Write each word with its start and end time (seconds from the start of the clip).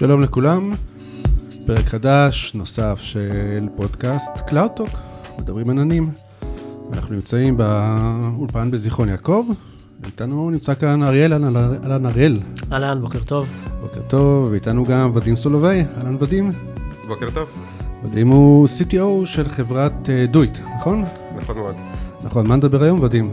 שלום 0.00 0.20
לכולם, 0.20 0.72
פרק 1.66 1.84
חדש, 1.84 2.52
נוסף 2.54 2.98
של 3.00 3.68
פודקאסט 3.76 4.30
CloudTalk, 4.46 4.88
מדברים 5.38 5.70
עננים. 5.70 6.10
אנחנו 6.92 7.14
נמצאים 7.14 7.56
באולפן 7.56 8.70
בזיכרון 8.70 9.08
יעקב, 9.08 9.46
איתנו 10.04 10.50
נמצא 10.50 10.74
כאן 10.74 11.02
אריאל, 11.02 11.32
אהלן 11.32 12.06
אריאל. 12.06 12.38
אהלן, 12.72 13.00
בוקר 13.00 13.18
טוב. 13.22 13.48
בוקר 13.80 14.00
טוב, 14.08 14.48
ואיתנו 14.50 14.84
גם 14.84 15.10
ודים 15.14 15.36
סולובי, 15.36 15.84
אהלן 15.96 16.16
ודים. 16.20 16.50
בוקר 17.08 17.30
טוב. 17.30 17.48
ודים 18.04 18.28
הוא 18.28 18.66
CTO 18.66 19.26
של 19.26 19.48
חברת 19.48 20.08
דויט, 20.30 20.58
נכון? 20.78 21.04
נכון 21.36 21.56
מאוד. 21.56 21.74
נכון, 22.22 22.46
מה 22.46 22.56
נדבר 22.56 22.82
היום 22.82 23.02
ודים? 23.02 23.32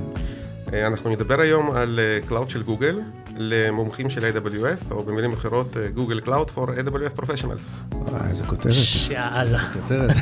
אה, 0.73 0.87
אנחנו 0.87 1.09
נדבר 1.09 1.39
היום 1.39 1.71
על 1.71 1.99
Cloud 2.27 2.47
אה, 2.47 2.49
של 2.49 2.63
גוגל, 2.63 2.99
למומחים 3.37 4.09
של 4.09 4.23
AWS, 4.23 4.91
או 4.91 5.03
במילים 5.03 5.33
אחרות, 5.33 5.77
גוגל 5.93 6.19
Cloud 6.19 6.51
for 6.55 6.59
AWS 6.59 7.19
Professionals. 7.19 7.91
וואי, 7.91 8.29
איזה 8.29 8.43
כותרת. 8.43 8.73
יאללה. 9.11 9.73
כותרת. 9.73 10.15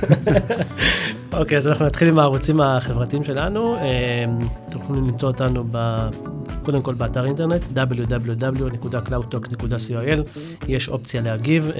אוקיי, 1.39 1.57
אז 1.57 1.67
אנחנו 1.67 1.85
נתחיל 1.85 2.09
עם 2.09 2.19
הערוצים 2.19 2.61
החברתיים 2.61 3.23
שלנו. 3.23 3.77
אתם 4.69 4.79
יכולים 4.79 5.07
למצוא 5.07 5.27
אותנו 5.27 5.63
ב... 5.71 6.07
קודם 6.63 6.81
כל 6.81 6.93
באתר 6.93 7.25
אינטרנט, 7.25 7.61
www.cloudtalk.co.il, 7.75 10.39
יש 10.67 10.89
אופציה 10.89 11.21
להגיב. 11.21 11.71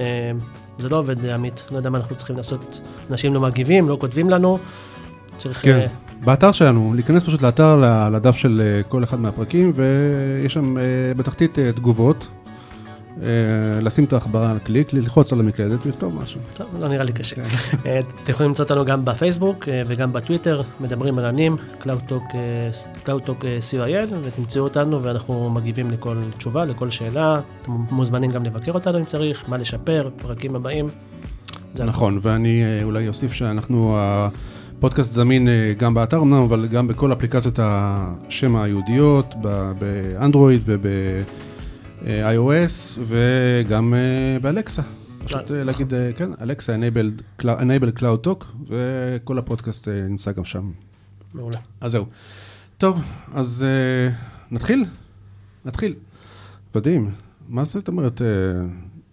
זה 0.78 0.88
לא 0.88 0.96
עובד, 0.96 1.26
עמית, 1.26 1.66
לא 1.70 1.76
יודע 1.76 1.90
מה 1.90 1.98
אנחנו 1.98 2.16
צריכים 2.16 2.36
לעשות. 2.36 2.80
אנשים 3.10 3.34
לא 3.34 3.40
מגיבים, 3.40 3.88
לא 3.88 3.96
כותבים 4.00 4.30
לנו. 4.30 4.58
צריך... 5.38 5.62
כן. 5.62 5.86
באתר 6.24 6.52
שלנו, 6.52 6.94
להיכנס 6.94 7.22
פשוט 7.22 7.42
לאתר, 7.42 7.82
לדף 8.12 8.36
של 8.36 8.62
אה, 8.64 8.82
כל 8.82 9.04
אחד 9.04 9.20
מהפרקים, 9.20 9.72
ויש 9.74 10.54
שם 10.54 10.78
אה, 10.78 10.82
בתחתית 11.16 11.58
אה, 11.58 11.72
תגובות. 11.72 12.28
לשים 13.82 14.04
את 14.04 14.12
העכברה 14.12 14.50
על 14.50 14.58
קליק, 14.58 14.92
ללחוץ 14.92 15.32
על 15.32 15.40
המקלדת 15.40 15.86
ולכתוב 15.86 16.22
משהו. 16.22 16.40
טוב, 16.54 16.66
לא 16.80 16.88
נראה 16.88 17.04
לי 17.04 17.12
קשה. 17.12 17.44
כן. 17.82 18.00
אתם 18.24 18.32
יכולים 18.32 18.50
למצוא 18.50 18.64
אותנו 18.64 18.84
גם 18.84 19.04
בפייסבוק 19.04 19.68
וגם 19.86 20.12
בטוויטר, 20.12 20.62
מדברים 20.80 21.18
על 21.18 21.24
ענים, 21.24 21.56
CloudTalk 21.82 23.42
CIL, 23.70 24.14
ותמצאו 24.22 24.62
אותנו 24.62 25.02
ואנחנו 25.02 25.50
מגיבים 25.50 25.90
לכל 25.90 26.16
תשובה, 26.38 26.64
לכל 26.64 26.90
שאלה. 26.90 27.40
אתם 27.62 27.72
מוזמנים 27.72 28.30
גם 28.30 28.44
לבקר 28.44 28.72
אותנו 28.72 28.98
אם 28.98 29.04
צריך, 29.04 29.44
מה 29.48 29.56
לשפר, 29.56 30.08
פרקים 30.22 30.56
הבאים. 30.56 30.88
נכון, 31.84 32.18
ואני 32.22 32.62
אולי 32.82 33.08
אוסיף 33.08 33.32
שאנחנו... 33.32 33.98
פודקאסט 34.80 35.12
זמין 35.12 35.48
אה, 35.48 35.72
גם 35.78 35.94
באתר 35.94 36.18
אמנם, 36.18 36.42
אבל 36.42 36.68
גם 36.68 36.88
בכל 36.88 37.12
אפליקציות 37.12 37.58
השם 37.62 38.56
היהודיות, 38.56 39.34
באנדרואיד 39.78 40.62
וב-iOS 40.64 42.08
וגם 43.06 43.94
אה, 43.94 44.38
באלקסה. 44.42 44.82
פשוט 45.24 45.50
אה, 45.50 45.64
להגיד, 45.64 45.92
כן, 46.16 46.30
אלקסה, 46.40 46.76
enable 47.40 47.98
cloud 47.98 48.26
talk, 48.26 48.44
וכל 48.68 49.38
הפודקאסט 49.38 49.88
נמצא 49.88 50.32
גם 50.32 50.44
שם. 50.44 50.70
מעולה. 51.34 51.58
אז 51.80 51.92
זהו. 51.92 52.06
טוב, 52.78 53.00
אז 53.34 53.64
נתחיל? 54.50 54.84
נתחיל. 55.64 55.94
מדהים. 56.74 57.10
מה 57.48 57.64
זאת 57.64 57.88
אומרת 57.88 58.22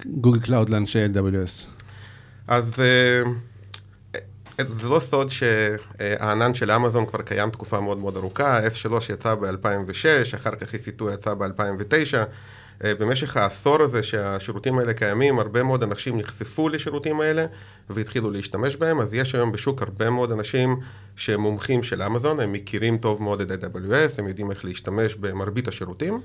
גוגל 0.05 0.39
Cloud 0.39 0.69
לאנשי 0.69 0.99
AWS? 1.05 1.65
אז... 2.47 2.81
זה 4.57 4.89
לא 4.89 4.99
סוד 4.99 5.29
שהענן 5.29 6.53
של 6.53 6.71
אמזון 6.71 7.05
כבר 7.05 7.21
קיים 7.21 7.49
תקופה 7.49 7.81
מאוד 7.81 7.97
מאוד 7.97 8.17
ארוכה, 8.17 8.59
S3 8.67 9.13
יצא 9.13 9.35
ב-2006, 9.35 10.35
אחר 10.35 10.55
כך 10.55 10.67
EC2 10.73 11.03
יצא 11.13 11.33
ב-2009. 11.33 12.17
אה, 12.83 12.95
במשך 12.95 13.37
העשור 13.37 13.81
הזה 13.81 14.03
שהשירותים 14.03 14.79
האלה 14.79 14.93
קיימים, 14.93 15.39
הרבה 15.39 15.63
מאוד 15.63 15.83
אנשים 15.83 16.17
נחשפו 16.17 16.69
לשירותים 16.69 17.21
האלה 17.21 17.45
והתחילו 17.89 18.31
להשתמש 18.31 18.75
בהם, 18.75 19.01
אז 19.01 19.13
יש 19.13 19.35
היום 19.35 19.51
בשוק 19.51 19.81
הרבה 19.81 20.09
מאוד 20.09 20.31
אנשים 20.31 20.79
שהם 21.15 21.41
מומחים 21.41 21.83
של 21.83 22.01
אמזון, 22.01 22.39
הם 22.39 22.51
מכירים 22.51 22.97
טוב 22.97 23.21
מאוד 23.21 23.41
את 23.41 23.63
AWS, 23.63 24.11
הם 24.17 24.27
יודעים 24.27 24.51
איך 24.51 24.65
להשתמש 24.65 25.15
במרבית 25.15 25.67
השירותים. 25.67 26.21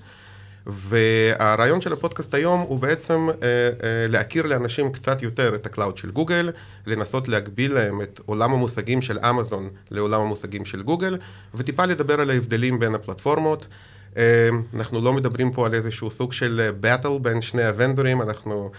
והרעיון 0.69 1.81
של 1.81 1.93
הפודקאסט 1.93 2.34
היום 2.34 2.61
הוא 2.61 2.81
בעצם 2.81 3.29
אה, 3.31 3.34
אה, 3.43 4.06
להכיר 4.09 4.47
לאנשים 4.47 4.93
קצת 4.93 5.23
יותר 5.23 5.55
את 5.55 5.67
ה 5.66 5.72
Cloud 5.72 5.99
של 5.99 6.11
גוגל, 6.11 6.51
לנסות 6.87 7.29
להקביל 7.28 7.75
להם 7.75 8.03
את 8.03 8.21
עולם 8.27 8.53
המושגים 8.53 9.03
של 9.03 9.19
אמזון 9.19 9.69
לעולם 9.91 10.21
המושגים 10.21 10.65
של 10.65 10.83
גוגל, 10.83 11.19
וטיפה 11.55 11.84
לדבר 11.84 12.21
על 12.21 12.31
ההבדלים 12.31 12.78
בין 12.78 12.95
הפלטפורמות. 12.95 13.67
אה, 14.17 14.49
אנחנו 14.75 15.01
לא 15.01 15.12
מדברים 15.12 15.53
פה 15.53 15.67
על 15.67 15.75
איזשהו 15.75 16.11
סוג 16.11 16.33
של 16.33 16.71
battle 16.81 17.19
בין 17.23 17.43
שני 17.43 17.65
הוונדורים, 17.65 18.23
אנחנו 18.23 18.71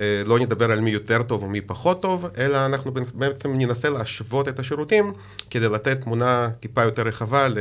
אה, 0.00 0.22
לא 0.26 0.38
נדבר 0.38 0.72
על 0.72 0.80
מי 0.80 0.90
יותר 0.90 1.22
טוב 1.22 1.42
ומי 1.42 1.60
פחות 1.60 2.02
טוב, 2.02 2.26
אלא 2.38 2.66
אנחנו 2.66 2.92
בעצם 3.14 3.58
ננסה 3.58 3.90
להשוות 3.90 4.48
את 4.48 4.58
השירותים 4.58 5.12
כדי 5.50 5.68
לתת 5.68 6.00
תמונה 6.00 6.48
טיפה 6.60 6.82
יותר 6.82 7.02
רחבה 7.02 7.48
ל... 7.48 7.58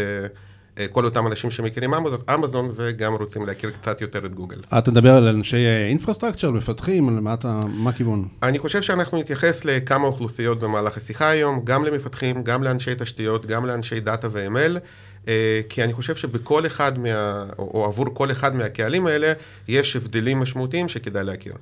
אה, 0.80 0.88
כל 0.88 1.06
אותם 1.06 1.28
אנשים 1.28 1.52
שמכירים 1.52 1.94
אמזון 2.36 2.72
וגם 2.76 3.14
רוצים 3.14 3.46
להכיר 3.46 3.70
קצת 3.70 4.02
יותר 4.02 4.26
את 4.26 4.36
גוגל. 4.36 4.58
אתה 4.78 4.92
מדבר 4.92 5.16
על 5.16 5.28
אנשי 5.28 5.66
infrastructure, 5.90 6.52
מפתחים, 6.52 7.24
מה, 7.24 7.34
אתה, 7.34 7.60
מה 7.74 7.90
הכיוון? 7.90 8.28
אני 8.44 8.60
חושב 8.60 8.82
שאנחנו 8.82 9.20
נתייחס 9.20 9.66
לכמה 9.66 10.08
אוכלוסיות 10.08 10.60
במהלך 10.60 10.98
השיחה 10.98 11.30
היום, 11.30 11.62
גם 11.64 11.84
למפתחים, 11.84 12.44
גם 12.44 12.64
לאנשי 12.64 12.92
תשתיות, 12.98 13.46
גם 13.46 13.66
לאנשי 13.66 14.00
דאטה 14.00 14.28
ו-ML. 14.32 14.80
אה, 15.28 15.62
כי 15.70 15.84
אני 15.84 15.94
חושב 15.94 16.16
שבכל 16.16 16.66
אחד 16.66 17.00
מה... 17.00 17.46
או 17.58 17.86
עבור 17.86 18.06
כל 18.14 18.32
אחד 18.32 18.56
מהקהלים 18.56 19.08
האלה, 19.08 19.34
יש 19.68 19.96
הבדלים 19.96 20.40
משמעותיים 20.40 20.90
שכדאי 20.90 21.24
להכיר. 21.24 21.54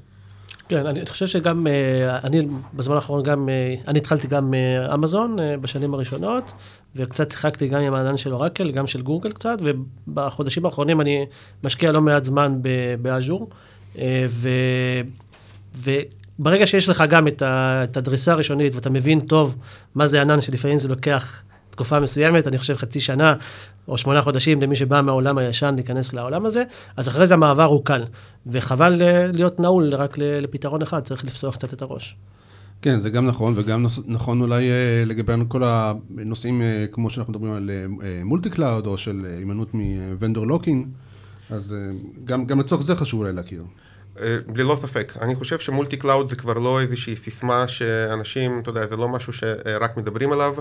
כן, 0.71 0.85
אני 0.85 1.05
חושב 1.05 1.27
שגם, 1.27 1.67
אה, 1.67 2.17
אני 2.23 2.47
בזמן 2.73 2.95
האחרון 2.95 3.23
גם, 3.23 3.49
אה, 3.49 3.75
אני 3.87 3.99
התחלתי 3.99 4.27
גם 4.27 4.53
אמזון 4.93 5.37
בשנים 5.61 5.93
הראשונות, 5.93 6.51
וקצת 6.95 7.31
שיחקתי 7.31 7.67
גם 7.67 7.81
עם 7.81 7.93
הענן 7.93 8.17
של 8.17 8.33
אורקל, 8.33 8.71
גם 8.71 8.87
של 8.87 9.01
גוגל 9.01 9.31
קצת, 9.31 9.57
ובחודשים 9.63 10.65
האחרונים 10.65 11.01
אני 11.01 11.25
משקיע 11.63 11.91
לא 11.91 12.01
מעט 12.01 12.25
זמן 12.25 12.59
באז'ור, 13.01 13.49
ו... 14.27 14.49
וברגע 15.75 16.65
שיש 16.65 16.89
לך 16.89 17.03
גם 17.09 17.27
את 17.27 17.97
הדריסה 17.97 18.31
הראשונית, 18.31 18.75
ואתה 18.75 18.89
מבין 18.89 19.19
טוב 19.19 19.55
מה 19.95 20.07
זה 20.07 20.21
ענן, 20.21 20.41
שלפעמים 20.41 20.77
זה 20.77 20.87
לוקח 20.87 21.43
תקופה 21.81 21.99
מסוימת, 21.99 22.47
אני 22.47 22.57
חושב 22.57 22.73
חצי 22.73 22.99
שנה 22.99 23.35
או 23.87 23.97
שמונה 23.97 24.21
חודשים 24.21 24.61
למי 24.61 24.75
שבא 24.75 25.01
מהעולם 25.01 25.37
הישן 25.37 25.75
להיכנס 25.75 26.13
לעולם 26.13 26.45
הזה, 26.45 26.63
אז 26.97 27.07
אחרי 27.07 27.27
זה 27.27 27.33
המעבר 27.33 27.63
הוא 27.63 27.85
קל, 27.85 28.03
וחבל 28.47 29.01
להיות 29.33 29.59
נעול 29.59 29.95
רק 29.95 30.17
לפתרון 30.17 30.81
אחד, 30.81 30.99
צריך 30.99 31.25
לפתוח 31.25 31.55
קצת 31.55 31.73
את 31.73 31.81
הראש. 31.81 32.15
כן, 32.81 32.99
זה 32.99 33.09
גם 33.09 33.27
נכון, 33.27 33.53
וגם 33.57 33.85
נכון 34.05 34.41
אולי 34.41 34.69
אה, 34.69 35.03
לגבי 35.05 35.33
כל 35.47 35.61
הנושאים, 35.63 36.61
אה, 36.61 36.85
כמו 36.91 37.09
שאנחנו 37.09 37.33
מדברים 37.33 37.53
על 37.53 37.69
multi 38.25 38.49
אה, 38.49 38.53
cloud, 38.55 38.87
או 38.87 38.97
של 38.97 39.25
הימנעות 39.37 39.69
מ 39.73 39.84
vendor 39.84 40.47
lock-in, 40.47 40.87
אז 41.49 41.75
גם, 42.25 42.45
גם 42.45 42.59
לצורך 42.59 42.81
זה 42.81 42.95
חשוב 42.95 43.19
אולי 43.19 43.33
להכיר. 43.33 43.63
ללא 44.55 44.77
ספק. 44.81 45.13
אני 45.21 45.35
חושב 45.35 45.59
ש 45.59 45.70
multi 45.70 45.97
cloud 45.97 46.27
זה 46.27 46.35
כבר 46.35 46.53
לא 46.53 46.81
איזושהי 46.81 47.15
סיסמה 47.15 47.67
שאנשים, 47.67 48.59
אתה 48.59 48.69
יודע, 48.69 48.87
זה 48.87 48.97
לא 48.97 49.09
משהו 49.09 49.33
שרק 49.33 49.97
מדברים 49.97 50.31
עליו. 50.31 50.55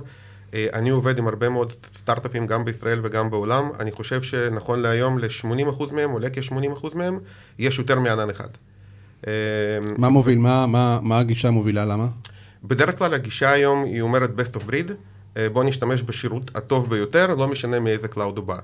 אה, 0.55 0.67
אני 0.73 0.91
עובד 0.91 1.19
עם 1.19 1.29
הרבה 1.29 1.49
מאוד 1.49 1.73
סטארט-אפים 1.97 2.47
גם 2.47 2.65
בישראל 2.65 3.01
וגם 3.03 3.31
בעולם, 3.31 3.71
אני 3.81 3.93
חושב 3.93 4.23
שנכון 4.23 4.83
להיום 4.83 5.19
ל-80% 5.19 5.93
מהם, 5.93 6.11
עולה 6.11 6.31
כ-80% 6.31 6.87
מהם, 6.95 7.19
יש 7.59 7.79
יותר 7.79 7.99
מענן 7.99 8.31
אחד. 8.31 8.49
אה, 9.27 9.33
מה 9.99 10.09
מוביל? 10.09 10.39
מה, 10.39 10.67
מה, 10.67 10.99
מה 11.03 11.19
הגישה 11.19 11.49
המובילה? 11.49 11.85
למה? 11.85 12.07
בדרך 12.65 12.99
כלל 12.99 13.15
הגישה 13.15 13.51
היום 13.51 13.85
היא 13.85 14.01
אומרת 14.01 14.31
best 14.39 14.57
of 14.57 14.71
breed, 14.71 14.93
אה, 15.37 15.49
בוא 15.49 15.65
נשתמש 15.65 16.03
בשירות 16.03 16.51
הטוב 16.57 16.91
ביותר, 16.91 17.35
לא 17.35 17.49
משנה 17.49 17.81
מאיזה 17.81 18.09
cloud 18.09 18.39
הוא 18.39 18.47
בא. 18.47 18.57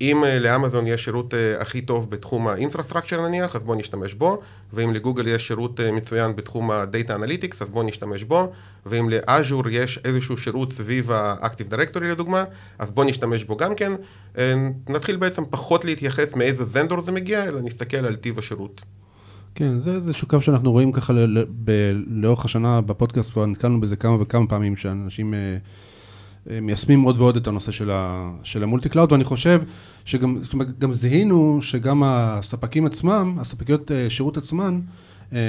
אם 0.00 0.24
אה, 0.24 0.38
לאמזון 0.38 0.86
יש 0.86 1.04
שירות 1.04 1.34
אה, 1.34 1.60
הכי 1.60 1.80
טוב 1.80 2.10
בתחום 2.10 2.48
ה 2.48 2.53
infrastructure 2.53 3.28
נניח, 3.28 3.56
אז 3.56 3.62
בואו 3.62 3.78
נשתמש 3.78 4.14
בו, 4.14 4.40
ואם 4.72 4.94
לגוגל 4.94 5.28
יש 5.28 5.46
שירות 5.46 5.80
אה, 5.80 5.92
מצוין 5.92 6.36
בתחום 6.36 6.70
ה-Data 6.70 7.10
Analytics, 7.10 7.56
אז 7.60 7.70
בואו 7.70 7.86
נשתמש 7.86 8.24
בו, 8.24 8.52
ואם 8.86 9.08
לאז'ור 9.08 9.68
יש 9.68 10.00
איזשהו 10.04 10.38
שירות 10.38 10.72
סביב 10.72 11.10
ה-Active 11.10 11.74
Directory 11.74 12.04
לדוגמה, 12.04 12.44
אז 12.78 12.90
בואו 12.90 13.06
נשתמש 13.06 13.44
בו 13.44 13.56
גם 13.56 13.74
כן. 13.74 13.92
נתחיל 14.88 15.16
בעצם 15.16 15.42
פחות 15.50 15.84
להתייחס 15.84 16.34
מאיזה 16.36 16.64
vendor 16.72 17.00
זה 17.00 17.12
מגיע, 17.12 17.44
אלא 17.44 17.60
נסתכל 17.60 17.96
על 17.96 18.14
טיב 18.14 18.38
השירות. 18.38 18.80
כן, 19.54 19.78
זה 19.78 19.90
איזשהו 19.90 20.28
קו 20.28 20.40
שאנחנו 20.40 20.72
רואים 20.72 20.92
ככה 20.92 21.12
לאורך 22.06 22.44
השנה 22.44 22.80
בפודקאסט, 22.80 23.32
כבר 23.32 23.46
נתקלנו 23.46 23.80
בזה 23.80 23.96
כמה 23.96 24.22
וכמה 24.22 24.46
פעמים, 24.46 24.76
שאנשים... 24.76 25.34
מיישמים 26.62 27.02
עוד 27.02 27.18
ועוד 27.18 27.36
את 27.36 27.46
הנושא 27.46 27.72
של, 27.72 27.90
ה, 27.90 28.30
של 28.42 28.62
ה 28.62 28.66
multi 28.66 28.88
cloud, 28.88 29.12
ואני 29.12 29.24
חושב 29.24 29.62
שגם 30.04 30.38
גם 30.78 30.92
זיהינו 30.92 31.58
שגם 31.62 32.02
הספקים 32.04 32.86
עצמם, 32.86 33.36
הספקיות 33.40 33.92
אה, 33.92 34.10
שירות 34.10 34.36
עצמן, 34.36 34.80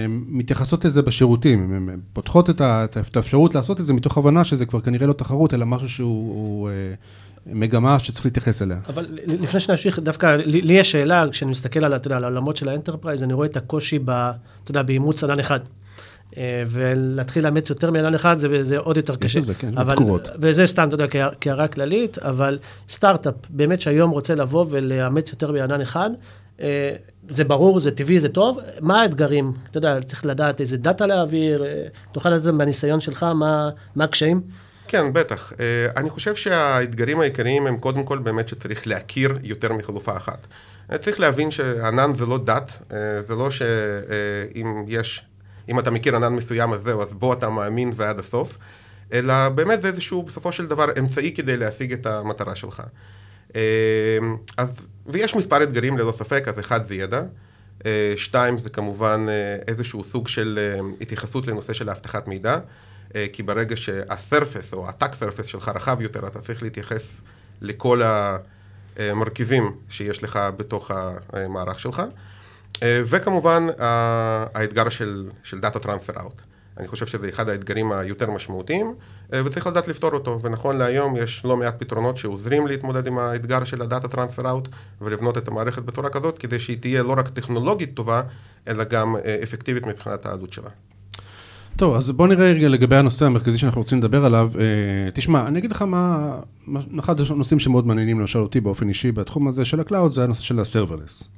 מתייחסות 0.08 0.86
לזה 0.86 1.02
בשירותים, 1.02 1.74
הן 1.74 2.00
פותחות 2.14 2.50
את, 2.50 3.16
האפשרות 3.16 3.56
לעשות 3.56 3.82
את 3.82 3.86
זה 3.86 3.94
מתוך 3.94 4.18
הבנה 4.18 4.44
שזה 4.44 4.66
כבר 4.66 4.82
כנראה 4.82 5.08
לא 5.08 5.14
תחרות, 5.14 5.54
אלא 5.54 5.66
משהו 5.66 5.90
שהוא 5.90 6.36
הוא, 6.36 6.70
אה, 6.70 6.94
מגמה 7.46 8.00
שצריך 8.00 8.26
להתייחס 8.26 8.62
אליה. 8.62 8.78
אבל 8.88 9.08
לפני 9.28 9.60
שנמשיך, 9.60 10.00
דווקא 10.00 10.36
לי 10.46 10.74
יש 10.74 10.92
שאלה, 10.92 11.26
כשאני 11.32 11.52
מסתכל 11.52 11.86
על, 11.86 11.94
על 11.94 12.24
העולמות 12.24 12.58
של 12.58 12.70
ה 12.70 12.74
enterprise, 12.74 13.24
אני 13.24 13.34
רואה 13.34 13.48
את 13.48 13.58
הקושי, 13.58 14.00
ב, 14.00 14.10
אתה 14.10 14.72
יודע, 14.72 14.82
באימוץ 14.82 15.24
ענן 15.24 15.40
אחד. 15.40 15.60
אה, 16.38 16.64
ולהתחיל 16.68 17.44
לאמץ 17.44 17.70
יותר 17.70 17.92
מענן 17.92 18.16
אחד 18.16 18.40
זה, 18.40 18.64
זה 18.64 18.78
עוד 18.78 18.98
יותר 18.98 19.16
קשה. 19.16 19.40
יש 19.40 19.44
לזה, 19.44 19.54
כן, 19.54 19.78
אבל, 19.78 19.96
תקורות. 19.96 20.30
וזה 20.42 20.68
סתם, 20.68 20.88
אתה 20.88 20.96
יודע, 20.96 21.06
כהערה 21.42 21.68
כללית, 21.68 22.20
אבל 22.20 22.60
סטארט-אפ 22.90 23.34
באמת 23.50 23.82
שהיום 23.82 24.12
רוצה 24.12 24.36
לבוא 24.36 24.66
ולאמץ 24.70 25.32
יותר 25.32 25.52
מענן 25.52 25.82
אחד, 25.82 26.10
אה, 26.62 26.96
זה 27.30 27.44
ברור, 27.44 27.80
זה 27.80 27.92
טבעי, 27.92 28.20
זה 28.20 28.30
טוב. 28.30 28.60
מה 28.80 29.02
האתגרים? 29.02 29.54
אתה 29.70 29.78
יודע, 29.78 30.02
צריך 30.02 30.26
לדעת 30.26 30.62
איזה 30.62 30.78
דאטה 30.78 31.06
להעביר, 31.06 31.66
אה, 31.66 31.84
תוכל 32.12 32.30
לדעת 32.30 32.54
מהניסיון 32.54 33.00
שלך, 33.00 33.24
מה, 33.24 33.70
מה 33.96 34.04
הקשיים? 34.04 34.42
כן, 34.88 35.14
בטח. 35.14 35.54
אני 35.98 36.10
חושב 36.10 36.36
שהאתגרים 36.36 37.20
העיקריים 37.20 37.68
הם 37.68 37.78
קודם 37.78 38.04
כל 38.04 38.18
באמת 38.18 38.48
שצריך 38.48 38.88
להכיר 38.88 39.38
יותר 39.44 39.74
מחלופה 39.74 40.18
אחת. 40.18 40.48
צריך 41.00 41.20
להבין 41.20 41.52
שענן 41.52 42.14
זה 42.14 42.26
לא 42.26 42.38
דת, 42.38 42.72
זה 43.28 43.36
לא 43.36 43.52
שאם 43.52 44.84
יש 44.88 45.26
אם 45.70 45.80
אתה 45.80 45.92
מכיר 45.92 46.16
ענן 46.16 46.34
מסוים 46.34 46.74
אז 46.74 46.82
זהו, 46.82 47.02
אז 47.02 47.14
בוא 47.14 47.34
אתה 47.34 47.50
מאמין 47.50 47.92
ועד 47.96 48.20
הסוף, 48.20 48.58
אלא 49.14 49.50
באמת 49.50 49.82
זה 49.82 49.88
איזשהו, 49.88 50.24
בסופו 50.24 50.52
של 50.52 50.68
דבר, 50.68 50.86
אמצעי 51.00 51.32
כדי 51.32 51.58
להשיג 51.58 51.94
את 51.94 52.06
המטרה 52.06 52.56
שלך. 52.56 52.84
אמ, 53.56 53.62
אז, 54.58 54.88
ויש 55.06 55.36
מספר 55.36 55.64
אתגרים 55.64 55.98
ללא 55.98 56.14
ספק, 56.18 56.48
אז 56.48 56.60
אחד 56.60 56.88
זה 56.88 56.96
ידע, 56.96 57.22
אה, 57.86 58.14
שתיים 58.18 58.58
זה 58.58 58.70
כמובן 58.70 59.26
אה, 59.30 59.58
איזשהו 59.68 60.04
סוג 60.04 60.28
של 60.28 60.60
אה, 60.62 60.80
התייחסות 61.02 61.48
לנושא 61.48 61.74
של 61.74 61.90
האבטחת 61.90 62.28
מידע, 62.28 62.58
כי 63.34 63.44
ברגע 63.44 63.78
שהסרפס 63.78 64.74
או 64.74 64.90
הטאק 64.90 65.16
סרפס 65.16 65.46
שלך 65.46 65.72
רחב 65.76 66.02
יותר, 66.02 66.28
אתה 66.28 66.40
צריך 66.40 66.64
להתייחס 66.64 67.02
לכל 67.62 68.02
המרכיבים 68.98 69.72
שיש 69.90 70.24
לך 70.24 70.40
בתוך 70.58 70.92
המערך 71.34 71.80
שלך. 71.80 72.02
אה, 72.84 73.02
וכמובן 73.06 73.68
האתגר 74.54 74.90
של, 74.90 75.30
של 75.44 75.58
Data 75.58 75.78
Transfer 75.78 76.18
Out. 76.18 76.42
אני 76.78 76.88
חושב 76.88 77.06
שזה 77.06 77.30
אחד 77.30 77.50
האתגרים 77.50 77.92
היותר 77.92 78.32
משמעותיים, 78.32 78.96
אה, 79.34 79.46
וצריך 79.46 79.68
לדעת 79.68 79.88
לפתור 79.88 80.14
אותו. 80.14 80.40
ונכון 80.42 80.78
להיום 80.78 81.16
יש 81.18 81.46
לא 81.46 81.58
מעט 81.58 81.76
פתרונות 81.80 82.18
שעוזרים 82.18 82.68
להתמודד 82.68 83.08
עם 83.08 83.18
האתגר 83.18 83.64
של 83.64 83.82
ה-Data 83.82 84.08
Transfer 84.08 84.44
Out, 84.44 84.70
ולבנות 85.02 85.38
את 85.38 85.48
המערכת 85.48 85.82
בצורה 85.82 86.10
כזאת, 86.10 86.38
כדי 86.38 86.60
שהיא 86.60 86.78
תהיה 86.82 87.04
לא 87.04 87.14
רק 87.18 87.30
טכנולוגית 87.30 87.94
טובה, 87.94 88.22
אלא 88.68 88.84
גם 88.84 89.16
אה, 89.16 89.40
אפקטיבית 89.44 89.86
מבחינת 89.86 90.26
העלות 90.26 90.54
שלה. 90.54 90.70
טוב, 91.82 91.96
אז 91.96 92.12
בוא 92.12 92.28
נראה 92.28 92.52
רגע 92.52 92.68
לגבי 92.70 92.96
הנושא 92.96 93.26
המרכזי 93.26 93.58
שאנחנו 93.58 93.82
רוצים 93.82 93.98
לדבר 93.98 94.26
עליו. 94.26 94.52
אה, 94.60 95.12
תשמע, 95.14 95.48
אני 95.48 95.60
אגיד 95.60 95.72
לך 95.72 95.82
מה, 95.82 96.40
אחד 97.00 97.20
הנושאים 97.20 97.60
שמאוד 97.60 97.88
מעניינים 97.88 98.20
למשל 98.20 98.40
אותי 98.40 98.62
באופן 98.62 98.90
אישי 98.90 99.12
בתחום 99.12 99.48
הזה 99.48 99.66
של 99.66 99.80
ה 99.80 99.84
cloud, 99.84 100.12
זה 100.12 100.24
הנושא 100.24 100.42
של 100.42 100.60
ה 100.60 100.65
serverless. 100.65 101.30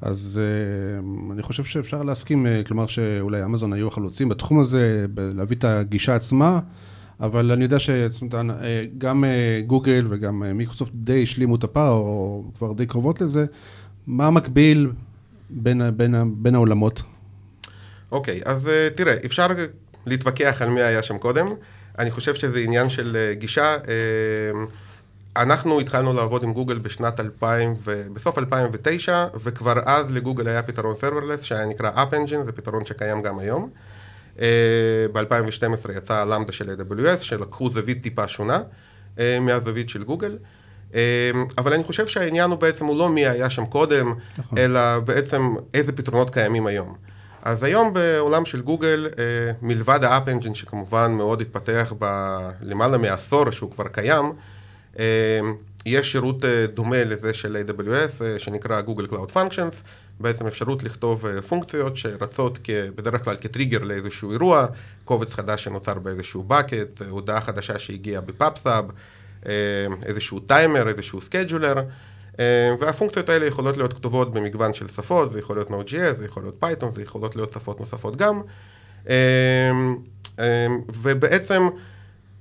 אז 0.00 0.40
אה, 0.42 1.32
אני 1.32 1.42
חושב 1.42 1.64
שאפשר 1.64 2.02
להסכים, 2.02 2.46
אה, 2.46 2.62
כלומר 2.66 2.86
שאולי 2.86 3.44
אמזון 3.44 3.72
היו 3.72 3.88
החלוצים 3.88 4.28
בתחום 4.28 4.60
הזה, 4.60 5.06
להביא 5.16 5.56
את 5.56 5.64
הגישה 5.64 6.14
עצמה, 6.14 6.60
אבל 7.20 7.52
אני 7.52 7.64
יודע 7.64 7.78
שגם 7.78 9.24
גוגל 9.66 10.06
וגם 10.10 10.42
מיקרוסופט 10.54 10.92
די 10.94 11.22
השלימו 11.22 11.56
את 11.56 11.64
הפער, 11.64 11.92
או 11.92 12.44
כבר 12.58 12.72
די 12.72 12.86
קרובות 12.86 13.20
לזה. 13.20 13.46
מה 14.06 14.26
המקביל 14.26 14.90
בין, 15.50 15.82
בין, 15.96 16.14
בין 16.36 16.54
העולמות? 16.54 17.02
אוקיי, 18.12 18.40
אז 18.44 18.66
אה, 18.66 18.96
תראה, 18.96 19.14
אפשר 19.26 19.46
להתווכח 20.06 20.62
על 20.62 20.68
מי 20.68 20.82
היה 20.82 21.02
שם 21.02 21.18
קודם. 21.18 21.48
אני 21.98 22.10
חושב 22.10 22.34
שזה 22.34 22.58
עניין 22.58 22.90
של 22.90 23.16
אה, 23.16 23.38
גישה. 23.38 23.76
אה, 23.76 23.88
אנחנו 25.36 25.80
התחלנו 25.80 26.12
לעבוד 26.12 26.42
עם 26.42 26.52
גוגל 26.52 26.78
בשנת 26.78 27.20
2000, 27.20 27.74
ו... 27.76 28.06
בסוף 28.12 28.38
2009, 28.38 29.26
וכבר 29.42 29.74
אז 29.84 30.10
לגוגל 30.10 30.48
היה 30.48 30.62
פתרון 30.62 30.96
serverless 30.96 31.42
שהיה 31.42 31.66
נקרא 31.66 31.90
App 31.90 32.14
Engine, 32.14 32.44
זה 32.44 32.52
פתרון 32.52 32.84
שקיים 32.86 33.22
גם 33.22 33.38
היום. 33.38 33.70
אה, 34.36 34.40
ב-2012 35.12 35.92
יצא 35.96 36.24
Lambda 36.24 36.52
של 36.52 36.70
AWS, 36.70 37.22
שלקחו 37.22 37.70
זווית 37.70 38.02
טיפה 38.02 38.28
שונה 38.28 38.58
מהזווית 39.40 39.88
של 39.88 40.04
גוגל. 40.04 40.38
אבל 41.58 41.72
אני 41.74 41.84
חושב 41.84 42.06
שהעניין 42.06 42.50
הוא 42.50 42.58
בעצם, 42.58 42.86
הוא 42.86 42.98
לא 42.98 43.08
מי 43.08 43.26
היה 43.26 43.50
שם 43.50 43.66
קודם, 43.66 44.14
נכון. 44.38 44.58
אלא 44.58 44.98
בעצם 44.98 45.54
איזה 45.74 45.92
פתרונות 45.92 46.30
קיימים 46.30 46.66
היום. 46.66 46.96
אז 47.42 47.62
היום 47.62 47.94
בעולם 47.94 48.44
של 48.44 48.60
גוגל, 48.60 49.08
אה, 49.18 49.52
מלבד 49.62 50.04
האפ 50.04 50.28
אנג'ין 50.28 50.54
שכמובן 50.54 51.12
מאוד 51.12 51.40
התפתח 51.40 51.92
בלמעלה 51.98 52.98
מעשור 52.98 53.50
שהוא 53.50 53.70
כבר 53.70 53.88
קיים, 53.88 54.32
אה, 54.98 55.40
יש 55.86 56.12
שירות 56.12 56.44
אה, 56.44 56.66
דומה 56.74 57.04
לזה 57.04 57.34
של 57.34 57.64
AWS 57.68 58.22
שנקרא 58.38 58.82
Google 58.82 59.12
Cloud 59.12 59.34
Functions, 59.34 59.74
בעצם 60.20 60.46
אפשרות 60.46 60.82
לכתוב 60.82 61.24
פונקציות 61.48 61.96
שרצות 61.96 62.58
בדרך 62.94 63.24
כלל 63.24 63.36
כטריגר 63.40 63.78
לאיזשהו 63.82 64.32
אירוע, 64.32 64.66
קובץ 65.04 65.32
חדש 65.32 65.64
שנוצר 65.64 65.94
באיזשהו 65.94 66.46
bucket, 66.50 67.04
הודעה 67.08 67.40
חדשה 67.40 67.78
שהגיעה 67.78 68.20
ב 68.20 68.27
Pub/Sub, 68.27 68.84
איזשהו 70.02 70.40
טיימר, 70.40 70.88
איזשהו 70.88 71.20
scheduler. 71.20 71.74
אה, 72.38 72.70
והפונקציות 72.80 73.28
האלה 73.28 73.46
יכולות 73.46 73.76
להיות 73.76 73.92
כתובות 73.92 74.32
במגוון 74.32 74.74
של 74.74 74.88
שפות, 74.88 75.32
זה 75.32 75.38
יכול 75.38 75.56
להיות 75.56 75.70
Node.js, 75.70 76.16
זה 76.18 76.24
יכול 76.24 76.42
להיות 76.42 76.64
Python, 76.64 76.90
זה 76.90 77.02
יכולות 77.02 77.36
להיות 77.36 77.52
שפות 77.52 77.80
נוספות 77.80 78.16
גם. 78.16 78.42
אה, 79.08 79.70
אה, 80.38 80.66
ובעצם 80.94 81.68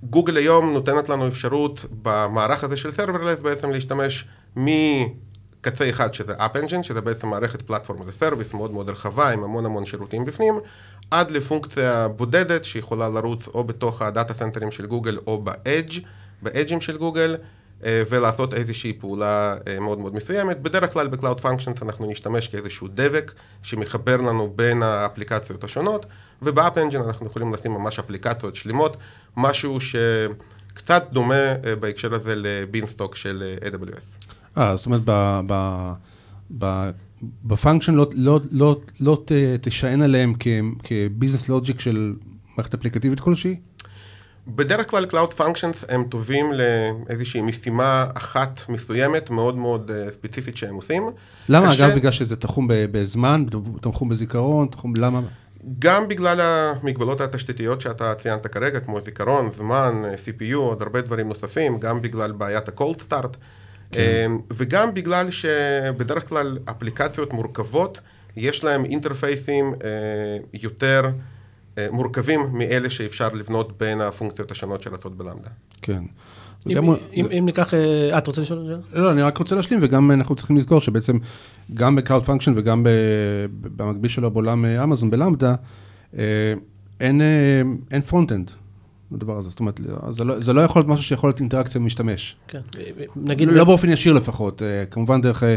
גוגל 0.03 0.37
היום 0.37 0.73
נותנת 0.73 1.09
לנו 1.09 1.27
אפשרות 1.27 1.85
במערך 2.03 2.63
הזה 2.63 2.77
של 2.77 2.89
Serverless 2.89 3.43
בעצם 3.43 3.69
להשתמש 3.69 4.27
מקצה 4.55 5.89
אחד 5.89 6.13
שזה 6.13 6.35
App 6.35 6.57
Engine, 6.57 6.83
שזה 6.83 7.01
בעצם 7.01 7.27
מערכת 7.27 7.61
platform 7.61 8.05
as 8.05 8.11
a 8.11 8.16
service 8.17 8.53
מאוד 8.53 8.71
מאוד 8.71 8.89
רחבה 8.89 9.29
עם 9.29 9.43
המון 9.43 9.65
המון 9.65 9.85
שירותים 9.85 10.25
בפנים, 10.25 10.59
עד 11.11 11.31
לפונקציה 11.31 12.07
בודדת 12.07 12.65
שיכולה 12.65 13.09
לרוץ 13.09 13.47
או 13.47 13.63
בתוך 13.63 14.01
הדאטה 14.01 14.33
סנטרים 14.33 14.71
של 14.71 14.85
גוגל 14.85 15.17
או 15.27 15.41
ב-Edge, 15.43 15.99
ב-Edge'ים 16.41 16.79
של 16.79 16.97
גוגל. 16.97 17.35
אה, 17.85 18.03
ולעשות 18.09 18.53
איזושהי 18.53 18.93
פעולה 18.93 19.55
אה, 19.67 19.79
מאוד 19.79 19.99
מאוד 19.99 20.15
מסוימת. 20.15 20.61
בדרך 20.61 20.93
כלל 20.93 21.07
ב-Cloud 21.07 21.41
Functions 21.41 21.81
אנחנו 21.81 22.05
נשתמש 22.07 22.47
כאיזשהו 22.47 22.87
דבק 22.93 23.31
שמחבר 23.63 24.17
לנו 24.17 24.53
בין 24.55 24.83
האפליקציות 24.83 25.63
השונות, 25.63 26.05
וב-App 26.41 26.75
Engine 26.75 27.07
אנחנו 27.07 27.25
יכולים 27.25 27.53
לשים 27.53 27.71
ממש 27.71 27.99
אפליקציות 27.99 28.55
שלמות, 28.55 28.97
משהו 29.37 29.77
שקצת 29.79 31.07
דומה 31.11 31.35
אה, 31.35 31.75
בהקשר 31.79 32.13
הזה 32.13 32.33
לבינסטוק 32.35 33.15
של 33.15 33.55
AWS. 33.61 34.27
אה, 34.57 34.75
זאת 34.75 34.85
אומרת, 34.85 35.01
ב... 35.05 35.39
ב... 35.47 35.93
ב... 36.57 36.89
ב 37.43 37.49
function 37.49 37.95
לא, 37.95 38.09
לא, 38.13 38.39
לא, 38.51 38.79
לא 38.99 39.23
תשען 39.61 40.01
עליהם 40.01 40.33
כ 40.83 40.96
business 40.96 41.49
logic 41.49 41.79
של 41.79 42.13
מערכת 42.57 42.73
אפליקטיבית 42.73 43.19
כלשהי? 43.19 43.55
בדרך 44.47 44.89
כלל 44.89 45.05
Cloud 45.11 45.39
Functions 45.39 45.85
הם 45.89 46.03
טובים 46.03 46.51
לאיזושהי 46.53 47.41
משימה 47.41 48.05
אחת 48.13 48.61
מסוימת, 48.69 49.29
מאוד 49.29 49.57
מאוד 49.57 49.91
אה, 49.91 50.13
ספציפית 50.13 50.57
שהם 50.57 50.75
עושים. 50.75 51.09
למה? 51.49 51.71
קשה... 51.71 51.87
אגב, 51.87 51.95
בגלל 51.95 52.11
שזה 52.11 52.35
תחום 52.35 52.67
בזמן, 52.69 53.45
תחום 53.81 54.09
בזיכרון, 54.09 54.67
תחום, 54.67 54.93
למה? 54.97 55.21
גם 55.79 56.07
בגלל 56.07 56.41
המגבלות 56.41 57.21
התשתיתיות 57.21 57.81
שאתה 57.81 58.15
ציינת 58.15 58.47
כרגע, 58.47 58.79
כמו 58.79 59.01
זיכרון, 59.01 59.51
זמן, 59.51 60.01
אה, 60.05 60.13
CPU, 60.13 60.55
עוד 60.55 60.81
הרבה 60.81 61.01
דברים 61.01 61.27
נוספים, 61.27 61.79
גם 61.79 62.01
בגלל 62.01 62.31
בעיית 62.31 62.67
ה-cold 62.67 62.97
start, 63.09 63.37
כן. 63.91 63.99
אמ, 64.25 64.39
וגם 64.53 64.93
בגלל 64.93 65.31
שבדרך 65.31 66.29
כלל 66.29 66.57
אפליקציות 66.69 67.33
מורכבות, 67.33 68.01
יש 68.35 68.63
להם 68.63 68.85
אינטרפייסים 68.85 69.73
אה, 69.83 69.89
יותר... 70.53 71.09
אה, 71.79 71.87
מורכבים 71.91 72.39
מאלה 72.53 72.89
שאפשר 72.89 73.29
לבנות 73.33 73.77
בין 73.77 74.01
הפונקציות 74.01 74.51
השונות 74.51 74.81
שרצות 74.83 75.17
בלמדה. 75.17 75.49
כן. 75.81 76.03
אם, 76.69 76.93
אם, 77.13 77.25
אם 77.37 77.45
ניקח, 77.45 77.73
אה, 77.73 78.17
את 78.17 78.27
רוצה 78.27 78.41
לשאול? 78.41 78.81
לא, 78.93 79.11
אני 79.11 79.21
רק 79.21 79.37
רוצה 79.37 79.55
להשלים, 79.55 79.79
וגם 79.83 80.11
אנחנו 80.11 80.35
צריכים 80.35 80.57
לזכור 80.57 80.81
שבעצם 80.81 81.17
גם 81.73 81.95
ב-Cloud 81.95 82.25
Function 82.25 82.51
וגם 82.55 82.85
במקביל 83.61 84.11
שלו 84.11 84.31
בעולם 84.31 84.65
אמזון 84.65 85.09
ב 85.09 85.15
Lambda, 85.15 85.55
אין, 86.99 87.21
אין 87.91 88.01
front-end. 88.01 88.51
לדבר 89.11 89.37
הזה, 89.37 89.49
זאת 89.49 89.59
אומרת, 89.59 89.79
זה 90.09 90.23
לא, 90.23 90.39
זה 90.39 90.53
לא 90.53 90.61
יכול 90.61 90.79
להיות 90.79 90.89
משהו 90.89 91.03
שיכול 91.03 91.29
להיות 91.29 91.39
אינטראקציה 91.39 91.79
עם 91.79 91.85
משתמש. 91.85 92.35
כן, 92.47 92.59
נגיד... 93.15 93.47
לא 93.47 93.63
באופן 93.63 93.89
ישיר 93.89 94.13
לפחות, 94.13 94.61
כמובן 94.91 95.21
דרך 95.21 95.43
אה, 95.43 95.55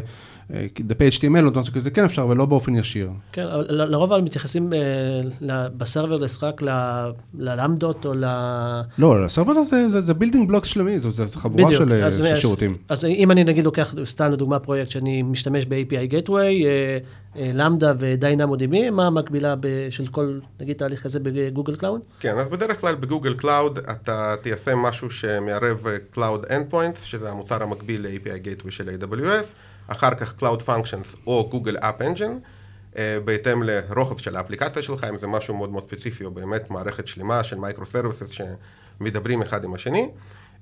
דפי 0.81 1.09
HTML 1.09 1.45
או 1.57 1.61
משהו 1.61 1.75
כזה 1.75 1.91
כן 1.91 2.05
אפשר, 2.05 2.23
אבל 2.23 2.37
לא 2.37 2.47
באופן 2.47 2.75
ישיר. 2.77 3.11
כן, 3.33 3.43
אבל 3.47 3.67
לרוב 3.71 4.13
אבל 4.13 4.23
מתייחסים 4.23 4.73
אה, 4.73 4.79
ל- 5.41 5.69
ב 5.77 5.83
serverless 5.83 6.43
רק 6.43 6.63
ל- 6.63 7.11
ללמדות 7.39 8.07
או 8.07 8.15
ל... 8.15 8.25
לא, 8.99 9.25
ה 9.25 9.28
serverless 9.28 9.63
זה, 9.63 9.89
זה, 9.89 10.01
זה 10.01 10.15
building 10.15 10.49
blocks 10.49 10.69
שלמי, 10.69 10.99
זו, 10.99 11.25
חבורה. 11.37 11.73
של, 11.73 11.93
אז- 11.93 12.23
שירותים. 12.37 12.77
אז 12.89 13.05
אם 13.05 13.31
אני 13.31 13.45
נגיד 13.45 13.65
לוקח 13.65 13.95
סתם 14.05 14.33
לדוגמה 14.33 14.59
פרויקט 14.59 14.91
שאני 14.91 15.23
משתמש 15.23 15.65
ב-API 15.67 16.13
Gateway, 16.13 16.33
אה, 16.33 16.99
אה, 17.37 17.51
Lambda 17.55 17.93
ו 17.99 18.08
DynamoDB, 18.08 18.91
מה 18.91 19.07
המקבילה 19.07 19.55
של 19.91 20.07
כל, 20.07 20.39
נגיד, 20.61 20.77
תהליך 20.77 21.03
כזה 21.03 21.19
ב 21.23 21.30
Google 21.30 21.77
Cloud? 21.77 22.01
כן, 22.21 22.39
אז 22.39 22.49
בדרך 22.49 22.81
כלל 22.81 22.95
ב 22.95 23.00
Google 23.00 23.35
Cloud 23.35 23.79
אתה 23.79 24.35
תיישם 24.43 24.79
משהו 24.79 25.11
שמערב 25.11 25.87
אה, 25.87 25.97
Cloud 26.17 26.47
Endpoints, 26.49 27.05
שזה 27.05 27.31
המוצר 27.31 27.63
המקביל 27.63 28.07
ל-API 28.07 28.29
Gateway 28.47 28.71
של 28.71 28.89
AWS, 28.89 29.45
אחר 29.89 30.15
כך 30.15 30.35
Cloud 30.39 30.67
Functions 30.67 31.17
או 31.27 31.51
Google 31.53 31.81
App 31.81 32.01
Engine, 32.01 32.47
אה, 32.97 33.19
בהתאם 33.25 33.63
לרוחב 33.63 34.19
של 34.19 34.37
האפליקציה 34.37 34.83
שלך, 34.83 35.05
אם 35.05 35.19
זה 35.19 35.27
משהו 35.27 35.57
מאוד 35.57 35.71
מאוד 35.71 35.85
ספציפי, 35.85 36.25
או 36.25 36.31
באמת 36.31 36.71
מערכת 36.71 37.09
שלמה 37.09 37.45
של 37.45 37.59
microservices 37.59 38.31
שמדברים 38.31 39.43
אחד 39.43 39.65
עם 39.65 39.75
השני. 39.75 40.09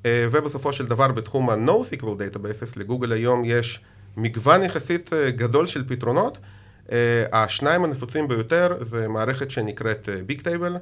אה, 0.07 0.27
ובסופו 0.31 0.73
של 0.73 0.87
דבר 0.87 1.09
בתחום 1.09 1.51
ה-NoSQL 1.51 2.05
Databases, 2.05 2.73
לגוגל 2.77 3.13
היום 3.13 3.43
יש 3.45 3.81
מגוון 4.17 4.63
יחסית 4.63 5.13
אה, 5.13 5.31
גדול 5.31 5.67
של 5.67 5.85
פתרונות. 5.89 6.39
אה, 6.93 7.25
השניים 7.33 7.85
הנפוצים 7.85 8.29
ביותר 8.29 8.77
זה 8.81 9.09
מערכת 9.09 9.51
שנקראת 9.51 10.09
Big 10.29 10.41
Table. 10.41 10.79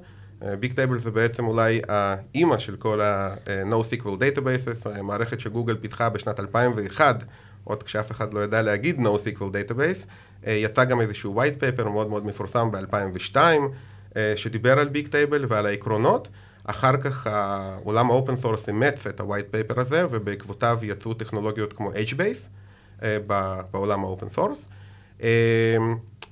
Bigtable 0.60 0.98
זה 0.98 1.10
בעצם 1.10 1.46
אולי 1.46 1.80
האימא 1.88 2.58
של 2.58 2.76
כל 2.76 3.00
ה-NoSQL 3.00 4.06
Databases, 4.06 5.02
מערכת 5.02 5.40
שגוגל 5.40 5.76
פיתחה 5.76 6.08
בשנת 6.08 6.40
2001, 6.40 7.24
עוד 7.68 7.82
כשאף 7.82 8.10
אחד 8.10 8.34
לא 8.34 8.40
ידע 8.40 8.62
להגיד 8.62 8.98
NoSQL 8.98 9.40
Database. 9.40 10.06
אה, 10.46 10.52
יצא 10.52 10.84
גם 10.84 11.00
איזשהו 11.00 11.42
white 11.42 11.62
paper 11.62 11.88
מאוד 11.88 12.08
מאוד 12.08 12.26
מפורסם 12.26 12.70
ב-2002, 12.70 13.36
שדיבר 14.36 14.78
על 14.78 14.88
Bigtable 14.88 15.44
ועל 15.48 15.66
העקרונות. 15.66 16.28
אחר 16.64 16.96
כך 16.96 17.26
העולם 17.26 18.10
ה 18.10 18.15
open 18.15 18.36
source 18.36 18.68
אימץ 18.68 19.06
את 19.06 19.20
ה-white 19.20 19.54
paper 19.54 19.80
הזה, 19.80 20.06
ובעקבותיו 20.10 20.78
יצאו 20.82 21.14
טכנולוגיות 21.14 21.72
כמו 21.72 21.90
HBase 21.92 22.48
אה, 23.02 23.18
בעולם 23.70 24.04
ה 24.04 24.09
open 24.09 24.28
source. 24.28 24.64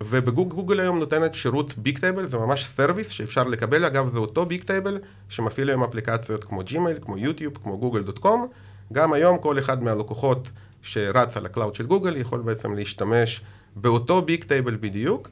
ובגוגל 0.00 0.81
היום 0.81 0.99
נותנת 0.99 1.35
שירות 1.35 1.78
Bigtable, 1.78 2.28
זה 2.28 2.37
ממש 2.37 2.66
service 2.76 3.09
שאפשר 3.09 3.45
לקבל, 3.45 3.85
אגב 3.85 4.09
זה 4.09 4.19
אותו 4.19 4.47
Bigtable 4.47 4.99
שמפעיל 5.28 5.69
היום 5.69 5.83
אפליקציות 5.83 6.45
כמו 6.45 6.62
ג'ימייל, 6.62 6.99
כמו 7.02 7.19
יוטיוב, 7.19 7.59
כמו 7.62 7.78
Google 7.78 8.02
dot 8.02 8.19
com, 8.19 8.49
גם 8.93 9.12
היום 9.12 9.38
כל 9.38 9.59
אחד 9.59 9.83
מהלקוחות 9.83 10.49
שרץ 10.87 11.37
על 11.37 11.47
ה 11.47 11.51
cloud 11.51 11.75
של 11.75 11.87
גוגל 11.87 12.16
יכול 12.16 12.40
בעצם 12.40 12.75
להשתמש 12.75 13.40
באותו 13.76 14.23
Bigtable 14.23 14.76
בדיוק, 14.81 15.28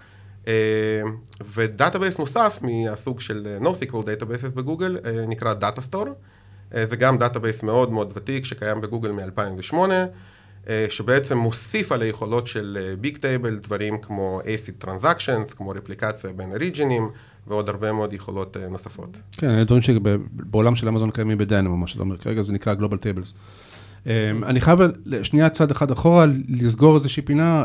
אה, 0.48 1.02
ו 1.54 1.61
database 1.61 2.18
נוסף 2.18 2.58
מהסוג 2.62 3.20
של 3.20 3.58
NoSQL 3.62 4.06
databases 4.06 4.48
בגוגל 4.54 4.98
אה, 5.04 5.24
נקרא 5.28 5.54
Datastore, 5.54 6.06
זה 6.70 6.96
גם 6.96 7.18
database 7.18 7.62
מאוד 7.62 7.92
מאוד 7.92 8.12
ותיק 8.16 8.44
שקיים 8.44 8.80
בגוגל 8.80 9.12
מ-2008, 9.12 9.74
אה, 10.68 10.86
שבעצם 10.90 11.38
מוסיף 11.38 11.92
על 11.92 12.02
היכולות 12.02 12.46
של 12.46 12.94
Bigtable 13.00 13.58
דברים 13.58 13.98
כמו 13.98 14.40
ACID 14.44 14.84
Transactions, 14.84 15.54
כמו 15.56 15.70
רפליקציה 15.70 16.32
בין 16.32 16.52
הריג'ינים 16.52 17.08
ועוד 17.46 17.68
הרבה 17.68 17.92
מאוד 17.92 18.12
יכולות 18.12 18.56
נוספות. 18.56 19.16
כן, 19.32 19.50
אלה 19.50 19.64
דברים 19.64 19.82
שבעולם 19.82 20.76
של 20.76 20.88
אמזון 20.88 21.10
קיימים 21.10 21.38
ב 21.38 21.43
Dynamo, 21.43 21.76
מה 21.76 21.86
שאתה 21.86 22.02
אומר, 22.02 22.16
כרגע 22.16 22.42
זה 22.42 22.52
נקרא 22.52 22.74
Global 22.74 22.96
Tables. 22.96 23.34
אני 24.46 24.60
חייב 24.60 24.78
שנייה 25.22 25.48
צעד 25.48 25.70
אחד 25.70 25.90
אחורה, 25.90 26.26
לסגור 26.48 26.94
איזושהי 26.94 27.22
פינה, 27.22 27.64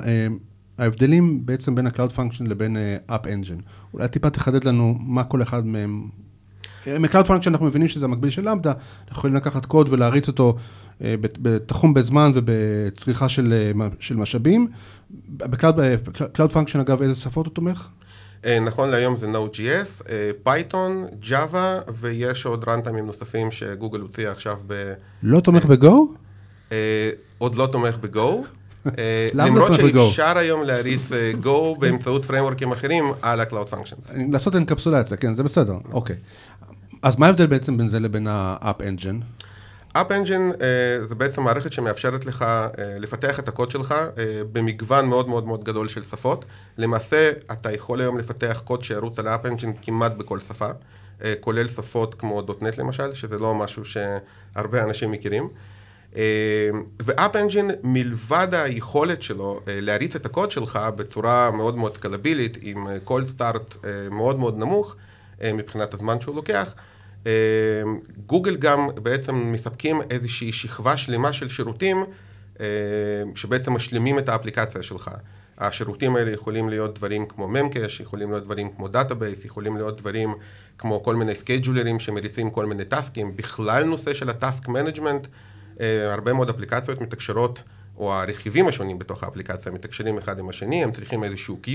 ההבדלים 0.77 1.45
בעצם 1.45 1.75
בין 1.75 1.87
ה-Cloud 1.87 2.15
Function 2.17 2.43
לבין 2.47 2.77
App 3.09 3.25
Engine. 3.25 3.61
אולי 3.93 4.07
טיפה 4.07 4.29
תחדד 4.29 4.63
לנו 4.63 4.97
מה 4.99 5.23
כל 5.23 5.41
אחד 5.41 5.65
מהם. 5.65 6.07
מ-Cloud 6.87 7.27
Function 7.27 7.47
אנחנו 7.47 7.65
מבינים 7.65 7.89
שזה 7.89 8.05
המקביל 8.05 8.31
של 8.31 8.49
למדה, 8.49 8.71
אנחנו 8.71 9.19
יכולים 9.19 9.35
לקחת 9.35 9.65
קוד 9.65 9.87
ולהריץ 9.89 10.27
אותו 10.27 10.55
בתחום 11.21 11.93
בזמן 11.93 12.31
ובצריכה 12.35 13.29
של, 13.29 13.71
של 13.99 14.15
משאבים. 14.15 14.67
ב-Cloud 15.37 16.51
Function 16.53 16.81
אגב, 16.81 17.01
איזה 17.01 17.15
שפות 17.15 17.45
הוא 17.45 17.53
תומך? 17.53 17.87
נכון 18.61 18.89
להיום 18.89 19.17
זה 19.17 19.27
Node.js, 19.33 20.03
Python, 20.45 21.25
Java, 21.29 21.91
ויש 21.93 22.45
עוד 22.45 22.65
רנטיימים 22.67 23.05
נוספים 23.05 23.51
שגוגל 23.51 23.99
הוציאה 23.99 24.31
עכשיו 24.31 24.57
ב... 24.67 24.93
לא 25.23 25.39
תומך 25.39 25.65
בגו? 25.65 26.13
עוד 27.37 27.55
לא 27.55 27.67
תומך 27.71 27.97
בגו. 27.97 28.43
למה 29.33 29.59
לא 29.59 29.69
למרות? 29.69 29.73
שאפשר 29.73 30.37
היום 30.37 30.63
להריץ 30.63 31.09
גו 31.41 31.75
באמצעות 31.75 32.25
פריימורקים 32.25 32.71
אחרים 32.71 33.13
על 33.21 33.41
ה-Cloud 33.41 33.73
Functions. 33.73 34.11
לעשות 34.31 34.55
אנקפסולציה, 34.55 35.17
כן, 35.17 35.35
זה 35.35 35.43
בסדר, 35.43 35.77
אוקיי. 35.91 36.15
אז 37.01 37.15
מה 37.15 37.25
ההבדל 37.25 37.47
בעצם 37.47 37.77
בין 37.77 37.87
זה 37.87 37.99
לבין 37.99 38.27
ה-App 38.27 38.81
Engine? 38.81 39.45
App 39.97 40.09
Engine 40.09 40.63
זה 41.01 41.15
בעצם 41.15 41.41
מערכת 41.41 41.73
שמאפשרת 41.73 42.25
לך 42.25 42.45
לפתח 42.99 43.39
את 43.39 43.47
הקוד 43.47 43.71
שלך 43.71 43.95
במגוון 44.51 45.05
מאוד 45.05 45.29
מאוד 45.29 45.47
מאוד 45.47 45.63
גדול 45.63 45.87
של 45.87 46.03
שפות. 46.03 46.45
למעשה, 46.77 47.31
אתה 47.51 47.71
יכול 47.71 48.01
היום 48.01 48.17
לפתח 48.17 48.61
קוד 48.63 48.83
שירוץ 48.83 49.19
על 49.19 49.27
ה-App 49.27 49.47
Engine 49.47 49.71
כמעט 49.81 50.11
בכל 50.11 50.39
שפה, 50.39 50.69
כולל 51.39 51.67
שפות 51.67 52.15
כמו 52.15 52.41
.NET 52.61 52.75
למשל, 52.77 53.13
שזה 53.13 53.39
לא 53.39 53.55
משהו 53.55 53.83
שהרבה 53.85 54.83
אנשים 54.83 55.11
מכירים. 55.11 55.49
Uh, 56.13 56.15
ו-App 57.03 57.33
Engine, 57.33 57.73
מלבד 57.83 58.47
היכולת 58.51 59.21
שלו 59.21 59.59
uh, 59.59 59.69
להריץ 59.69 60.15
את 60.15 60.25
הקוד 60.25 60.51
שלך 60.51 60.79
בצורה 60.95 61.51
מאוד 61.51 61.77
מאוד 61.77 61.93
סקלבילית, 61.93 62.57
עם 62.61 62.87
כל 63.03 63.27
סטארט 63.27 63.73
uh, 63.73 63.77
מאוד 64.11 64.39
מאוד 64.39 64.57
נמוך, 64.57 64.95
מבחינת 65.53 65.93
הזמן 65.93 66.21
שהוא 66.21 66.35
לוקח, 66.35 66.73
גוגל 68.25 68.55
גם 68.55 68.87
בעצם 69.03 69.35
מספקים 69.35 70.01
איזושהי 70.09 70.53
שכבה 70.53 70.97
שלמה 70.97 71.33
של 71.33 71.49
שירותים 71.49 72.03
שבעצם 73.35 73.73
משלימים 73.73 74.19
את 74.19 74.29
האפליקציה 74.29 74.83
שלך. 74.83 75.11
השירותים 75.57 76.15
האלה 76.15 76.31
יכולים 76.31 76.69
להיות 76.69 76.95
דברים 76.95 77.25
כמו 77.25 77.47
Memcache, 77.47 77.99
יכולים 77.99 78.31
להיות 78.31 78.43
דברים 78.43 78.69
כמו 78.69 78.87
database, 78.87 79.45
יכולים 79.45 79.77
להיות 79.77 80.01
דברים 80.01 80.33
כמו 80.77 81.03
כל 81.03 81.15
מיני 81.15 81.35
סקייג'ולרים 81.35 81.99
שמריצים 81.99 82.49
כל 82.49 82.65
מיני 82.65 82.85
טאסקים, 82.85 83.35
בכלל 83.35 83.83
נושא 83.83 84.13
של 84.13 84.29
ה 84.29 84.37
task 84.37 84.67
management, 84.67 85.27
הרבה 85.79 86.33
מאוד 86.33 86.49
אפליקציות 86.49 87.01
מתקשרות, 87.01 87.63
או 87.97 88.13
הרכיבים 88.13 88.67
השונים 88.67 88.99
בתוך 88.99 89.23
האפליקציה 89.23 89.71
מתקשרים 89.71 90.17
אחד 90.17 90.39
עם 90.39 90.49
השני, 90.49 90.83
הם 90.83 90.91
צריכים 90.91 91.23
איזשהו 91.23 91.59
queue, 91.65 91.69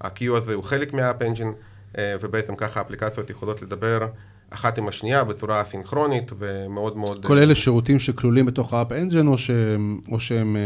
ה- 0.00 0.06
queue 0.06 0.22
הזה 0.36 0.54
הוא 0.54 0.64
חלק 0.64 0.92
מה-App 0.92 1.22
Engine, 1.22 1.98
ובעצם 2.20 2.56
ככה 2.56 2.80
האפליקציות 2.80 3.30
יכולות 3.30 3.62
לדבר 3.62 4.06
אחת 4.50 4.78
עם 4.78 4.88
השנייה 4.88 5.24
בצורה 5.24 5.64
סינכרונית 5.64 6.30
ומאוד 6.38 6.96
מאוד... 6.96 7.26
כל 7.26 7.38
אלה 7.38 7.54
שירותים 7.54 7.98
שכלולים 7.98 8.46
בתוך 8.46 8.74
ה 8.74 8.79
App 8.79 8.92
Engine, 8.92 9.26
או 9.26 9.38
שהם, 9.38 10.00
או 10.12 10.20
שהם 10.20 10.56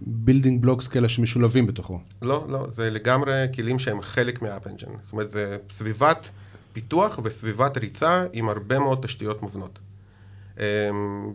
building 0.00 0.62
blocks 0.62 0.88
כאלה 0.88 1.08
שמשולבים 1.08 1.66
בתוכו? 1.66 2.00
לא, 2.22 2.44
לא, 2.48 2.66
זה 2.70 2.90
לגמרי 2.90 3.46
כלים 3.54 3.78
שהם 3.78 4.02
חלק 4.02 4.42
מה 4.42 4.52
App 4.52 4.66
Engine. 4.66 4.92
זאת 5.04 5.12
אומרת, 5.12 5.30
זה 5.30 5.56
סביבת 5.70 6.28
פיתוח 6.72 7.18
וסביבת 7.24 7.78
ריצה 7.78 8.24
עם 8.32 8.48
הרבה 8.48 8.78
מאוד 8.78 8.98
תשתיות 9.02 9.42
מובנות. 9.42 9.78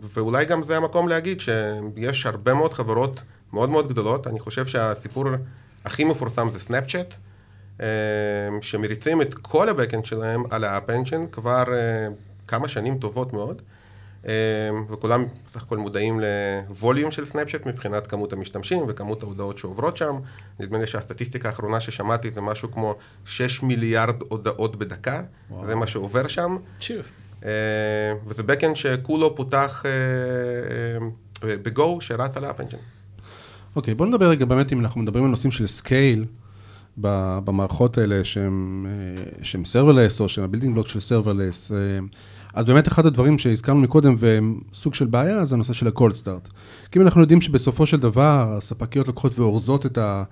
ואולי 0.02 0.44
גם 0.44 0.62
זה 0.62 0.76
המקום 0.76 1.08
להגיד 1.08 1.40
שיש 1.40 2.26
הרבה 2.26 2.54
מאוד 2.54 2.72
חברות 2.72 3.22
מאוד 3.52 3.70
מאוד 3.70 3.88
גדולות, 3.88 4.26
אני 4.26 4.40
חושב 4.40 4.66
שהסיפור 4.66 5.24
הכי 5.84 6.04
מפורסם 6.04 6.50
זה 6.50 6.60
סנאפצ'אט. 6.60 7.14
שמריצים 8.60 9.22
את 9.22 9.34
כל 9.34 9.68
ה 9.68 9.73
backend 9.73 10.04
שלהם 10.04 10.42
על 10.50 10.64
ה 10.64 10.71
App 10.71 10.90
Engine 10.90 11.26
כבר 11.32 11.64
כמה 12.46 12.68
שנים 12.68 12.98
טובות 12.98 13.32
מאוד, 13.32 13.62
וכולם 14.90 15.24
בסך 15.50 15.62
הכל 15.62 15.76
מודעים 15.76 16.20
ל 16.20 16.33
volume 16.33 17.10
של 17.10 17.26
סנאפצ'אט 17.26 17.66
מבחינת 17.66 18.06
כמות 18.06 18.32
המשתמשים 18.32 18.84
וכמות 18.88 19.22
ההודעות 19.22 19.58
שעוברות 19.58 19.96
שם. 19.96 20.18
נדמה 20.60 20.78
לי 20.78 20.86
שהסטטיסטיקה 20.86 21.48
האחרונה 21.48 21.80
ששמעתי 21.80 22.30
זה 22.30 22.40
משהו 22.40 22.72
כמו 22.72 22.94
6 23.24 23.62
מיליארד 23.62 24.22
הודעות 24.28 24.76
בדקה, 24.76 25.22
וואו. 25.50 25.66
זה 25.66 25.74
מה 25.74 25.86
שעובר 25.86 26.28
שם. 26.28 26.56
שוב. 26.80 27.02
וזה 28.26 28.42
backend 28.42 28.76
שכולו 28.76 29.34
פותח 29.34 29.84
ב 31.42 31.61
Go 31.61 32.00
שרץ 32.00 32.36
על 32.36 32.44
ה 32.44 32.48
App 32.48 32.60
Engine. 32.60 32.78
אוקיי, 33.76 33.94
בוא 33.94 34.06
נדבר 34.06 34.28
רגע 34.28 34.44
באמת 34.44 34.72
אם 34.72 34.80
אנחנו 34.80 35.00
מדברים 35.00 35.24
על 35.24 35.30
נושאים 35.30 35.50
של 35.50 35.66
scale. 35.66 36.24
במערכות 37.44 37.98
האלה 37.98 38.24
שהם, 38.24 38.86
serverless 39.42 40.20
או 40.20 40.28
שהם 40.28 40.44
ה 40.44 40.47
building 40.47 40.74
block 40.74 40.88
של 40.88 40.98
serverless. 40.98 41.72
אז 42.54 42.66
באמת 42.66 42.88
אחד 42.88 43.06
הדברים 43.06 43.38
שהזכרנו 43.38 43.80
מקודם 43.80 44.16
והם 44.18 44.58
סוג 44.74 44.94
של 44.94 45.06
בעיה 45.06 45.44
זה 45.44 45.54
הנושא 45.54 45.72
של 45.72 45.86
ה-cold 45.86 46.24
start. 46.24 46.52
כי 46.90 46.98
אם 46.98 47.04
אנחנו 47.04 47.20
יודעים 47.20 47.40
שבסופו 47.40 47.86
של 47.86 48.00
דבר 48.00 48.54
הספקיות 48.56 49.06
לוקחות 49.06 49.38
ואורזות 49.38 49.86
את, 49.86 49.98
ה, 49.98 50.24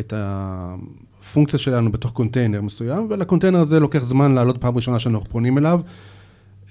את 0.00 0.12
הפונקציה 0.16 1.58
שלנו 1.58 1.92
בתוך 1.92 2.12
קונטיינר 2.12 2.60
מסוים, 2.60 3.06
ולקונטיינר 3.10 3.58
הזה 3.60 3.80
לוקח 3.80 4.02
זמן 4.02 4.34
לעלות 4.34 4.60
פעם 4.60 4.76
ראשונה 4.76 4.98
שאנחנו 4.98 5.24
פונים 5.24 5.58
אליו. 5.58 5.80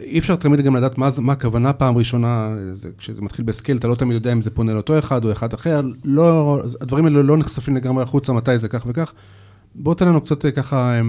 אי 0.01 0.19
אפשר 0.19 0.35
תמיד 0.35 0.61
גם 0.61 0.75
לדעת 0.75 0.97
מה, 0.97 1.09
מה 1.21 1.33
הכוונה 1.33 1.73
פעם 1.73 1.97
ראשונה, 1.97 2.55
זה, 2.73 2.89
כשזה 2.97 3.21
מתחיל 3.21 3.45
ב 3.45 3.50
scale, 3.50 3.77
אתה 3.77 3.87
לא 3.87 3.95
תמיד 3.95 4.13
יודע 4.13 4.31
אם 4.31 4.41
זה 4.41 4.49
פונה 4.49 4.73
לאותו 4.73 4.99
אחד 4.99 5.25
או 5.25 5.31
אחד 5.31 5.53
אחר, 5.53 5.81
לא, 6.03 6.61
הדברים 6.81 7.05
האלה 7.05 7.23
לא 7.23 7.37
נחשפים 7.37 7.75
לגמרי 7.75 8.03
החוצה, 8.03 8.33
מתי 8.33 8.57
זה 8.57 8.67
כך 8.67 8.83
וכך. 8.87 9.13
בוא 9.75 9.95
תן 9.95 10.07
לנו 10.07 10.21
קצת 10.21 10.45
אה, 10.45 10.51
ככה 10.51 10.93
אה, 10.93 11.01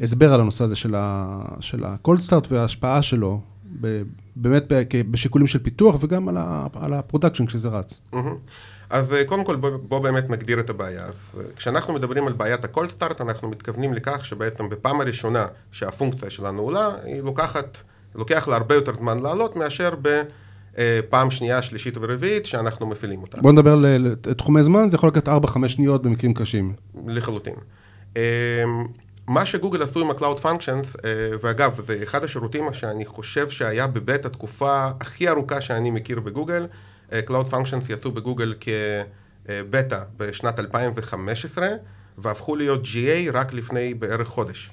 הסבר 0.00 0.34
על 0.34 0.40
הנושא 0.40 0.64
הזה 0.64 0.76
של 0.76 0.94
ה-cold 0.94 2.28
start 2.28 2.46
וההשפעה 2.50 3.02
שלו, 3.02 3.40
ב- 3.80 4.02
באמת 4.36 4.72
בשיקולים 5.10 5.46
של 5.46 5.58
פיתוח 5.58 5.96
וגם 6.00 6.28
על 6.28 6.36
ה- 6.36 6.66
על 6.74 6.92
ה 6.92 6.97
production 6.97 7.46
כשזה 7.46 7.68
רץ. 7.68 8.00
מהמם. 8.12 8.34
אז 8.90 9.12
אה, 9.12 9.24
קודם 9.24 9.44
כל 9.44 9.56
בוא, 9.56 9.70
בוא 9.70 9.98
באמת 9.98 10.30
נגדיר 10.30 10.60
את 10.60 10.70
הבעיה. 10.70 11.04
אז 11.04 11.14
אה, 11.38 11.44
כשאנחנו 11.56 11.94
מדברים 11.94 12.26
על 12.26 12.32
בעיית 12.32 12.64
ה-cold 12.64 13.00
start, 13.00 13.22
אנחנו 13.22 13.48
מתכוונים 13.48 13.94
לכך 13.94 14.24
שבעצם 14.24 14.68
בפעם 14.68 15.00
הראשונה 15.00 15.46
שהפונקציה 15.72 16.30
שלנו 16.30 16.62
עולה, 16.62 16.90
היא 17.04 17.22
לוקחת, 17.22 17.78
לוקח 18.14 18.48
לה 18.48 18.56
הרבה 18.56 18.74
יותר 18.74 18.94
זמן 18.94 19.18
לעלות 19.18 19.56
מאשר 19.56 19.94
בפעם 20.02 21.30
שנייה, 21.30 21.62
שלישית 21.62 21.94
ורביעית 22.00 22.46
שאנחנו 22.46 22.86
מפעילים 22.86 23.22
אותה. 23.22 23.40
בוא 23.40 23.52
נדבר 23.52 23.72
על 23.72 24.14
תחומי 24.36 24.62
זמן, 24.62 24.90
זה 24.90 24.96
יכול 24.96 25.08
לקחת 25.08 25.28
4-5 25.28 25.68
שניות 25.68 26.02
במקרים 26.02 26.34
קשים. 26.34 26.72
לחלוטין. 27.06 27.54
אמ, 28.16 28.22
מה 29.26 29.46
שגוגל 29.46 29.82
עשו 29.82 30.00
עם 30.00 30.10
ה-Cloud 30.10 30.42
Functions, 30.42 30.96
אה, 31.04 31.10
ואגב, 31.42 31.80
זה 31.86 31.98
אחד 32.02 32.24
השירותים 32.24 32.64
שאני 32.72 33.04
חושב 33.04 33.50
שהיה 33.50 33.86
בבית 33.86 34.24
התקופה 34.24 34.86
הכי 35.00 35.28
ארוכה 35.28 35.60
שאני 35.60 35.90
מכיר 35.90 36.20
בגוגל. 36.20 36.66
אה, 37.12 37.20
Cloud 37.28 37.50
Functions 37.50 37.92
יצאו 37.92 38.12
בגוגל 38.12 38.54
כבטא 38.60 40.00
בשנת 40.16 40.58
2015, 40.58 41.68
והפכו 42.18 42.56
להיות 42.56 42.84
GA 42.84 43.32
רק 43.32 43.52
לפני 43.52 43.94
בערך 43.94 44.28
חודש. 44.28 44.70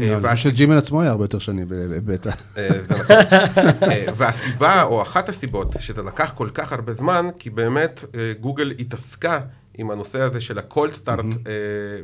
אה, 0.00 0.16
אני 0.16 0.36
חושב 0.36 0.36
שג'ימל 0.50 0.78
עצמו 0.78 1.02
היה 1.02 1.10
הרבה 1.10 1.24
יותר 1.24 1.38
שני 1.38 1.64
בבטא. 1.64 2.30
אה, 2.56 2.68
זה 2.88 2.94
נכון. 2.94 3.16
אה, 3.90 4.06
והסיבה, 4.16 4.82
או 4.82 5.02
אחת 5.02 5.28
הסיבות, 5.28 5.74
שזה 5.80 6.02
לקח 6.02 6.32
כל 6.34 6.48
כך 6.54 6.72
הרבה 6.72 6.94
זמן, 6.94 7.28
כי 7.38 7.50
באמת 7.50 8.04
אה, 8.14 8.32
גוגל 8.40 8.72
התעסקה 8.78 9.40
עם 9.78 9.90
הנושא 9.90 10.20
הזה 10.20 10.40
של 10.40 10.58
ה-cold 10.58 11.04
start, 11.04 11.36
אה, 11.46 11.52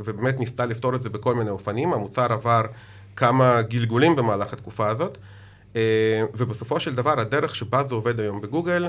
ובאמת 0.04 0.40
ניסתה 0.40 0.66
לפתור 0.66 0.94
את 0.96 1.02
זה 1.02 1.08
בכל 1.08 1.34
מיני 1.34 1.50
אופנים. 1.50 1.92
המוצר 1.92 2.32
עבר 2.32 2.62
כמה 3.16 3.62
גלגולים 3.62 4.16
במהלך 4.16 4.52
התקופה 4.52 4.88
הזאת, 4.88 5.18
אה, 5.76 5.80
ובסופו 6.34 6.80
של 6.80 6.94
דבר, 6.94 7.20
הדרך 7.20 7.54
שבה 7.54 7.84
זה 7.84 7.94
עובד 7.94 8.20
היום 8.20 8.40
בגוגל, 8.40 8.88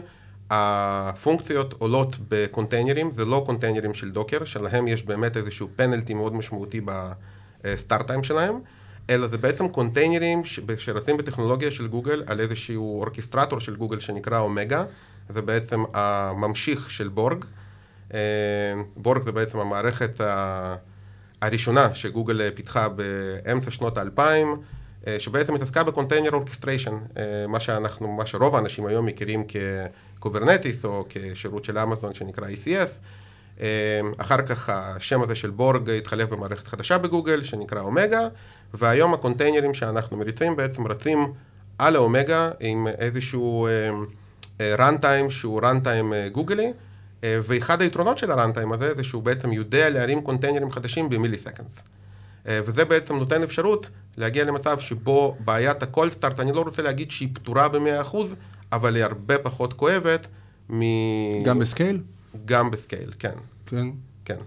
הפונקציות 0.55 1.74
עולות 1.74 2.15
בקונטיינרים, 2.27 3.12
זה 3.12 3.25
לא 3.25 3.43
קונטיינרים 3.45 3.93
של 3.93 4.12
דוקר, 4.12 4.45
שלהם 4.45 4.88
יש 4.88 5.03
באמת 5.03 5.38
איזשהו 5.38 5.67
פנלטי 5.75 6.13
מאוד 6.13 6.36
משמעותי 6.36 6.81
בסטארט 6.86 8.07
טיים 8.07 8.24
שלהם, 8.24 8.60
אלא 9.10 9.27
זה 9.27 9.38
בעצם 9.38 9.67
קונטיינרים 9.67 10.41
שרצים 10.77 11.17
בטכנולוגיה 11.17 11.72
של 11.72 11.88
גוגל 11.88 12.24
על 12.27 12.39
איזשהו 12.39 13.00
orchestrator 13.00 13.60
של 13.60 13.75
גוגל 13.75 14.00
שנקרא 14.00 14.39
Omega, 14.39 14.86
זה 15.29 15.41
בעצם 15.41 15.83
הממשיך 15.93 16.91
של 16.91 17.07
Borg. 17.08 17.46
אה, 18.13 18.19
Borg 18.98 19.24
זה 19.24 19.31
בעצם 19.31 19.60
המערכת 19.60 20.22
הראשונה 21.41 21.95
שגוגל 21.95 22.50
פיתחה 22.55 22.89
באמצע 22.89 23.72
שנות 23.72 23.98
האלפיים, 23.98 24.57
שבעצם 25.19 25.55
התעסקה 25.55 25.83
ב 25.84 25.88
container 25.88 26.29
orchestration, 26.34 26.98
מה 27.48 27.60
שאנחנו, 27.60 28.12
מה 28.12 28.25
שרוב 28.25 28.55
האנשים 28.55 28.86
היום 28.86 29.05
מכירים 29.05 29.43
כ 30.20 30.30
Kubernetes 30.30 30.86
או 30.86 31.05
כשירות 31.10 31.63
של 31.63 31.77
אמזון 31.77 32.13
שנקרא 32.13 32.48
ECS. 32.48 32.89
אה, 33.62 34.00
אחר 34.17 34.41
כך 34.41 34.69
השם 34.69 35.22
הזה 35.22 35.36
של 35.36 35.50
Borg 35.50 35.89
התחלף 35.89 36.29
במערכת 36.29 36.67
חדשה 36.67 36.98
בגוגל 36.98 37.43
שנקרא 37.43 37.81
Omega, 37.82 38.27
והיום 38.74 39.13
הקונטיינרים 39.13 39.74
שאנחנו 39.74 40.17
מריצים 40.17 40.55
בעצם 40.55 40.88
רצים 40.88 41.33
על 41.77 41.95
ה-Omega 41.96 42.51
עם 42.60 42.88
איזשהו 42.88 43.67
runtime 44.77 45.29
שהוא 45.29 45.62
runtime 45.62 46.29
גוגלי, 46.31 46.74
אה, 47.24 47.39
ואחד 47.43 47.81
היתרונות 47.81 48.17
של 48.17 48.31
ה-runtime 48.32 48.72
הזה 48.72 48.95
זה 48.95 49.03
שהוא 49.03 49.24
בעצם 49.24 49.53
יודע 49.53 49.89
להרים 49.89 50.22
קונטיינרים 50.22 50.72
חדשים 50.72 51.10
ב-milliseconds. 51.10 51.82
אה, 52.48 52.60
וזה 52.65 52.86
בעצם 52.86 53.15
נותן 53.15 53.43
אפשרות 53.43 53.89
להגיע 54.17 54.46
למצב 54.46 54.79
שבו 54.79 55.38
בעיית 55.46 55.84
ה-cold 55.84 56.22
start, 56.22 56.41
אני 56.41 56.51
לא 56.51 56.62
רוצה 56.62 56.82
להגיד 56.82 57.12
שהיא 57.12 57.29
פתורה 57.34 57.70
ב-100%, 57.70 58.17
אבל 58.72 58.96
היא 58.96 59.03
הרבה 59.03 59.38
פחות 59.38 59.74
כואבת 59.74 60.27
מ... 60.70 60.82
גם 61.43 61.60
ב-scale? 61.60 62.00
גם 62.46 62.72
ב-scale, 62.72 63.12
כן, 63.20 63.34
כן. 63.65 63.88
כן. 64.25 64.38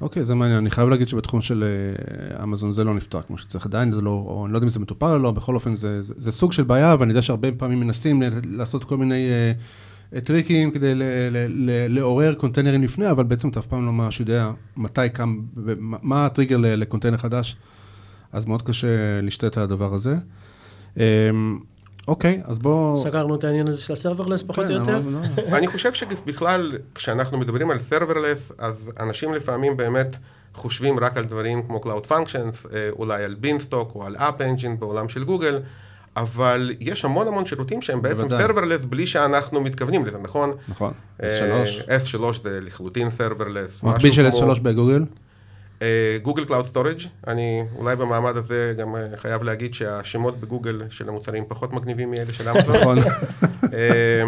אוקיי, 0.00 0.24
זה 0.24 0.34
מעניין. 0.34 0.58
אני 0.58 0.70
חייב 0.70 0.88
להגיד 0.88 1.08
שבתחום 1.08 1.42
של 1.42 1.64
אה, 1.64 2.44
אמזון 2.44 2.72
זה 2.72 2.84
לא 2.84 2.94
נפתר 2.94 3.22
כמו 3.22 3.38
שצריך 3.38 3.66
עדיין, 3.66 3.92
זה 3.92 4.00
לא, 4.00 4.10
או 4.10 4.44
אני 4.44 4.52
לא 4.52 4.58
יודע 4.58 4.64
אם 4.64 4.70
זה 4.70 4.80
מטופל 4.80 5.06
או 5.06 5.18
לא, 5.18 5.30
בכל 5.30 5.54
אופן 5.54 5.74
זה, 5.74 6.02
זה, 6.02 6.14
זה 6.16 6.32
סוג 6.32 6.52
של 6.52 6.62
בעיה, 6.62 6.96
ואני 6.98 7.10
יודע 7.10 7.22
שהרבה 7.22 7.52
פעמים 7.52 7.80
מנסים 7.80 8.22
לעשות 8.50 8.84
כל 8.84 8.96
מיני 8.96 9.30
אה, 9.30 9.52
אה, 10.14 10.20
טריקים 10.20 10.70
כדי 10.70 10.94
ל, 10.94 11.02
ל, 11.02 11.36
ל, 11.48 11.94
לעורר 11.94 12.34
קונטיינרים 12.34 12.82
לפני, 12.82 13.10
אבל 13.10 13.24
בעצם 13.24 13.48
אתה 13.48 13.60
אף 13.60 13.66
פעם 13.66 13.86
לא 13.86 13.92
ממש 13.92 14.20
יודע 14.20 14.50
מתי 14.76 15.08
קם, 15.12 15.40
מה, 15.78 15.96
מה 16.02 16.26
הטריגר 16.26 16.56
לקונטיינר 16.60 17.18
חדש, 17.18 17.56
אז 18.32 18.46
מאוד 18.46 18.62
קשה 18.62 18.86
להשתית 19.22 19.56
על 19.56 19.62
הדבר 19.62 19.94
הזה. 19.94 20.14
אה, 20.98 21.04
אוקיי, 22.08 22.40
אז 22.44 22.58
בוא... 22.58 23.02
סגרנו 23.04 23.34
את 23.34 23.44
העניין 23.44 23.68
הזה 23.68 23.80
של 23.80 23.92
ה-serverless 23.92 24.42
פחות 24.42 24.66
כן, 24.66 24.72
או 24.72 24.78
יותר. 24.78 25.00
לא- 25.08 25.56
אני 25.56 25.66
חושב 25.66 25.92
שבכלל, 25.92 26.72
כשאנחנו 26.94 27.38
מדברים 27.38 27.70
על 27.70 27.78
serverless, 27.90 28.52
אז 28.58 28.90
אנשים 29.00 29.34
לפעמים 29.34 29.76
באמת 29.76 30.16
חושבים 30.54 30.98
רק 30.98 31.16
על 31.16 31.24
דברים 31.24 31.62
כמו 31.62 31.80
Cloud 31.84 32.08
Functions, 32.10 32.74
אה, 32.74 32.88
אולי 32.92 33.24
על 33.24 33.34
Beanstalk 33.34 33.92
או 33.94 34.04
על 34.06 34.16
App 34.16 34.20
Engine 34.40 34.76
בעולם 34.78 35.08
של 35.08 35.24
גוגל, 35.24 35.60
אבל 36.16 36.70
יש 36.80 37.04
המון 37.04 37.28
המון 37.28 37.46
שירותים 37.46 37.82
שהם 37.82 38.02
בעצם 38.02 38.28
בוודאי. 38.28 38.44
serverless 38.46 38.86
בלי 38.86 39.06
שאנחנו 39.06 39.60
מתכוונים 39.60 40.06
לזה, 40.06 40.18
נכון? 40.22 40.52
נכון, 40.68 40.92
אה, 41.22 41.64
S3. 41.64 42.16
S3 42.16 42.42
זה 42.42 42.60
לחלוטין 42.62 43.08
serverless. 43.18 43.86
מקביל 43.86 44.12
של 44.12 44.30
כמו- 44.30 44.52
S3 44.54 44.60
בגוגל? 44.60 45.04
Google 46.22 46.44
Cloud 46.44 46.66
Storage, 46.66 46.98
אני 47.26 47.64
אולי 47.76 47.96
במעמד 47.96 48.36
הזה 48.36 48.74
גם 48.78 48.96
אה, 48.96 49.06
חייב 49.16 49.42
להגיד 49.42 49.74
שהשמות 49.74 50.40
בגוגל 50.40 50.82
של 50.90 51.08
המוצרים 51.08 51.44
פחות 51.48 51.72
מגניבים 51.72 52.10
מאלה 52.10 52.32
של 52.32 52.48
אמזון. 52.48 52.76
נכון. 52.76 52.98
אה, 53.74 54.22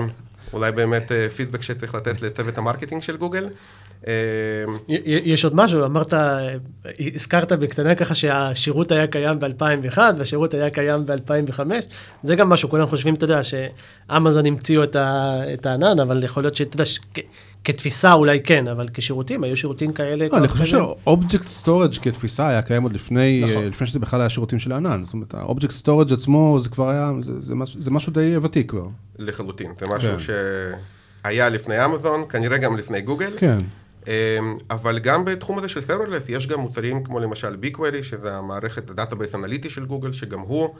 אולי 0.52 0.72
באמת 0.72 1.12
אה, 1.12 1.28
פידבק 1.28 1.62
שצריך 1.62 1.94
לתת 1.94 2.22
לצוות 2.22 2.58
ה-marketing 2.58 3.02
של 3.02 3.16
גוגל. 3.16 3.48
אה, 4.08 4.12
יש 5.04 5.44
עוד 5.44 5.54
משהו, 5.54 5.84
אמרת, 5.84 6.14
אה, 6.14 6.54
הזכרת 7.14 7.52
בקטנה 7.52 7.94
ככה 7.94 8.14
שהשירות 8.14 8.92
היה 8.92 9.06
קיים 9.06 9.38
ב-2001 9.38 9.98
והשירות 10.18 10.54
היה 10.54 10.70
קיים 10.70 11.06
ב-2005, 11.06 11.60
זה 12.22 12.36
גם 12.36 12.48
משהו, 12.48 12.70
כולם 12.70 12.86
חושבים, 12.86 13.14
אתה 13.14 13.24
יודע, 13.24 13.40
שאמזון 13.42 14.46
המציאו 14.46 14.82
את, 14.84 15.66
הענן, 15.66 16.00
אבל 16.00 16.24
יכול 16.24 16.42
להיות 16.42 16.56
שאתה 16.56 16.74
יודע, 16.74 16.84
כתפיסה 17.64 18.12
אולי 18.12 18.40
כן, 18.44 18.68
אבל 18.68 18.88
כשירותים, 18.94 19.44
היו 19.44 19.56
שירותים 19.56 19.92
כאלה. 19.92 20.26
לא, 20.32 20.36
אני 20.38 20.48
חושב 20.48 20.64
קיימים. 20.64 20.94
ש-object 21.04 21.44
storage 21.48 21.94
כתפיסה 22.02 22.48
היה 22.48 22.62
קיים 22.62 22.82
עוד 22.82 22.92
לפני, 22.92 23.42
נכון. 23.44 23.62
אה, 23.62 23.68
לפני 23.68 23.86
שזה 23.86 23.98
בכלל 23.98 24.20
היה 24.20 24.28
שירותים 24.30 24.58
של 24.58 24.72
הענן. 24.72 25.04
זאת 25.04 25.12
אומרת, 25.14 25.34
ה-object 25.34 25.74
storage 25.74 26.12
עצמו 26.12 26.56
זה 26.60 26.68
כבר 26.68 26.88
היה, 26.88 27.12
זה- 27.20 27.40
זה 27.40 27.54
משהו- 27.54 27.82
זה 27.82 27.90
משהו 27.90 28.12
די 28.12 28.36
ותיק 28.36 28.70
כבר. 28.70 28.86
לחלוטין, 29.18 29.72
זה 29.80 29.86
משהו 29.86 30.10
כן. 30.10 30.18
שהיה 31.24 31.48
לפני 31.48 31.84
אמזון, 31.84 32.24
כנראה 32.28 32.58
גם 32.58 32.76
לפני 32.76 33.00
גוגל. 33.00 33.32
כן. 33.38 33.58
אה, 34.08 34.38
אבל 34.70 34.98
גם 34.98 35.24
בתחום 35.24 35.58
הזה 35.58 35.68
של 35.68 35.80
serverless 35.80 36.24
יש 36.28 36.46
גם 36.46 36.60
מוצרים 36.60 37.04
כמו 37.04 37.20
למשל 37.20 37.56
BigQuery, 37.62 38.02
שזה 38.02 38.36
המערכת 38.36 38.90
ה-database 38.90 39.34
אנליטי 39.34 39.70
של 39.70 39.84
גוגל, 39.84 40.12
שגם 40.12 40.40
הוא 40.40 40.74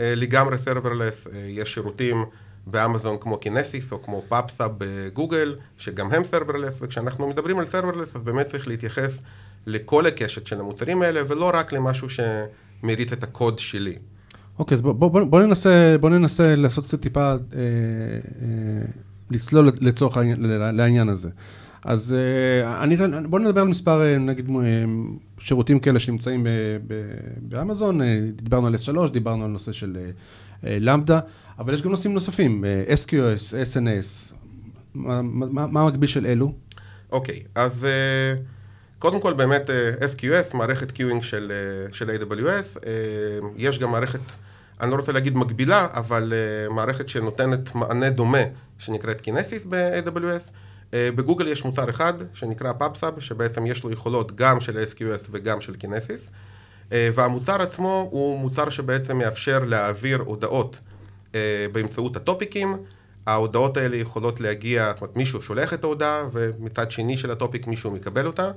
אה, 0.00 0.12
לגמרי 0.16 0.56
serverless. 0.66 1.28
אה, 1.34 1.46
יש 1.48 1.74
שירותים 1.74 2.24
באמזון 2.70 3.16
כמו 3.20 3.36
Kinesis 3.36 3.92
או 3.92 4.02
כמו 4.02 4.22
PubSub 4.28 4.66
בגוגל, 4.78 5.54
שגם 5.78 6.10
הם 6.12 6.22
serverless, 6.22 6.78
וכשאנחנו 6.80 7.28
מדברים 7.28 7.58
על 7.58 7.64
serverless 7.72 8.16
אז 8.18 8.22
באמת 8.24 8.46
צריך 8.46 8.68
להתייחס 8.68 9.18
לכל 9.66 10.06
הקשת 10.06 10.46
של 10.46 10.60
המוצרים 10.60 11.02
האלה, 11.02 11.20
ולא 11.28 11.50
רק 11.54 11.72
למשהו 11.72 12.08
שמריץ 12.10 13.12
את 13.12 13.22
הקוד 13.22 13.58
שלי. 13.58 13.96
אוקיי, 14.58 14.74
אז 14.74 14.80
בוא, 14.82 14.92
בוא, 14.92 15.24
בוא, 15.24 15.40
ננסה, 15.42 15.96
בוא 16.00 16.10
ננסה 16.10 16.56
לעשות 16.56 16.84
קצת 16.84 17.00
טיפה, 17.00 17.20
אה, 17.32 17.36
אה, 17.62 18.86
לצלול 19.30 19.70
לצורך 19.80 20.16
העניין, 20.16 20.40
לעניין 20.76 21.08
הזה. 21.08 21.28
אז 21.84 22.16
אה, 22.18 22.82
אני, 22.84 22.94
אתן- 22.94 23.26
בוא 23.30 23.38
נדבר 23.38 23.60
על 23.60 23.68
מספר, 23.68 24.02
אה, 24.02 24.18
נגיד, 24.18 24.48
אה, 24.48 24.84
שירותים 25.38 25.78
כאלה 25.78 26.00
שנמצאים 26.00 26.44
ב, 26.44 26.48
ב, 26.86 26.94
באמזון, 27.42 28.02
אה, 28.02 28.20
דיברנו 28.42 28.66
על 28.66 28.74
S3, 28.74 29.08
דיברנו 29.12 29.44
על 29.44 29.50
נושא 29.50 29.72
של 29.72 29.96
למדה, 30.62 31.20
אבל 31.60 31.74
יש 31.74 31.82
גם 31.82 31.90
נושאים 31.90 32.14
נוספים, 32.14 32.64
אה, 32.64 32.84
SQS, 32.94 33.52
SNS, 33.72 34.34
מה, 34.94 35.22
מה, 35.22 35.66
מה 35.66 35.80
המקביל 35.80 36.08
של 36.08 36.26
אלו? 36.26 36.52
אוקיי, 37.12 37.42
אז 37.54 37.84
אה, 37.84 38.34
קודם 38.98 39.20
כל 39.20 39.32
באמת 39.32 39.70
אה, 39.70 39.92
SQS, 40.14 40.56
מערכת 40.56 40.90
קיואינג 40.90 41.22
של, 41.22 41.52
אה, 41.52 41.92
של 41.94 42.10
AWS, 42.10 42.86
אה, 42.86 42.92
יש 43.56 43.78
גם 43.78 43.90
מערכת, 43.90 44.20
אני 44.80 44.90
לא 44.90 44.96
רוצה 44.96 45.12
להגיד 45.12 45.36
מקבילה, 45.36 45.86
אבל 45.92 46.32
אה, 46.36 46.74
מערכת 46.74 47.08
שנותנת 47.08 47.74
מענה 47.74 48.10
דומה, 48.10 48.42
שנקראת 48.78 49.20
Kinesis 49.20 49.62
ב-AWS. 49.68 50.52
אה, 50.94 51.08
בגוגל 51.14 51.48
יש 51.48 51.64
מוצר 51.64 51.90
אחד, 51.90 52.14
שנקרא 52.34 52.72
PubSub, 52.80 53.20
שבעצם 53.20 53.66
יש 53.66 53.84
לו 53.84 53.90
יכולות 53.90 54.36
גם 54.36 54.60
של 54.60 54.84
SQS 54.92 55.28
וגם 55.30 55.60
של 55.60 55.76
Kinesis. 55.76 56.20
אה, 56.92 57.08
והמוצר 57.14 57.62
עצמו 57.62 58.08
הוא 58.10 58.38
מוצר 58.38 58.68
שבעצם 58.68 59.18
מאפשר 59.18 59.58
להעביר 59.64 60.22
הודעות 60.26 60.74
אה, 60.74 60.89
באמצעות 61.72 62.16
הטופיקים. 62.16 62.76
ההודעות 63.26 63.76
האלה 63.76 63.96
יכולות 63.96 64.40
להגיע, 64.40 64.92
זאת 64.92 65.02
אומרת 65.02 65.16
מישהו 65.16 65.42
שולח 65.42 65.74
את 65.74 65.84
ההודעה 65.84 66.24
ומצד 66.32 66.90
שני 66.90 67.18
של 67.18 67.30
ה-topic 67.30 67.66
מישהו 67.66 67.90
מקבל 67.90 68.26
אותה. 68.26 68.50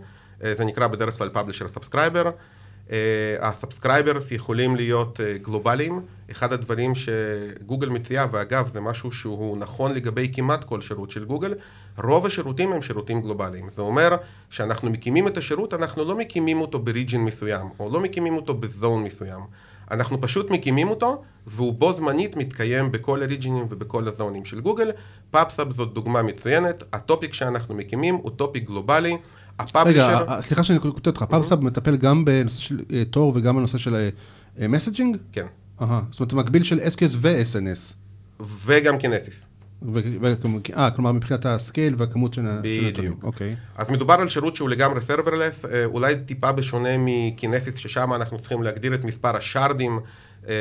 אה, 0.43 0.53
זה 0.57 0.65
נקרא 0.65 0.87
בדרך 0.87 1.17
כלל 1.17 1.29
Publisher 1.33 1.77
Subscriber. 1.77 2.27
ה-subscribers 3.39 4.31
יכולים 4.31 4.75
להיות 4.75 5.19
גלובליים. 5.41 6.01
אחד 6.31 6.53
הדברים 6.53 6.93
שגוגל 6.95 7.89
מציעה, 7.89 8.27
ואגב 8.31 8.69
זה 8.71 8.81
משהו 8.81 9.11
שהוא 9.11 9.57
נכון 9.57 9.93
לגבי 9.93 10.31
כמעט 10.33 10.63
כל 10.63 10.81
שירות 10.81 11.11
של 11.11 11.25
גוגל, 11.25 11.53
רוב 12.03 12.25
השירותים 12.25 12.73
הם 12.73 12.81
שירותים 12.81 13.21
גלובליים. 13.21 13.69
זה 13.69 13.81
אומר 13.81 14.15
שאנחנו 14.49 14.89
מקימים 14.89 15.27
את 15.27 15.37
השירות, 15.37 15.73
אנחנו 15.73 16.05
לא 16.05 16.17
מקימים 16.17 16.61
אותו 16.61 16.79
ב-region 16.79 17.25
מסוים, 17.25 17.67
או 17.79 17.89
לא 17.93 18.01
מקימים 18.01 18.35
אותו 18.35 18.53
ב-zone 18.53 19.03
מסוים. 19.03 19.41
אנחנו 19.91 20.21
פשוט 20.21 20.51
מקימים 20.51 20.89
אותו, 20.89 21.21
והוא 21.47 21.73
בו 21.73 21.93
זמנית 21.93 22.35
מתקיים 22.35 22.91
בכל 22.91 23.23
הריג'ינים 23.23 23.65
ובכל 23.69 24.07
הזונים 24.07 24.45
של 24.45 24.61
גוגל. 24.61 24.91
PubSub 25.31 25.71
זאת 25.71 25.93
דוגמה 25.93 26.23
מצוינת, 26.23 26.83
ה-topic 26.93 27.33
שאנחנו 27.33 27.75
מקימים 27.75 28.15
הוא 28.15 28.31
topic 28.31 28.67
גלובלי. 28.67 29.17
רגע, 29.75 30.41
סליחה 30.41 30.63
שאני 30.63 30.79
קוטע 30.79 31.09
אותך, 31.09 31.25
PubSub 31.29 31.59
מטפל 31.59 31.97
גם 31.97 32.25
בנושא 32.25 32.61
של 32.61 32.79
אה, 32.93 33.05
תור 33.05 33.31
וגם 33.35 33.55
בנושא 33.55 33.77
של 33.77 34.09
messaging? 34.59 35.15
אה, 35.15 35.21
כן. 35.31 35.45
זאת 36.11 36.31
אומרת, 36.31 36.45
מקביל 36.45 36.63
של 36.63 36.79
SQS 36.79 37.11
ו-SNS. 37.11 37.95
וגם 38.65 38.97
Kinesis. 38.97 39.45
אה, 40.77 40.91
כלומר 40.91 41.11
מבחינת 41.11 41.45
ה-scale 41.45 41.95
והכמות 41.97 42.33
של 42.33 42.41
הנתונים. 42.41 42.93
בדיוק. 42.93 43.23
אוקיי. 43.23 43.55
אז 43.75 43.89
מדובר 43.89 44.13
על 44.13 44.29
שירות 44.29 44.55
שהוא 44.55 44.69
לגמרי 44.69 45.01
serverless, 45.01 45.65
אה, 45.65 45.85
אולי 45.85 46.15
טיפה 46.15 46.51
בשונה 46.51 46.89
מ-Kinesis, 46.99 47.75
ששם 47.75 48.13
אנחנו 48.13 48.39
צריכים 48.39 48.63
להגדיר 48.63 48.93
את 48.93 49.03
מספר 49.03 49.35
השארדים, 49.35 49.99
אה, 50.47 50.53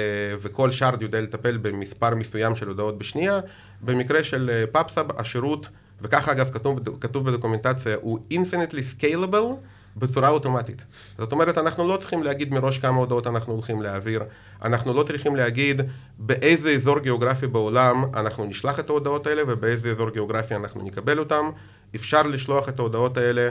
וכל 0.43 0.71
shard 0.71 1.03
יודע 1.03 1.21
לטפל 1.21 1.59
במספר 1.63 2.15
מסוים 2.15 2.55
של 2.55 2.69
הודעות 2.69 2.99
בשנייה. 2.99 3.41
במקרה 3.81 4.25
של 4.25 4.65
PubSub, 4.73 5.07
השירות, 5.21 5.69
וככה 6.01 6.33
אגב 6.33 6.51
כתוב, 6.53 6.79
כתוב 7.01 7.27
בדוקומנטציה, 7.27 7.97
הוא 8.01 8.19
infinitely 8.33 9.01
scalable. 9.01 9.55
בצורה 9.97 10.29
אוטומטית. 10.29 10.85
זאת 11.19 11.33
אומרת, 11.33 11.59
אנחנו 11.59 11.89
לא 11.89 11.97
צריכים 11.97 12.23
להגיד 12.23 12.55
מראש 12.55 12.79
כמה 12.79 12.97
הודעות 12.97 13.27
אנחנו 13.27 13.53
הולכים 13.53 13.83
להעביר, 13.83 14.23
אנחנו 14.63 14.95
לא 14.95 15.03
צריכים 15.03 15.37
להגיד 15.37 15.83
באיזה 16.19 16.71
אזור 16.71 16.99
גיאוגרפי 16.99 17.47
בעולם 17.47 18.05
אנחנו 18.15 18.45
נשלח 18.45 18.79
את 18.79 18.91
ההודעות 18.91 19.27
האלה 19.27 19.43
ובאיזה 19.49 19.91
אזור 19.91 20.11
גיאוגרפי 20.11 20.55
אנחנו 20.55 20.83
נקבל 20.83 21.19
אותם. 21.19 21.51
אפשר 21.95 22.23
לשלוח 22.23 22.69
את 22.69 22.79
ההודעות 22.79 23.17
האלה 23.17 23.49